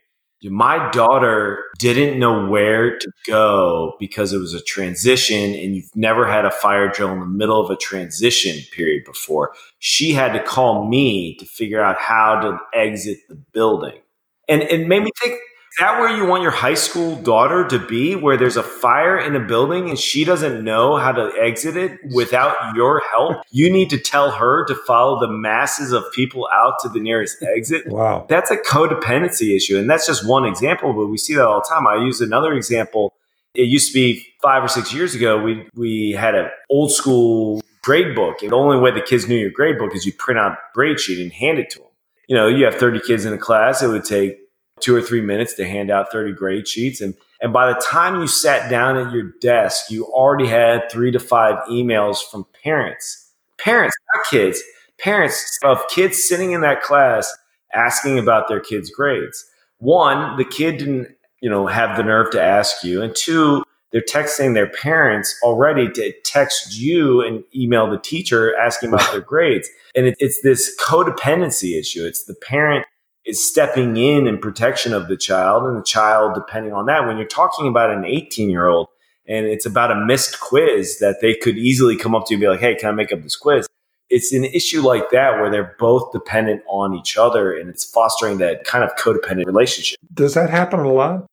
my 0.50 0.90
daughter 0.90 1.64
didn't 1.78 2.18
know 2.18 2.46
where 2.48 2.98
to 2.98 3.11
go 3.26 3.96
because 3.98 4.33
it 4.33 4.38
was 4.38 4.54
a 4.54 4.62
transition 4.62 5.54
and 5.54 5.74
you've 5.74 5.94
never 5.94 6.26
had 6.26 6.44
a 6.44 6.50
fire 6.50 6.88
drill 6.88 7.12
in 7.12 7.20
the 7.20 7.26
middle 7.26 7.61
of 7.61 7.70
a 7.70 7.76
transition 7.76 8.61
period 8.72 9.04
before. 9.04 9.52
She 9.78 10.12
had 10.12 10.33
to 10.33 10.42
call 10.42 10.88
me 10.88 11.37
to 11.37 11.46
figure 11.46 11.83
out 11.83 11.98
how 11.98 12.40
to 12.40 12.59
exit 12.78 13.18
the 13.28 13.35
building. 13.35 14.00
And 14.48 14.62
it 14.62 14.87
made 14.87 15.02
me 15.02 15.11
think 15.22 15.38
that 15.79 15.99
where 15.99 16.17
you 16.17 16.25
want 16.27 16.43
your 16.43 16.53
high 16.53 16.75
school 16.75 17.17
daughter 17.17 17.67
to 17.69 17.79
be, 17.79 18.15
where 18.15 18.37
there's 18.37 18.57
a 18.57 18.63
fire 18.63 19.19
in 19.19 19.35
a 19.35 19.41
building 19.41 19.89
and 19.89 19.99
she 19.99 20.25
doesn't 20.25 20.63
know 20.63 20.97
how 20.97 21.13
to 21.13 21.33
exit 21.41 21.77
it 21.77 21.99
without 22.15 22.77
your 22.77 23.03
help? 23.13 23.39
You 23.51 23.71
need 23.71 23.91
to 23.91 23.99
tell 23.99 24.31
her 24.31 24.65
to 24.67 24.75
follow 24.75 25.19
the 25.19 25.29
masses 25.29 25.93
of 25.93 26.05
people 26.13 26.49
out 26.55 26.75
to 26.83 26.89
the 26.89 27.01
nearest 27.01 27.43
exit. 27.43 27.85
Wow. 27.95 28.27
That's 28.29 28.51
a 28.51 28.57
codependency 28.57 29.55
issue. 29.55 29.79
And 29.79 29.89
that's 29.89 30.07
just 30.07 30.27
one 30.27 30.45
example, 30.45 30.93
but 30.95 31.07
we 31.07 31.17
see 31.17 31.35
that 31.35 31.47
all 31.47 31.61
the 31.61 31.69
time. 31.69 31.87
I 31.87 32.05
use 32.05 32.21
another 32.21 32.53
example. 32.55 33.15
It 33.55 33.69
used 33.69 33.89
to 33.89 33.95
be 33.95 34.27
five 34.43 34.65
or 34.65 34.69
six 34.69 34.93
years 34.93 35.15
ago, 35.15 35.41
we, 35.41 35.69
we 35.75 36.11
had 36.11 36.35
an 36.35 36.51
old 36.71 36.91
school 36.91 37.63
grade 37.83 38.17
book. 38.17 38.43
And 38.43 38.51
the 38.51 38.57
only 38.57 38.79
way 38.79 38.91
the 38.91 39.01
kids 39.01 39.29
knew 39.29 39.37
your 39.37 39.51
grade 39.51 39.79
book 39.79 39.95
is 39.95 40.07
you 40.07 40.13
print 40.13 40.41
out 40.41 40.53
a 40.53 40.59
grade 40.75 40.99
sheet 40.99 41.23
and 41.23 41.33
hand 41.33 41.59
it 41.59 41.71
to 41.71 41.81
them. 41.81 41.89
You 42.27 42.37
know, 42.37 42.49
you 42.49 42.65
have 42.65 42.75
30 42.75 43.01
kids 43.07 43.25
in 43.25 43.33
a 43.33 43.39
class, 43.39 43.83
it 43.83 43.89
would 43.89 44.05
take 44.05 44.39
two 44.81 44.95
or 44.95 45.03
three 45.03 45.21
minutes 45.21 45.55
to 45.55 45.67
hand 45.67 45.91
out 45.91 46.11
30 46.11 46.33
grade 46.33 46.67
sheets. 46.69 47.01
And, 47.01 47.15
and 47.41 47.53
by 47.53 47.73
the 47.73 47.81
time 47.81 48.21
you 48.21 48.27
sat 48.27 48.71
down 48.71 48.97
at 48.97 49.13
your 49.13 49.33
desk, 49.41 49.91
you 49.91 50.07
already 50.07 50.47
had 50.47 50.91
three 50.91 51.11
to 51.13 51.19
five 51.19 51.57
emails 51.69 52.19
from 52.19 52.47
parents, 52.63 53.31
parents, 53.59 53.97
not 54.15 54.25
kids, 54.31 54.63
parents 54.99 55.59
of 55.65 55.87
kids 55.89 56.23
sitting 56.23 56.53
in 56.53 56.61
that 56.63 56.83
class 56.83 57.33
asking 57.73 58.19
about 58.19 58.49
their 58.49 58.61
kids' 58.61 58.91
grades. 58.91 59.45
One, 59.79 60.37
the 60.37 60.45
kid 60.45 60.79
didn't, 60.79 61.09
you 61.41 61.51
know, 61.51 61.67
have 61.67 61.97
the 61.97 62.03
nerve 62.03 62.31
to 62.33 62.43
ask 62.43 62.85
you. 62.85 63.03
And 63.03 63.15
two, 63.15 63.65
they're 63.93 64.03
texting 64.03 64.55
their 64.55 64.69
parents 64.69 65.39
already 65.43 65.89
to 65.91 66.13
text 66.25 66.77
you 66.77 67.21
and 67.21 67.45
email 67.55 67.89
the 67.89 67.99
teacher 67.99 68.57
asking 68.57 68.89
about 68.89 69.13
their 69.13 69.21
grades. 69.21 69.69
And 69.95 70.07
it, 70.07 70.17
it's 70.19 70.43
this 70.43 70.75
codependency 70.81 71.79
issue. 71.79 72.05
It's 72.05 72.25
the 72.25 72.35
parent 72.35 72.87
is 73.25 73.45
stepping 73.45 73.97
in 73.97 74.27
in 74.27 74.39
protection 74.39 74.93
of 74.93 75.09
the 75.09 75.17
child 75.17 75.65
and 75.65 75.77
the 75.77 75.83
child 75.83 76.35
depending 76.35 76.73
on 76.73 76.87
that 76.87 77.07
when 77.07 77.17
you're 77.17 77.27
talking 77.27 77.67
about 77.67 77.91
an 77.91 78.05
18 78.05 78.51
year 78.51 78.67
old 78.67 78.89
and 79.27 79.47
it's 79.47 79.65
about 79.65 79.91
a 79.91 80.05
missed 80.05 80.41
quiz 80.41 80.99
that 80.99 81.17
they 81.23 81.35
could 81.35 81.57
easily 81.57 81.97
come 81.97 82.15
up 82.15 82.27
to 82.27 82.35
you 82.35 82.37
and 82.37 82.41
be 82.43 82.49
like 82.49 82.61
hey 82.61 82.75
can 82.75 82.89
i 82.89 82.93
make 82.93 83.13
up 83.13 83.23
this 83.23 83.37
quiz? 83.37 83.67
It's 84.11 84.33
an 84.33 84.45
issue 84.45 84.83
like 84.83 85.11
that 85.11 85.41
where 85.41 85.51
they're 85.51 85.75
both 85.79 86.13
dependent 86.13 86.63
on 86.69 86.95
each 86.95 87.17
other 87.17 87.57
and 87.57 87.71
it's 87.71 87.85
fostering 87.85 88.37
that 88.39 88.65
kind 88.65 88.85
of 88.85 88.95
codependent 88.97 89.47
relationship. 89.47 89.99
Does 90.13 90.35
that 90.35 90.51
happen 90.51 90.81
a 90.81 90.93
lot? 90.93 91.27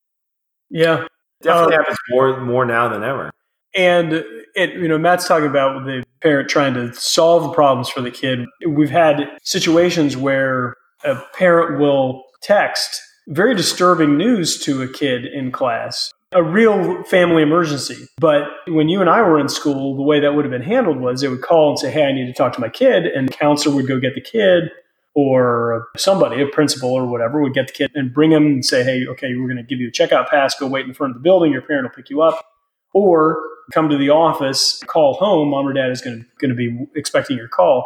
Yeah. 0.69 1.05
Definitely 1.41 1.75
um, 1.75 1.79
happens 1.81 1.97
more 2.09 2.39
more 2.39 2.65
now 2.65 2.87
than 2.87 3.03
ever. 3.03 3.29
and 3.75 4.23
it, 4.55 4.73
you 4.73 4.87
know 4.87 4.97
matt's 4.97 5.27
talking 5.27 5.47
about 5.47 5.85
the 5.85 6.03
parent 6.21 6.49
trying 6.49 6.73
to 6.73 6.93
solve 6.93 7.43
the 7.43 7.49
problems 7.49 7.89
for 7.89 8.01
the 8.01 8.11
kid. 8.11 8.45
We've 8.67 8.89
had 8.89 9.29
situations 9.43 10.15
where 10.15 10.75
a 11.03 11.15
parent 11.33 11.79
will 11.79 12.23
text 12.41 13.01
very 13.27 13.55
disturbing 13.55 14.17
news 14.17 14.59
to 14.63 14.81
a 14.81 14.87
kid 14.87 15.25
in 15.25 15.51
class, 15.51 16.13
a 16.31 16.43
real 16.43 17.03
family 17.03 17.43
emergency. 17.43 18.07
But 18.19 18.43
when 18.67 18.89
you 18.89 19.01
and 19.01 19.09
I 19.09 19.21
were 19.21 19.39
in 19.39 19.49
school, 19.49 19.95
the 19.95 20.01
way 20.01 20.19
that 20.19 20.33
would 20.33 20.45
have 20.45 20.51
been 20.51 20.61
handled 20.61 20.99
was 20.99 21.21
they 21.21 21.27
would 21.27 21.41
call 21.41 21.69
and 21.69 21.79
say, 21.79 21.91
Hey, 21.91 22.05
I 22.05 22.11
need 22.11 22.27
to 22.27 22.33
talk 22.33 22.53
to 22.53 22.61
my 22.61 22.69
kid. 22.69 23.05
And 23.05 23.29
the 23.29 23.33
counselor 23.33 23.75
would 23.75 23.87
go 23.87 23.99
get 23.99 24.15
the 24.15 24.21
kid, 24.21 24.71
or 25.13 25.87
somebody, 25.97 26.41
a 26.41 26.47
principal 26.47 26.89
or 26.89 27.05
whatever, 27.05 27.41
would 27.41 27.53
get 27.53 27.67
the 27.67 27.73
kid 27.73 27.91
and 27.95 28.13
bring 28.13 28.31
him 28.31 28.45
and 28.45 28.65
say, 28.65 28.83
Hey, 28.83 29.05
okay, 29.07 29.35
we're 29.35 29.47
going 29.47 29.57
to 29.57 29.63
give 29.63 29.79
you 29.79 29.89
a 29.89 29.91
checkout 29.91 30.29
pass. 30.29 30.55
Go 30.55 30.67
wait 30.67 30.85
in 30.85 30.93
front 30.93 31.11
of 31.11 31.21
the 31.21 31.23
building. 31.23 31.51
Your 31.51 31.61
parent 31.61 31.85
will 31.85 31.95
pick 31.95 32.09
you 32.09 32.21
up. 32.21 32.45
Or 32.93 33.41
come 33.71 33.87
to 33.87 33.97
the 33.97 34.09
office, 34.09 34.81
call 34.87 35.13
home. 35.13 35.49
Mom 35.49 35.65
or 35.65 35.73
dad 35.73 35.91
is 35.91 36.01
going 36.01 36.19
to, 36.19 36.25
going 36.39 36.49
to 36.49 36.55
be 36.55 36.85
expecting 36.95 37.37
your 37.37 37.47
call 37.47 37.85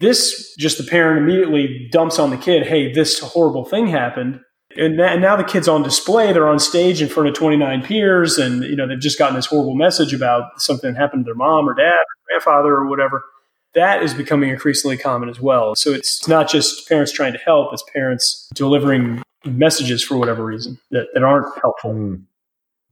this 0.00 0.54
just 0.56 0.78
the 0.78 0.84
parent 0.84 1.18
immediately 1.18 1.88
dumps 1.90 2.18
on 2.18 2.30
the 2.30 2.36
kid, 2.36 2.66
hey, 2.66 2.92
this 2.92 3.18
horrible 3.20 3.64
thing 3.64 3.86
happened. 3.88 4.40
And, 4.76 4.96
now 4.96 5.34
the 5.34 5.44
kid's 5.44 5.66
on 5.66 5.82
display. 5.82 6.32
They're 6.32 6.48
on 6.48 6.58
stage 6.58 7.02
in 7.02 7.08
front 7.08 7.28
of 7.28 7.34
29 7.34 7.82
peers, 7.82 8.38
and 8.38 8.62
you 8.64 8.76
know 8.76 8.86
they've 8.86 9.00
just 9.00 9.18
gotten 9.18 9.34
this 9.34 9.46
horrible 9.46 9.74
message 9.74 10.12
about 10.12 10.60
something 10.60 10.94
happened 10.94 11.24
to 11.24 11.28
their 11.28 11.34
mom 11.34 11.68
or 11.68 11.74
dad 11.74 11.94
or 11.94 12.04
grandfather 12.28 12.74
or 12.74 12.86
whatever. 12.86 13.24
That 13.74 14.02
is 14.02 14.14
becoming 14.14 14.50
increasingly 14.50 14.96
common 14.96 15.28
as 15.28 15.40
well. 15.40 15.74
So 15.74 15.90
it's 15.90 16.28
not 16.28 16.48
just 16.48 16.88
parents 16.88 17.10
trying 17.10 17.32
to 17.32 17.38
help; 17.38 17.72
it's 17.72 17.82
parents 17.92 18.48
delivering 18.54 19.22
messages 19.44 20.02
for 20.04 20.16
whatever 20.16 20.44
reason 20.44 20.78
that, 20.90 21.08
that 21.14 21.22
aren't 21.22 21.46
helpful. 21.60 21.92
Hmm. 21.92 22.14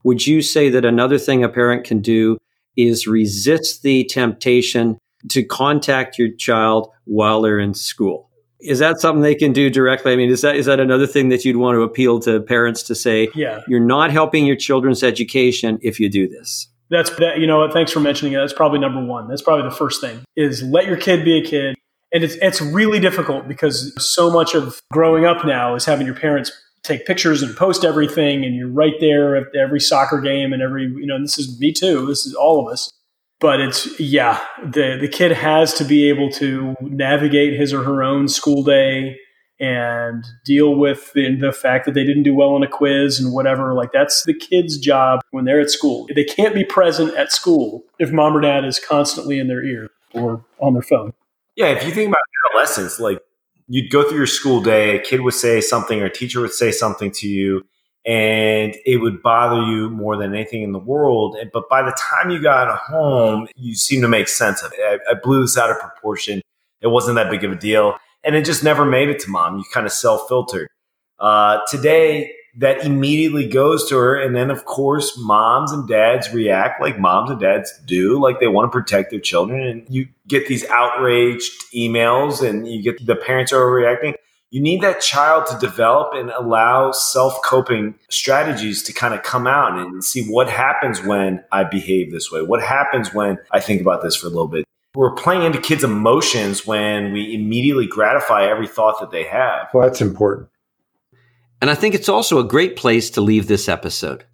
Would 0.03 0.25
you 0.25 0.41
say 0.41 0.69
that 0.69 0.83
another 0.83 1.17
thing 1.17 1.43
a 1.43 1.49
parent 1.49 1.85
can 1.85 1.99
do 1.99 2.37
is 2.75 3.07
resist 3.07 3.83
the 3.83 4.03
temptation 4.05 4.97
to 5.29 5.43
contact 5.43 6.17
your 6.17 6.29
child 6.29 6.89
while 7.05 7.41
they're 7.41 7.59
in 7.59 7.73
school. 7.73 8.29
Is 8.59 8.79
that 8.79 8.99
something 8.99 9.21
they 9.21 9.35
can 9.35 9.53
do 9.53 9.69
directly? 9.69 10.13
I 10.13 10.15
mean, 10.15 10.29
is 10.29 10.41
that 10.41 10.55
is 10.55 10.65
that 10.65 10.79
another 10.79 11.05
thing 11.05 11.29
that 11.29 11.45
you'd 11.45 11.57
want 11.57 11.75
to 11.75 11.81
appeal 11.81 12.19
to 12.21 12.41
parents 12.41 12.83
to 12.83 12.95
say? 12.95 13.29
Yeah, 13.35 13.61
you're 13.67 13.79
not 13.79 14.11
helping 14.11 14.45
your 14.45 14.55
children's 14.55 15.03
education 15.03 15.77
if 15.81 15.99
you 15.99 16.09
do 16.09 16.27
this. 16.27 16.67
That's 16.89 17.09
that. 17.17 17.39
You 17.39 17.45
know? 17.45 17.69
Thanks 17.71 17.91
for 17.91 17.99
mentioning 17.99 18.33
it. 18.33 18.37
That's 18.37 18.53
probably 18.53 18.79
number 18.79 19.03
one. 19.03 19.27
That's 19.27 19.41
probably 19.41 19.69
the 19.69 19.75
first 19.75 20.01
thing 20.01 20.23
is 20.35 20.63
let 20.63 20.85
your 20.85 20.97
kid 20.97 21.23
be 21.23 21.37
a 21.37 21.45
kid. 21.45 21.75
And 22.13 22.23
it's 22.23 22.35
it's 22.35 22.61
really 22.61 22.99
difficult 22.99 23.47
because 23.47 23.93
so 23.99 24.31
much 24.31 24.55
of 24.55 24.81
growing 24.91 25.25
up 25.25 25.45
now 25.45 25.75
is 25.75 25.85
having 25.85 26.07
your 26.07 26.15
parents 26.15 26.51
take 26.83 27.05
pictures 27.05 27.43
and 27.43 27.55
post 27.55 27.83
everything, 27.83 28.45
and 28.45 28.55
you're 28.55 28.69
right 28.69 28.93
there 29.01 29.35
at 29.35 29.53
every 29.55 29.81
soccer 29.81 30.21
game 30.21 30.53
and 30.53 30.63
every 30.63 30.83
you 30.83 31.05
know. 31.05 31.21
this 31.21 31.37
is 31.37 31.59
me 31.59 31.73
too. 31.73 32.05
This 32.05 32.25
is 32.25 32.33
all 32.33 32.65
of 32.65 32.71
us 32.71 32.91
but 33.39 33.59
it's 33.59 33.99
yeah 33.99 34.43
the 34.63 34.97
the 34.99 35.07
kid 35.07 35.31
has 35.31 35.73
to 35.73 35.83
be 35.83 36.09
able 36.09 36.29
to 36.29 36.75
navigate 36.81 37.59
his 37.59 37.73
or 37.73 37.83
her 37.83 38.03
own 38.03 38.27
school 38.27 38.63
day 38.63 39.17
and 39.59 40.23
deal 40.45 40.75
with 40.75 41.11
the, 41.13 41.35
the, 41.35 41.51
fact 41.51 41.85
that 41.85 41.93
they 41.93 42.03
didn't 42.03 42.23
do 42.23 42.35
well 42.35 42.49
on 42.49 42.61
a 42.61 42.67
quiz 42.67 43.19
and 43.19 43.33
whatever. 43.33 43.73
Like 43.73 43.91
that's 43.91 44.23
the 44.23 44.33
kid's 44.33 44.77
job 44.77 45.21
when 45.31 45.45
they're 45.45 45.59
at 45.59 45.71
school. 45.71 46.07
They 46.13 46.23
can't 46.23 46.53
be 46.53 46.63
present 46.63 47.15
at 47.15 47.31
school 47.31 47.83
if 47.97 48.11
mom 48.11 48.37
or 48.37 48.41
dad 48.41 48.65
is 48.65 48.79
constantly 48.79 49.39
in 49.39 49.47
their 49.47 49.63
ear 49.63 49.89
or 50.13 50.45
on 50.59 50.73
their 50.73 50.83
phone. 50.83 51.13
Yeah, 51.55 51.67
if 51.67 51.83
you 51.85 51.91
think 51.91 52.09
about 52.09 52.21
adolescence, 52.51 52.99
like 52.99 53.19
you'd 53.67 53.89
go 53.89 54.07
through 54.07 54.17
your 54.17 54.27
school 54.27 54.61
day, 54.61 54.97
a 54.97 55.01
kid 55.01 55.21
would 55.21 55.33
say 55.33 55.59
something 55.59 56.01
or 56.01 56.05
a 56.05 56.13
teacher 56.13 56.39
would 56.39 56.53
say 56.53 56.71
something 56.71 57.11
to 57.13 57.27
you 57.27 57.63
and 58.07 58.73
it 58.85 59.01
would 59.01 59.21
bother 59.21 59.61
you 59.63 59.89
more 59.89 60.15
than 60.15 60.33
anything 60.33 60.63
in 60.63 60.71
the 60.71 60.79
world. 60.79 61.35
But 61.51 61.67
by 61.69 61.83
the 61.83 61.95
time 61.99 62.29
you 62.29 62.41
got 62.41 62.75
home, 62.77 63.49
you 63.57 63.75
seem 63.75 64.01
to 64.01 64.07
make 64.07 64.29
sense 64.29 64.63
of 64.63 64.71
it. 64.71 65.01
I, 65.07 65.11
I 65.11 65.13
blew 65.15 65.41
this 65.41 65.57
out 65.57 65.69
of 65.69 65.77
proportion. 65.77 66.41
It 66.79 66.87
wasn't 66.87 67.15
that 67.17 67.29
big 67.29 67.43
of 67.43 67.51
a 67.51 67.55
deal. 67.55 67.97
And 68.23 68.33
it 68.33 68.45
just 68.45 68.63
never 68.63 68.85
made 68.85 69.09
it 69.09 69.19
to 69.19 69.29
mom. 69.29 69.57
You 69.57 69.65
kind 69.73 69.85
of 69.85 69.91
self 69.91 70.29
filtered. 70.29 70.69
Uh, 71.19 71.59
today, 71.69 72.31
that 72.59 72.83
immediately 72.85 73.45
goes 73.47 73.87
to 73.89 73.97
her. 73.97 74.19
And 74.19 74.35
then, 74.35 74.49
of 74.51 74.63
course, 74.65 75.17
moms 75.17 75.71
and 75.73 75.87
dads 75.87 76.33
react 76.33 76.81
like 76.81 76.97
moms 76.97 77.29
and 77.29 77.39
dads 77.39 77.71
do, 77.85 78.21
like 78.21 78.39
they 78.39 78.47
want 78.47 78.71
to 78.71 78.75
protect 78.75 79.11
their 79.11 79.19
children. 79.19 79.61
And 79.61 79.85
you 79.89 80.07
get 80.27 80.47
these 80.47 80.65
outraged 80.69 81.51
emails 81.75 82.47
and 82.47 82.67
you 82.67 82.81
get 82.81 83.05
the 83.05 83.15
parents 83.17 83.51
are 83.51 83.69
reacting. 83.69 84.15
You 84.49 84.61
need 84.61 84.81
that 84.81 85.01
child 85.01 85.45
to 85.47 85.57
develop 85.59 86.13
and 86.13 86.29
allow 86.29 86.91
self 86.91 87.41
coping 87.43 87.95
strategies 88.09 88.81
to 88.83 88.93
kind 88.93 89.13
of 89.13 89.21
come 89.21 89.45
out 89.45 89.77
and 89.77 90.01
see 90.01 90.25
what 90.25 90.49
happens 90.49 91.03
when 91.03 91.43
I 91.51 91.65
behave 91.65 92.11
this 92.11 92.31
way. 92.31 92.41
What 92.41 92.63
happens 92.63 93.13
when 93.13 93.39
I 93.51 93.59
think 93.59 93.81
about 93.81 94.01
this 94.01 94.15
for 94.15 94.27
a 94.27 94.29
little 94.29 94.47
bit. 94.47 94.63
We're 94.95 95.15
playing 95.15 95.43
into 95.43 95.59
kids' 95.59 95.83
emotions 95.83 96.65
when 96.65 97.11
we 97.11 97.35
immediately 97.35 97.87
gratify 97.87 98.49
every 98.49 98.67
thought 98.67 99.01
that 99.01 99.11
they 99.11 99.25
have. 99.25 99.67
Well, 99.73 99.85
that's 99.85 100.01
important. 100.01 100.47
And 101.61 101.69
I 101.69 101.75
think 101.75 101.93
it's 101.93 102.09
also 102.09 102.39
a 102.39 102.47
great 102.47 102.77
place 102.77 103.09
to 103.11 103.21
leave 103.21 103.47
this 103.47 103.67
episode. 103.67 104.25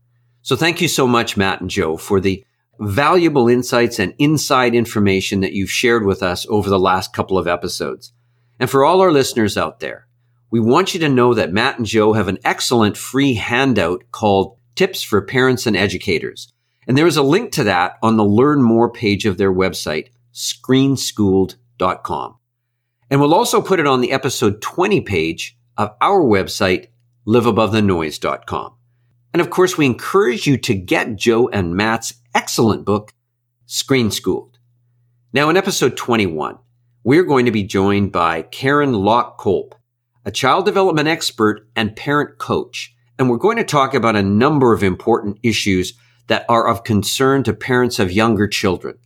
So 0.42 0.56
thank 0.56 0.80
you 0.80 0.88
so 0.88 1.08
much, 1.08 1.38
Matt 1.38 1.62
and 1.62 1.70
Joe, 1.70 1.98
for 1.98 2.20
the 2.20 2.46
valuable 2.80 3.48
insights 3.50 3.98
and 3.98 4.14
inside 4.20 4.76
information 4.76 5.40
that 5.40 5.54
you've 5.54 5.72
shared 5.72 6.06
with 6.06 6.22
us 6.22 6.46
over 6.50 6.70
the 6.70 6.80
last 6.80 7.14
couple 7.14 7.38
of 7.38 7.48
episodes. 7.48 8.14
And 8.60 8.70
for 8.70 8.86
all 8.86 9.02
our 9.02 9.12
listeners 9.12 9.58
out 9.58 9.80
there, 9.80 10.08
we 10.52 10.60
want 10.60 10.94
you 10.94 11.00
to 11.00 11.10
know 11.10 11.34
that 11.34 11.52
Matt 11.52 11.78
and 11.78 11.86
Joe 11.86 12.14
have 12.14 12.28
an 12.28 12.38
excellent 12.44 12.96
free 12.96 13.34
handout 13.34 14.04
called 14.12 14.58
Tips 14.76 15.02
for 15.02 15.22
Parents 15.22 15.66
and 15.66 15.76
Educators. 15.76 16.54
And 16.88 16.98
there 16.98 17.08
is 17.08 17.18
a 17.18 17.24
link 17.24 17.52
to 17.54 17.64
that 17.64 17.98
on 18.04 18.18
the 18.18 18.24
Learn 18.24 18.62
More 18.62 18.92
page 18.92 19.26
of 19.26 19.38
their 19.38 19.54
website, 19.54 20.10
screenschooled.com. 20.34 22.36
And 23.10 23.20
we'll 23.20 23.34
also 23.34 23.62
put 23.62 23.80
it 23.80 23.88
on 23.88 24.02
the 24.02 24.12
episode 24.12 24.62
20 24.62 25.02
page 25.02 25.58
of 25.78 25.92
our 26.02 26.22
website, 26.22 26.88
liveabovethenoise.com. 27.28 28.74
And 29.34 29.42
of 29.42 29.50
course, 29.50 29.78
we 29.78 29.86
encourage 29.86 30.46
you 30.46 30.58
to 30.58 30.76
get 30.76 31.16
Joe 31.16 31.48
and 31.50 31.76
Matt's 31.76 32.16
excellent 32.36 32.86
book, 32.86 33.14
Screen 33.66 34.12
Schooled. 34.12 34.60
Now, 35.32 35.50
in 35.50 35.58
episode 35.58 35.98
21, 35.98 36.60
we're 37.04 37.26
going 37.26 37.46
to 37.46 37.52
be 37.52 37.64
joined 37.64 38.14
by 38.14 38.44
Karen 38.44 38.94
Locke 38.94 39.38
Kolp, 39.38 39.74
a 40.24 40.32
child 40.32 40.66
development 40.66 41.10
expert 41.10 41.68
and 41.76 41.96
parent 41.96 42.38
coach. 42.38 42.96
And 43.20 43.30
we're 43.30 43.38
going 43.38 43.58
to 43.58 43.66
talk 43.66 43.94
about 43.94 44.16
a 44.16 44.24
number 44.24 44.72
of 44.72 44.84
important 44.84 45.38
issues 45.44 45.94
that 46.28 46.46
are 46.48 46.66
of 46.66 46.86
concern 46.86 47.44
to 47.44 47.54
parents 47.54 48.00
of 48.00 48.12
younger 48.12 48.48
children. 48.48 48.98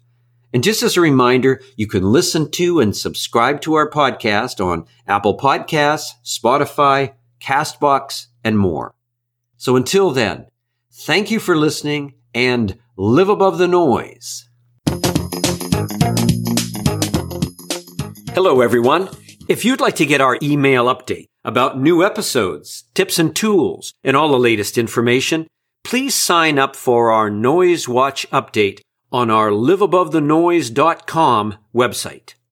And 0.53 0.63
just 0.63 0.83
as 0.83 0.95
a 0.95 1.01
reminder, 1.01 1.59
you 1.75 1.87
can 1.87 2.03
listen 2.03 2.51
to 2.51 2.79
and 2.79 2.95
subscribe 2.95 3.61
to 3.61 3.73
our 3.73 3.89
podcast 3.89 4.63
on 4.63 4.85
Apple 5.07 5.35
Podcasts, 5.35 6.11
Spotify, 6.23 7.13
Castbox, 7.41 8.27
and 8.43 8.59
more. 8.59 8.93
So 9.57 9.75
until 9.75 10.11
then, 10.11 10.45
thank 10.93 11.31
you 11.31 11.39
for 11.39 11.57
listening 11.57 12.13
and 12.33 12.77
live 12.95 13.29
above 13.29 13.57
the 13.57 13.67
noise. 13.67 14.46
Hello, 18.37 18.61
everyone. 18.61 19.09
If 19.47 19.65
you'd 19.65 19.81
like 19.81 19.95
to 19.95 20.05
get 20.05 20.21
our 20.21 20.37
email 20.43 20.85
update 20.85 21.25
about 21.43 21.79
new 21.79 22.05
episodes, 22.05 22.83
tips 22.93 23.17
and 23.17 23.35
tools, 23.35 23.95
and 24.03 24.15
all 24.15 24.29
the 24.29 24.37
latest 24.37 24.77
information, 24.77 25.47
please 25.83 26.13
sign 26.13 26.59
up 26.59 26.75
for 26.75 27.09
our 27.09 27.31
Noise 27.31 27.87
Watch 27.87 28.29
update 28.29 28.81
on 29.11 29.31
our 29.31 29.49
liveabovethenoise.com 29.49 31.55
website. 31.73 32.35